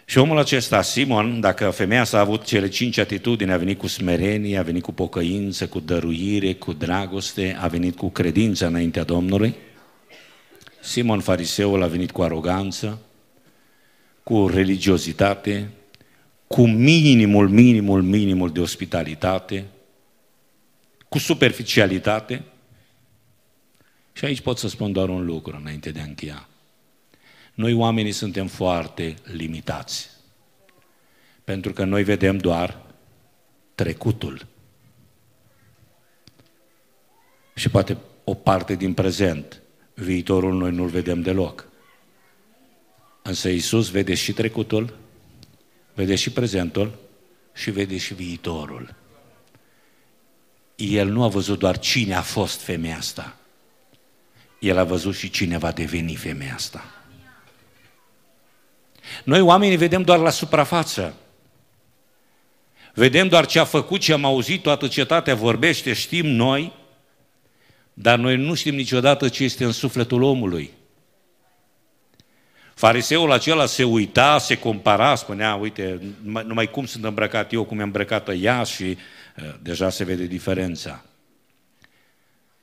Și 0.04 0.18
omul 0.18 0.38
acesta, 0.38 0.82
Simon, 0.82 1.40
dacă 1.40 1.70
femeia 1.70 2.04
s-a 2.04 2.18
avut 2.18 2.44
cele 2.44 2.68
cinci 2.68 2.98
atitudini, 2.98 3.52
a 3.52 3.56
venit 3.56 3.78
cu 3.78 3.86
smerenie, 3.86 4.58
a 4.58 4.62
venit 4.62 4.82
cu 4.82 4.92
pocăință, 4.92 5.66
cu 5.66 5.80
dăruire, 5.80 6.54
cu 6.54 6.72
dragoste, 6.72 7.56
a 7.60 7.66
venit 7.66 7.96
cu 7.96 8.10
credință 8.10 8.66
înaintea 8.66 9.04
Domnului, 9.04 9.54
Simon 10.80 11.20
fariseul 11.20 11.82
a 11.82 11.86
venit 11.86 12.10
cu 12.10 12.22
aroganță, 12.22 12.98
cu 14.22 14.46
religiozitate, 14.46 15.70
cu 16.48 16.66
minimul, 16.66 17.48
minimul, 17.48 18.02
minimul 18.02 18.52
de 18.52 18.60
ospitalitate, 18.60 19.66
cu 21.08 21.18
superficialitate. 21.18 22.44
Și 24.12 24.24
aici 24.24 24.40
pot 24.40 24.58
să 24.58 24.68
spun 24.68 24.92
doar 24.92 25.08
un 25.08 25.24
lucru 25.24 25.56
înainte 25.60 25.90
de 25.90 26.00
a 26.00 26.04
încheia. 26.04 26.48
Noi 27.54 27.72
oamenii 27.72 28.12
suntem 28.12 28.46
foarte 28.46 29.14
limitați. 29.22 30.10
Pentru 31.44 31.72
că 31.72 31.84
noi 31.84 32.04
vedem 32.04 32.36
doar 32.36 32.82
trecutul. 33.74 34.46
Și 37.54 37.68
poate 37.68 37.96
o 38.24 38.34
parte 38.34 38.74
din 38.74 38.94
prezent. 38.94 39.62
Viitorul 39.94 40.54
noi 40.54 40.70
nu-l 40.70 40.88
vedem 40.88 41.20
deloc. 41.20 41.68
Însă 43.22 43.48
Isus 43.48 43.90
vede 43.90 44.14
și 44.14 44.32
trecutul, 44.32 44.96
vede 45.98 46.14
și 46.14 46.30
prezentul 46.30 46.98
și 47.54 47.70
vede 47.70 47.96
și 47.96 48.14
viitorul. 48.14 48.94
El 50.76 51.08
nu 51.08 51.22
a 51.22 51.28
văzut 51.28 51.58
doar 51.58 51.78
cine 51.78 52.14
a 52.14 52.22
fost 52.22 52.60
femeia 52.60 52.96
asta. 52.96 53.36
El 54.58 54.78
a 54.78 54.84
văzut 54.84 55.16
și 55.16 55.30
cine 55.30 55.58
va 55.58 55.72
deveni 55.72 56.14
femeia 56.14 56.54
asta. 56.54 56.84
Noi 59.24 59.40
oamenii 59.40 59.76
vedem 59.76 60.02
doar 60.02 60.18
la 60.18 60.30
suprafață. 60.30 61.14
Vedem 62.94 63.28
doar 63.28 63.46
ce 63.46 63.58
a 63.58 63.64
făcut, 63.64 64.00
ce 64.00 64.12
am 64.12 64.24
auzit, 64.24 64.62
toată 64.62 64.88
cetatea 64.88 65.34
vorbește, 65.34 65.92
știm 65.92 66.26
noi, 66.26 66.72
dar 67.94 68.18
noi 68.18 68.36
nu 68.36 68.54
știm 68.54 68.74
niciodată 68.74 69.28
ce 69.28 69.44
este 69.44 69.64
în 69.64 69.72
sufletul 69.72 70.22
omului. 70.22 70.77
Fariseul 72.78 73.32
acela 73.32 73.66
se 73.66 73.84
uita, 73.84 74.38
se 74.38 74.58
compara, 74.58 75.14
spunea, 75.14 75.54
uite, 75.54 76.00
numai 76.22 76.70
cum 76.70 76.86
sunt 76.86 77.04
îmbrăcat 77.04 77.52
eu, 77.52 77.64
cum 77.64 77.80
e 77.80 77.82
îmbrăcată 77.82 78.32
ea 78.32 78.62
și 78.62 78.82
uh, 78.82 79.54
deja 79.62 79.90
se 79.90 80.04
vede 80.04 80.26
diferența. 80.26 81.04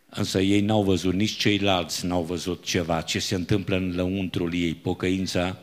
Însă 0.09 0.39
ei 0.41 0.61
n-au 0.61 0.84
văzut, 0.84 1.13
nici 1.13 1.38
ceilalți 1.38 2.05
n-au 2.05 2.24
văzut 2.24 2.63
ceva, 2.63 3.01
ce 3.01 3.20
se 3.20 3.36
întâmplă 3.36 3.76
în 3.76 3.95
lăuntrul 3.95 4.53
ei, 4.53 4.74
pocăința 4.74 5.57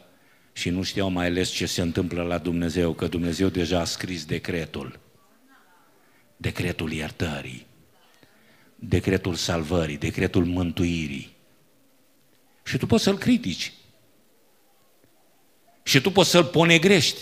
și 0.53 0.71
nu 0.71 0.83
știau 0.83 1.11
mai 1.11 1.27
ales 1.27 1.51
ce 1.51 1.67
se 1.67 1.81
întâmplă 1.81 2.23
la 2.23 2.39
Dumnezeu, 2.39 2.93
că 2.93 3.07
Dumnezeu 3.07 3.49
deja 3.49 3.81
a 3.81 3.85
scris 3.85 4.25
decretul. 4.25 4.99
Decretul 6.37 6.93
iertării, 6.93 7.67
decretul 8.75 9.35
salvării, 9.35 9.99
decretul 9.99 10.45
mântuirii. 10.45 11.33
Și 12.65 12.77
tu 12.77 12.87
poți 12.87 13.03
să-l 13.03 13.19
critici. 13.19 13.73
Și 15.83 16.01
tu 16.01 16.11
poți 16.11 16.31
să-l 16.31 16.45
ponegrești. 16.45 17.21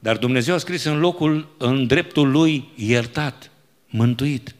Dar 0.00 0.16
Dumnezeu 0.16 0.54
a 0.54 0.58
scris 0.58 0.84
în 0.84 0.98
locul, 0.98 1.54
în 1.58 1.86
dreptul 1.86 2.30
lui, 2.30 2.72
iertat, 2.74 3.50
mântuit. 3.86 4.54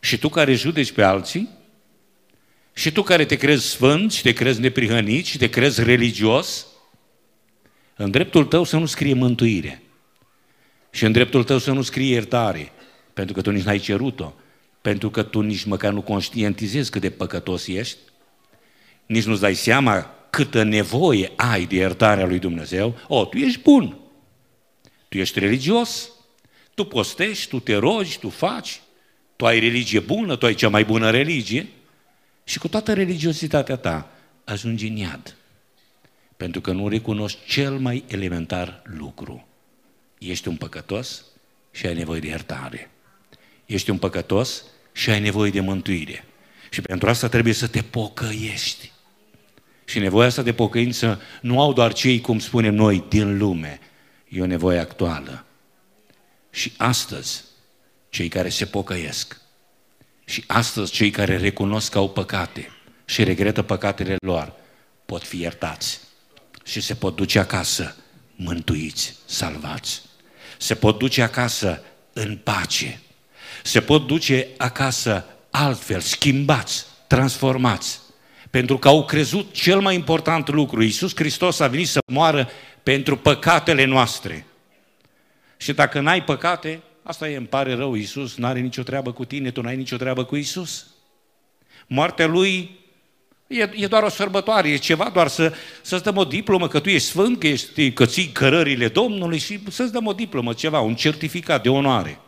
Și 0.00 0.18
tu 0.18 0.28
care 0.28 0.54
judeci 0.54 0.92
pe 0.92 1.02
alții, 1.02 1.48
și 2.72 2.92
tu 2.92 3.02
care 3.02 3.24
te 3.24 3.36
crezi 3.36 3.66
sfânt 3.66 4.12
și 4.12 4.22
te 4.22 4.32
crezi 4.32 4.60
neprihănit 4.60 5.26
și 5.26 5.38
te 5.38 5.48
crezi 5.48 5.84
religios, 5.84 6.66
în 7.96 8.10
dreptul 8.10 8.44
tău 8.44 8.64
să 8.64 8.76
nu 8.76 8.86
scrie 8.86 9.14
mântuire. 9.14 9.82
Și 10.90 11.04
în 11.04 11.12
dreptul 11.12 11.44
tău 11.44 11.58
să 11.58 11.72
nu 11.72 11.82
scrie 11.82 12.12
iertare, 12.12 12.72
pentru 13.12 13.34
că 13.34 13.40
tu 13.40 13.50
nici 13.50 13.64
n-ai 13.64 13.78
cerut-o, 13.78 14.34
pentru 14.82 15.10
că 15.10 15.22
tu 15.22 15.40
nici 15.40 15.64
măcar 15.64 15.92
nu 15.92 16.02
conștientizezi 16.02 16.90
cât 16.90 17.00
de 17.00 17.10
păcătos 17.10 17.66
ești, 17.66 17.98
nici 19.06 19.24
nu-ți 19.24 19.40
dai 19.40 19.54
seama 19.54 20.10
câtă 20.36 20.62
nevoie 20.62 21.32
ai 21.36 21.66
de 21.66 21.76
iertarea 21.76 22.26
lui 22.26 22.38
Dumnezeu. 22.38 22.98
O, 23.08 23.24
tu 23.24 23.36
ești 23.36 23.60
bun, 23.60 23.98
tu 25.08 25.18
ești 25.18 25.38
religios, 25.38 26.10
tu 26.74 26.84
postești, 26.84 27.48
tu 27.48 27.58
te 27.58 27.74
rogi, 27.76 28.18
tu 28.18 28.28
faci, 28.28 28.80
tu 29.36 29.46
ai 29.46 29.58
religie 29.58 30.00
bună, 30.00 30.36
tu 30.36 30.46
ai 30.46 30.54
cea 30.54 30.68
mai 30.68 30.84
bună 30.84 31.10
religie, 31.10 31.68
și 32.44 32.58
cu 32.58 32.68
toată 32.68 32.92
religiositatea 32.92 33.76
ta 33.76 34.10
ajungi 34.44 34.86
în 34.86 34.96
iad. 34.96 35.36
Pentru 36.36 36.60
că 36.60 36.72
nu 36.72 36.88
recunoști 36.88 37.38
cel 37.46 37.78
mai 37.78 38.04
elementar 38.06 38.82
lucru. 38.84 39.46
Ești 40.18 40.48
un 40.48 40.56
păcătos 40.56 41.24
și 41.70 41.86
ai 41.86 41.94
nevoie 41.94 42.20
de 42.20 42.26
iertare. 42.26 42.90
Ești 43.66 43.90
un 43.90 43.98
păcătos 43.98 44.64
și 44.92 45.10
ai 45.10 45.20
nevoie 45.20 45.50
de 45.50 45.60
mântuire. 45.60 46.24
Și 46.70 46.80
pentru 46.80 47.08
asta 47.08 47.28
trebuie 47.28 47.54
să 47.54 47.66
te 47.66 47.82
pocăiești. 47.82 48.94
Și 49.86 49.98
nevoia 49.98 50.26
asta 50.26 50.42
de 50.42 50.52
pocăință 50.52 51.20
nu 51.40 51.60
au 51.60 51.72
doar 51.72 51.92
cei, 51.92 52.20
cum 52.20 52.38
spunem 52.38 52.74
noi, 52.74 53.04
din 53.08 53.38
lume. 53.38 53.80
E 54.28 54.42
o 54.42 54.46
nevoie 54.46 54.78
actuală. 54.78 55.44
Și 56.50 56.72
astăzi, 56.76 57.44
cei 58.08 58.28
care 58.28 58.48
se 58.48 58.64
pocăiesc, 58.64 59.40
și 60.24 60.44
astăzi 60.46 60.92
cei 60.92 61.10
care 61.10 61.36
recunosc 61.36 61.90
că 61.90 61.98
au 61.98 62.10
păcate 62.10 62.70
și 63.04 63.24
regretă 63.24 63.62
păcatele 63.62 64.16
lor 64.20 64.52
pot 65.04 65.22
fi 65.22 65.40
iertați 65.40 66.00
și 66.64 66.80
se 66.80 66.94
pot 66.94 67.16
duce 67.16 67.38
acasă 67.38 67.96
mântuiți, 68.36 69.16
salvați. 69.24 70.02
Se 70.58 70.74
pot 70.74 70.98
duce 70.98 71.22
acasă 71.22 71.82
în 72.12 72.36
pace. 72.36 73.00
Se 73.62 73.80
pot 73.80 74.06
duce 74.06 74.48
acasă 74.56 75.24
altfel, 75.50 76.00
schimbați, 76.00 76.84
transformați. 77.06 78.00
Pentru 78.56 78.78
că 78.78 78.88
au 78.88 79.04
crezut 79.04 79.52
cel 79.52 79.80
mai 79.80 79.94
important 79.94 80.48
lucru. 80.48 80.82
Iisus 80.82 81.16
Hristos 81.16 81.60
a 81.60 81.66
venit 81.66 81.88
să 81.88 81.98
moară 82.12 82.48
pentru 82.82 83.16
păcatele 83.16 83.84
noastre. 83.84 84.46
Și 85.56 85.72
dacă 85.72 86.00
n-ai 86.00 86.24
păcate, 86.24 86.82
Asta 87.02 87.28
e, 87.28 87.36
îmi 87.36 87.46
pare 87.46 87.74
rău, 87.74 87.94
Iisus 87.94 88.36
nu 88.36 88.46
are 88.46 88.60
nicio 88.60 88.82
treabă 88.82 89.12
cu 89.12 89.24
tine, 89.24 89.50
tu 89.50 89.60
n-ai 89.60 89.76
nicio 89.76 89.96
treabă 89.96 90.24
cu 90.24 90.36
Iisus. 90.36 90.86
Moartea 91.86 92.26
Lui 92.26 92.80
e, 93.46 93.70
e 93.74 93.86
doar 93.86 94.02
o 94.02 94.08
sărbătoare, 94.08 94.68
e 94.68 94.76
ceva 94.76 95.10
doar 95.12 95.28
să, 95.28 95.52
să-ți 95.82 96.02
dăm 96.02 96.16
o 96.16 96.24
diplomă 96.24 96.68
că 96.68 96.80
tu 96.80 96.88
ești 96.88 97.08
sfânt, 97.08 97.38
că, 97.38 97.46
ești, 97.46 97.92
că 97.92 98.06
ții 98.06 98.28
cărările 98.28 98.88
Domnului 98.88 99.38
și 99.38 99.60
să-ți 99.70 99.92
dăm 99.92 100.06
o 100.06 100.12
diplomă, 100.12 100.52
ceva, 100.52 100.80
un 100.80 100.94
certificat 100.94 101.62
de 101.62 101.68
onoare. 101.68 102.20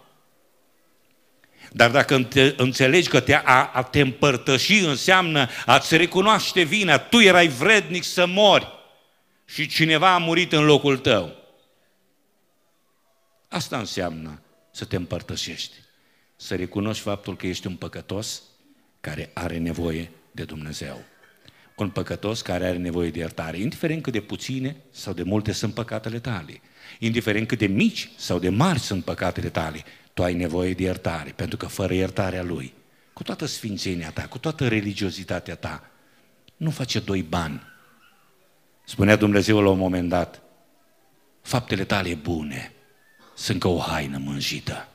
Dar 1.73 1.91
dacă 1.91 2.23
te, 2.23 2.55
înțelegi 2.57 3.09
că 3.09 3.21
te, 3.21 3.35
a, 3.35 3.71
a 3.73 3.83
te 3.83 4.01
împărtăși 4.01 4.79
înseamnă 4.79 5.49
a-ți 5.67 5.97
recunoaște 5.97 6.63
vina, 6.63 6.99
tu 6.99 7.21
erai 7.21 7.49
vrednic 7.49 8.05
să 8.05 8.27
mori 8.27 8.69
și 9.45 9.67
cineva 9.67 10.15
a 10.15 10.19
murit 10.19 10.53
în 10.53 10.65
locul 10.65 10.99
tău. 10.99 11.37
Asta 13.49 13.79
înseamnă 13.79 14.41
să 14.71 14.85
te 14.85 14.97
împărtășești, 14.97 15.75
să 16.37 16.55
recunoști 16.55 17.03
faptul 17.03 17.37
că 17.37 17.47
ești 17.47 17.67
un 17.67 17.77
păcătos 17.77 18.43
care 19.01 19.31
are 19.35 19.59
nevoie 19.59 20.11
de 20.31 20.45
Dumnezeu. 20.45 21.05
Un 21.77 21.91
păcătos 21.91 22.43
care 22.43 22.67
are 22.67 22.77
nevoie 22.77 23.11
de 23.11 23.19
iertare, 23.19 23.59
indiferent 23.59 24.03
cât 24.03 24.13
de 24.13 24.21
puține 24.21 24.77
sau 24.91 25.13
de 25.13 25.23
multe 25.23 25.53
sunt 25.53 25.75
păcatele 25.75 26.19
tale, 26.19 26.61
indiferent 26.99 27.47
cât 27.47 27.59
de 27.59 27.67
mici 27.67 28.11
sau 28.17 28.39
de 28.39 28.49
mari 28.49 28.79
sunt 28.79 29.05
păcatele 29.05 29.49
tale, 29.49 29.85
tu 30.19 30.25
ai 30.25 30.35
nevoie 30.35 30.75
de 30.75 30.83
iertare, 30.83 31.33
pentru 31.37 31.57
că 31.57 31.67
fără 31.67 31.95
iertarea 31.95 32.43
Lui, 32.43 32.75
cu 33.13 33.23
toată 33.23 33.47
sfințenia 33.47 34.11
ta, 34.11 34.23
cu 34.23 34.39
toată 34.39 34.69
religiozitatea 34.69 35.55
ta, 35.57 35.91
nu 36.57 36.71
face 36.71 37.01
doi 37.01 37.23
bani. 37.23 37.63
Spunea 38.85 39.17
Dumnezeu 39.17 39.61
la 39.61 39.71
un 39.71 39.79
moment 39.79 40.09
dat, 40.09 40.43
faptele 41.43 41.85
tale 41.85 42.15
bune 42.15 42.73
sunt 43.35 43.61
ca 43.61 43.69
o 43.69 43.79
haină 43.79 44.19
mânjită. 44.19 44.89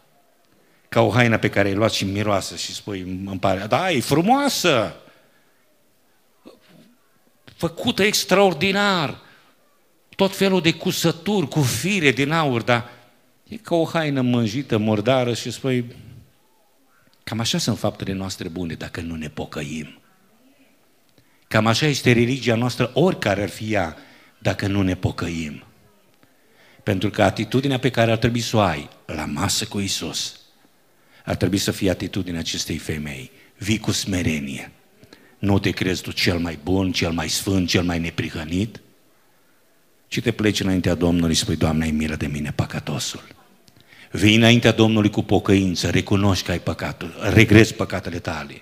Ca 0.90 1.02
o 1.02 1.12
haină 1.12 1.38
pe 1.38 1.50
care 1.50 1.68
ai 1.68 1.74
luat 1.74 1.92
și 1.92 2.06
miroasă 2.06 2.56
și 2.56 2.74
spui, 2.74 3.02
îmi 3.02 3.40
pare, 3.40 3.66
da, 3.66 3.92
e 3.92 4.00
frumoasă, 4.00 4.96
făcută 7.56 8.04
extraordinar, 8.04 9.22
tot 10.16 10.36
felul 10.36 10.62
de 10.62 10.74
cusături 10.74 11.48
cu 11.48 11.62
fire 11.62 12.12
din 12.12 12.32
aur, 12.32 12.62
dar 12.62 12.90
e 13.54 13.58
ca 13.58 13.76
o 13.76 13.86
haină 13.86 14.22
mânjită, 14.22 14.78
murdară 14.78 15.34
și 15.34 15.52
spui, 15.52 15.86
cam 17.24 17.40
așa 17.40 17.58
sunt 17.58 17.78
faptele 17.78 18.14
noastre 18.14 18.48
bune 18.48 18.74
dacă 18.74 19.02
nu 19.02 19.16
ne 19.16 19.30
pocăim. 19.30 20.00
Cam 21.48 21.66
așa 21.66 21.86
este 21.86 22.12
religia 22.12 22.56
noastră, 22.56 22.92
oricare 22.94 23.42
ar 23.42 23.50
fi 23.50 23.74
ea, 23.74 23.98
dacă 24.40 24.68
nu 24.68 24.82
ne 24.82 24.96
pocăim. 24.96 25.64
Pentru 26.84 27.10
că 27.10 27.24
atitudinea 27.24 27.80
pe 27.80 27.90
care 27.90 28.12
ar 28.12 28.18
trebui 28.18 28.42
să 28.42 28.58
o 28.58 28.60
ai 28.60 28.90
la 29.06 29.26
masă 29.26 29.66
cu 29.66 29.80
Isus, 29.80 30.40
ar 31.26 31.36
trebui 31.36 31.58
să 31.58 31.72
fie 31.72 31.90
atitudinea 31.90 32.40
acestei 32.40 32.78
femei. 32.78 33.32
Vii 33.58 33.80
cu 33.80 33.92
smerenie. 33.92 34.72
Nu 35.40 35.60
te 35.60 35.70
crezi 35.70 36.02
tu 36.02 36.12
cel 36.12 36.38
mai 36.38 36.60
bun, 36.64 36.92
cel 36.92 37.12
mai 37.12 37.30
sfânt, 37.30 37.68
cel 37.70 37.84
mai 37.84 38.00
neprihănit, 38.00 38.82
ci 40.08 40.22
te 40.22 40.32
pleci 40.32 40.60
înaintea 40.60 40.94
Domnului 40.94 41.36
și 41.36 41.42
spui, 41.42 41.56
Doamne, 41.56 41.84
ai 41.84 41.92
milă 41.92 42.16
de 42.16 42.28
mine, 42.28 42.52
păcătosul. 42.52 43.43
Vii 44.16 44.36
înaintea 44.36 44.72
Domnului 44.72 45.10
cu 45.10 45.24
pocăință, 45.24 45.90
recunoști 45.90 46.46
că 46.46 46.52
ai 46.52 46.60
păcatul, 46.60 47.14
regrezi 47.34 47.74
păcatele 47.74 48.20
tale. 48.20 48.62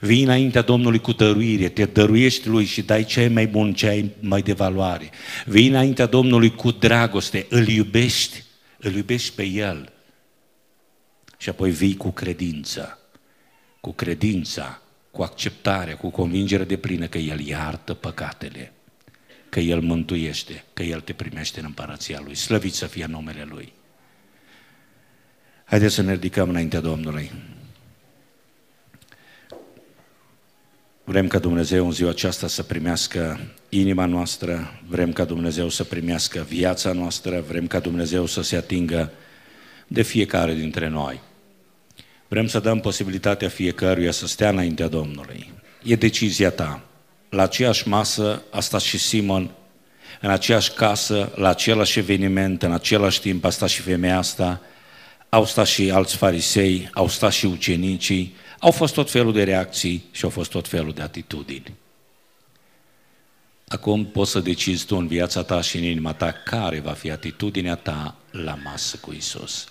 Vii 0.00 0.22
înaintea 0.22 0.62
Domnului 0.62 0.98
cu 0.98 1.12
dăruire, 1.12 1.68
te 1.68 1.84
dăruiești 1.84 2.48
Lui 2.48 2.64
și 2.64 2.82
dai 2.82 3.04
ce 3.04 3.28
mai 3.28 3.46
bun, 3.46 3.74
ce 3.74 4.10
mai 4.20 4.42
de 4.42 4.52
valoare. 4.52 5.10
Vii 5.46 5.68
înaintea 5.68 6.06
Domnului 6.06 6.54
cu 6.54 6.70
dragoste, 6.70 7.46
îl 7.48 7.68
iubești, 7.68 8.42
îl 8.78 8.94
iubești 8.94 9.34
pe 9.34 9.44
El. 9.44 9.92
Și 11.36 11.48
apoi 11.48 11.70
vii 11.70 11.96
cu 11.96 12.10
credință, 12.10 12.98
cu 13.80 13.92
credința, 13.92 14.80
cu 15.10 15.22
acceptarea, 15.22 15.96
cu 15.96 16.10
convingerea 16.10 16.66
de 16.66 16.76
plină 16.76 17.06
că 17.06 17.18
El 17.18 17.40
iartă 17.46 17.94
păcatele, 17.94 18.72
că 19.48 19.60
El 19.60 19.80
mântuiește, 19.80 20.64
că 20.72 20.82
El 20.82 21.00
te 21.00 21.12
primește 21.12 21.58
în 21.58 21.64
împărăția 21.66 22.20
Lui. 22.24 22.34
Slăvit 22.34 22.74
să 22.74 22.86
fie 22.86 23.06
numele 23.06 23.46
Lui. 23.50 23.72
Haideți 25.72 25.94
să 25.94 26.02
ne 26.02 26.12
ridicăm 26.12 26.48
înaintea 26.48 26.80
Domnului. 26.80 27.32
Vrem 31.04 31.26
ca 31.26 31.38
Dumnezeu 31.38 31.86
în 31.86 31.92
ziua 31.92 32.10
aceasta 32.10 32.46
să 32.46 32.62
primească 32.62 33.40
inima 33.68 34.04
noastră, 34.04 34.80
vrem 34.88 35.12
ca 35.12 35.24
Dumnezeu 35.24 35.68
să 35.68 35.84
primească 35.84 36.46
viața 36.48 36.92
noastră, 36.92 37.44
vrem 37.48 37.66
ca 37.66 37.78
Dumnezeu 37.78 38.26
să 38.26 38.42
se 38.42 38.56
atingă 38.56 39.12
de 39.86 40.02
fiecare 40.02 40.54
dintre 40.54 40.88
noi. 40.88 41.20
Vrem 42.28 42.46
să 42.46 42.60
dăm 42.60 42.80
posibilitatea 42.80 43.48
fiecăruia 43.48 44.10
să 44.10 44.26
stea 44.26 44.48
înaintea 44.48 44.88
Domnului. 44.88 45.52
E 45.82 45.96
decizia 45.96 46.50
ta. 46.50 46.82
La 47.28 47.42
aceeași 47.42 47.88
masă 47.88 48.42
a 48.50 48.60
stat 48.60 48.80
și 48.80 48.98
Simon, 48.98 49.50
în 50.20 50.30
aceeași 50.30 50.72
casă, 50.72 51.32
la 51.34 51.48
același 51.48 51.98
eveniment, 51.98 52.62
în 52.62 52.72
același 52.72 53.20
timp 53.20 53.44
a 53.44 53.50
stat 53.50 53.68
și 53.68 53.80
femeia 53.80 54.18
asta, 54.18 54.60
au 55.34 55.44
stat 55.44 55.66
și 55.66 55.90
alți 55.90 56.16
farisei, 56.16 56.90
au 56.92 57.08
stat 57.08 57.32
și 57.32 57.46
ucenicii, 57.46 58.34
au 58.58 58.70
fost 58.70 58.94
tot 58.94 59.10
felul 59.10 59.32
de 59.32 59.42
reacții 59.42 60.04
și 60.10 60.24
au 60.24 60.30
fost 60.30 60.50
tot 60.50 60.68
felul 60.68 60.92
de 60.92 61.02
atitudini. 61.02 61.74
Acum 63.68 64.04
poți 64.04 64.30
să 64.30 64.40
decizi 64.40 64.86
tu 64.86 64.96
în 64.96 65.06
viața 65.06 65.42
ta 65.42 65.60
și 65.60 65.76
în 65.76 65.82
inima 65.82 66.12
ta 66.12 66.32
care 66.44 66.80
va 66.80 66.92
fi 66.92 67.10
atitudinea 67.10 67.74
ta 67.74 68.16
la 68.30 68.58
masă 68.64 68.96
cu 69.00 69.12
Isus. 69.12 69.68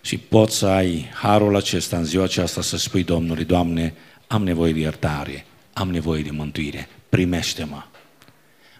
Și 0.00 0.18
poți 0.18 0.56
să 0.56 0.66
ai 0.66 1.10
harul 1.14 1.56
acesta 1.56 1.96
în 1.96 2.04
ziua 2.04 2.24
aceasta 2.24 2.62
să 2.62 2.76
spui 2.76 3.04
Domnului, 3.04 3.44
Doamne, 3.44 3.94
am 4.26 4.44
nevoie 4.44 4.72
de 4.72 4.78
iertare, 4.78 5.46
am 5.72 5.90
nevoie 5.90 6.22
de 6.22 6.30
mântuire, 6.30 6.88
primește-mă. 7.08 7.82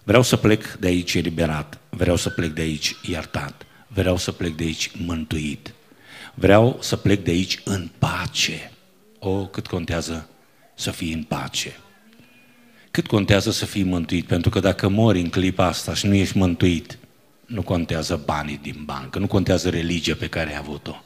Vreau 0.02 0.22
să 0.22 0.36
plec 0.36 0.72
de 0.72 0.86
aici 0.86 1.14
eliberat, 1.14 1.78
vreau 1.90 2.16
să 2.16 2.30
plec 2.30 2.52
de 2.52 2.60
aici 2.60 2.96
iertat, 3.02 3.66
vreau 3.86 4.16
să 4.16 4.32
plec 4.32 4.54
de 4.54 4.64
aici 4.64 4.90
mântuit, 5.04 5.74
vreau 6.38 6.78
să 6.80 6.96
plec 6.96 7.24
de 7.24 7.30
aici 7.30 7.60
în 7.64 7.88
pace. 7.98 8.72
O, 9.18 9.46
cât 9.46 9.66
contează 9.66 10.28
să 10.74 10.90
fii 10.90 11.12
în 11.12 11.22
pace. 11.22 11.76
Cât 12.90 13.06
contează 13.06 13.50
să 13.50 13.66
fii 13.66 13.82
mântuit? 13.82 14.26
Pentru 14.26 14.50
că 14.50 14.60
dacă 14.60 14.88
mori 14.88 15.20
în 15.20 15.28
clipa 15.28 15.66
asta 15.66 15.94
și 15.94 16.06
nu 16.06 16.14
ești 16.14 16.36
mântuit, 16.36 16.98
nu 17.46 17.62
contează 17.62 18.22
banii 18.24 18.58
din 18.62 18.82
bancă, 18.84 19.18
nu 19.18 19.26
contează 19.26 19.70
religia 19.70 20.14
pe 20.14 20.28
care 20.28 20.50
ai 20.50 20.56
avut-o. 20.56 21.02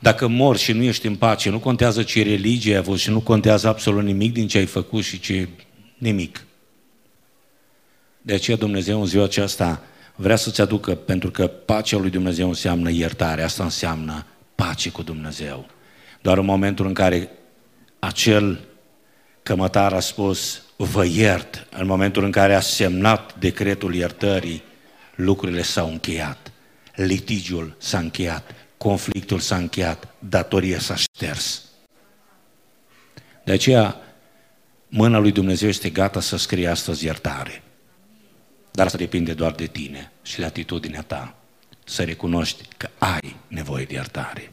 Dacă 0.00 0.26
mori 0.26 0.58
și 0.58 0.72
nu 0.72 0.82
ești 0.82 1.06
în 1.06 1.16
pace, 1.16 1.50
nu 1.50 1.58
contează 1.58 2.02
ce 2.02 2.22
religie 2.22 2.72
ai 2.72 2.78
avut 2.78 2.98
și 2.98 3.10
nu 3.10 3.20
contează 3.20 3.68
absolut 3.68 4.04
nimic 4.04 4.32
din 4.32 4.48
ce 4.48 4.58
ai 4.58 4.66
făcut 4.66 5.04
și 5.04 5.20
ce... 5.20 5.48
nimic. 5.98 6.46
De 8.22 8.34
aceea 8.34 8.56
Dumnezeu 8.56 9.00
în 9.00 9.06
ziua 9.06 9.24
aceasta 9.24 9.82
vrea 10.22 10.36
să-ți 10.36 10.60
aducă, 10.60 10.94
pentru 10.94 11.30
că 11.30 11.46
pacea 11.46 11.96
lui 11.96 12.10
Dumnezeu 12.10 12.48
înseamnă 12.48 12.90
iertare, 12.90 13.42
asta 13.42 13.62
înseamnă 13.62 14.26
pace 14.54 14.90
cu 14.90 15.02
Dumnezeu. 15.02 15.66
Doar 16.20 16.38
în 16.38 16.44
momentul 16.44 16.86
în 16.86 16.94
care 16.94 17.30
acel 17.98 18.60
cămătar 19.42 19.92
a 19.92 20.00
spus, 20.00 20.62
vă 20.76 21.04
iert, 21.04 21.66
în 21.76 21.86
momentul 21.86 22.24
în 22.24 22.30
care 22.30 22.54
a 22.54 22.60
semnat 22.60 23.38
decretul 23.38 23.94
iertării, 23.94 24.62
lucrurile 25.14 25.62
s-au 25.62 25.88
încheiat, 25.88 26.52
litigiul 26.94 27.74
s-a 27.78 27.98
încheiat, 27.98 28.54
conflictul 28.76 29.38
s-a 29.38 29.56
încheiat, 29.56 30.14
datoria 30.18 30.78
s-a 30.78 30.94
șters. 30.96 31.62
De 33.44 33.52
aceea, 33.52 33.96
mâna 34.88 35.18
lui 35.18 35.32
Dumnezeu 35.32 35.68
este 35.68 35.90
gata 35.90 36.20
să 36.20 36.36
scrie 36.36 36.68
astăzi 36.68 37.04
iertare. 37.04 37.62
Dar 38.72 38.86
asta 38.86 38.98
depinde 38.98 39.34
doar 39.34 39.52
de 39.52 39.66
tine 39.66 40.10
și 40.22 40.36
de 40.38 40.44
atitudinea 40.44 41.02
ta. 41.02 41.34
Să 41.84 42.02
recunoști 42.02 42.62
că 42.76 42.88
ai 42.98 43.36
nevoie 43.48 43.84
de 43.84 43.94
iertare. 43.94 44.52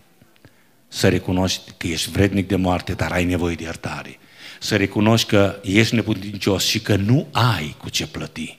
Să 0.87 1.09
recunoști 1.09 1.71
că 1.77 1.87
ești 1.87 2.09
vrednic 2.09 2.47
de 2.47 2.55
moarte, 2.55 2.93
dar 2.93 3.11
ai 3.11 3.25
nevoie 3.25 3.55
de 3.55 3.63
iertare. 3.63 4.19
Să 4.59 4.75
recunoști 4.75 5.27
că 5.27 5.59
ești 5.63 5.95
neputincios 5.95 6.65
și 6.65 6.81
că 6.81 6.95
nu 6.95 7.27
ai 7.31 7.75
cu 7.77 7.89
ce 7.89 8.07
plăti. 8.07 8.57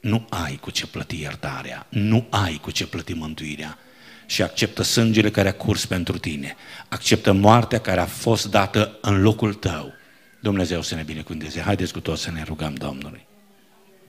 Nu 0.00 0.26
ai 0.28 0.56
cu 0.56 0.70
ce 0.70 0.86
plăti 0.86 1.20
iertarea. 1.20 1.86
Nu 1.88 2.26
ai 2.30 2.58
cu 2.62 2.70
ce 2.70 2.86
plăti 2.86 3.12
mântuirea. 3.12 3.78
Și 4.26 4.42
acceptă 4.42 4.82
sângele 4.82 5.30
care 5.30 5.48
a 5.48 5.54
curs 5.54 5.86
pentru 5.86 6.18
tine. 6.18 6.56
Acceptă 6.88 7.32
moartea 7.32 7.80
care 7.80 8.00
a 8.00 8.06
fost 8.06 8.50
dată 8.50 8.98
în 9.00 9.22
locul 9.22 9.54
tău. 9.54 9.92
Dumnezeu 10.40 10.82
să 10.82 10.94
ne 10.94 11.02
binecuvânteze. 11.02 11.60
Haideți 11.60 11.92
cu 11.92 12.00
toți 12.00 12.22
să 12.22 12.30
ne 12.30 12.42
rugăm 12.42 12.74
Domnului. 12.74 13.26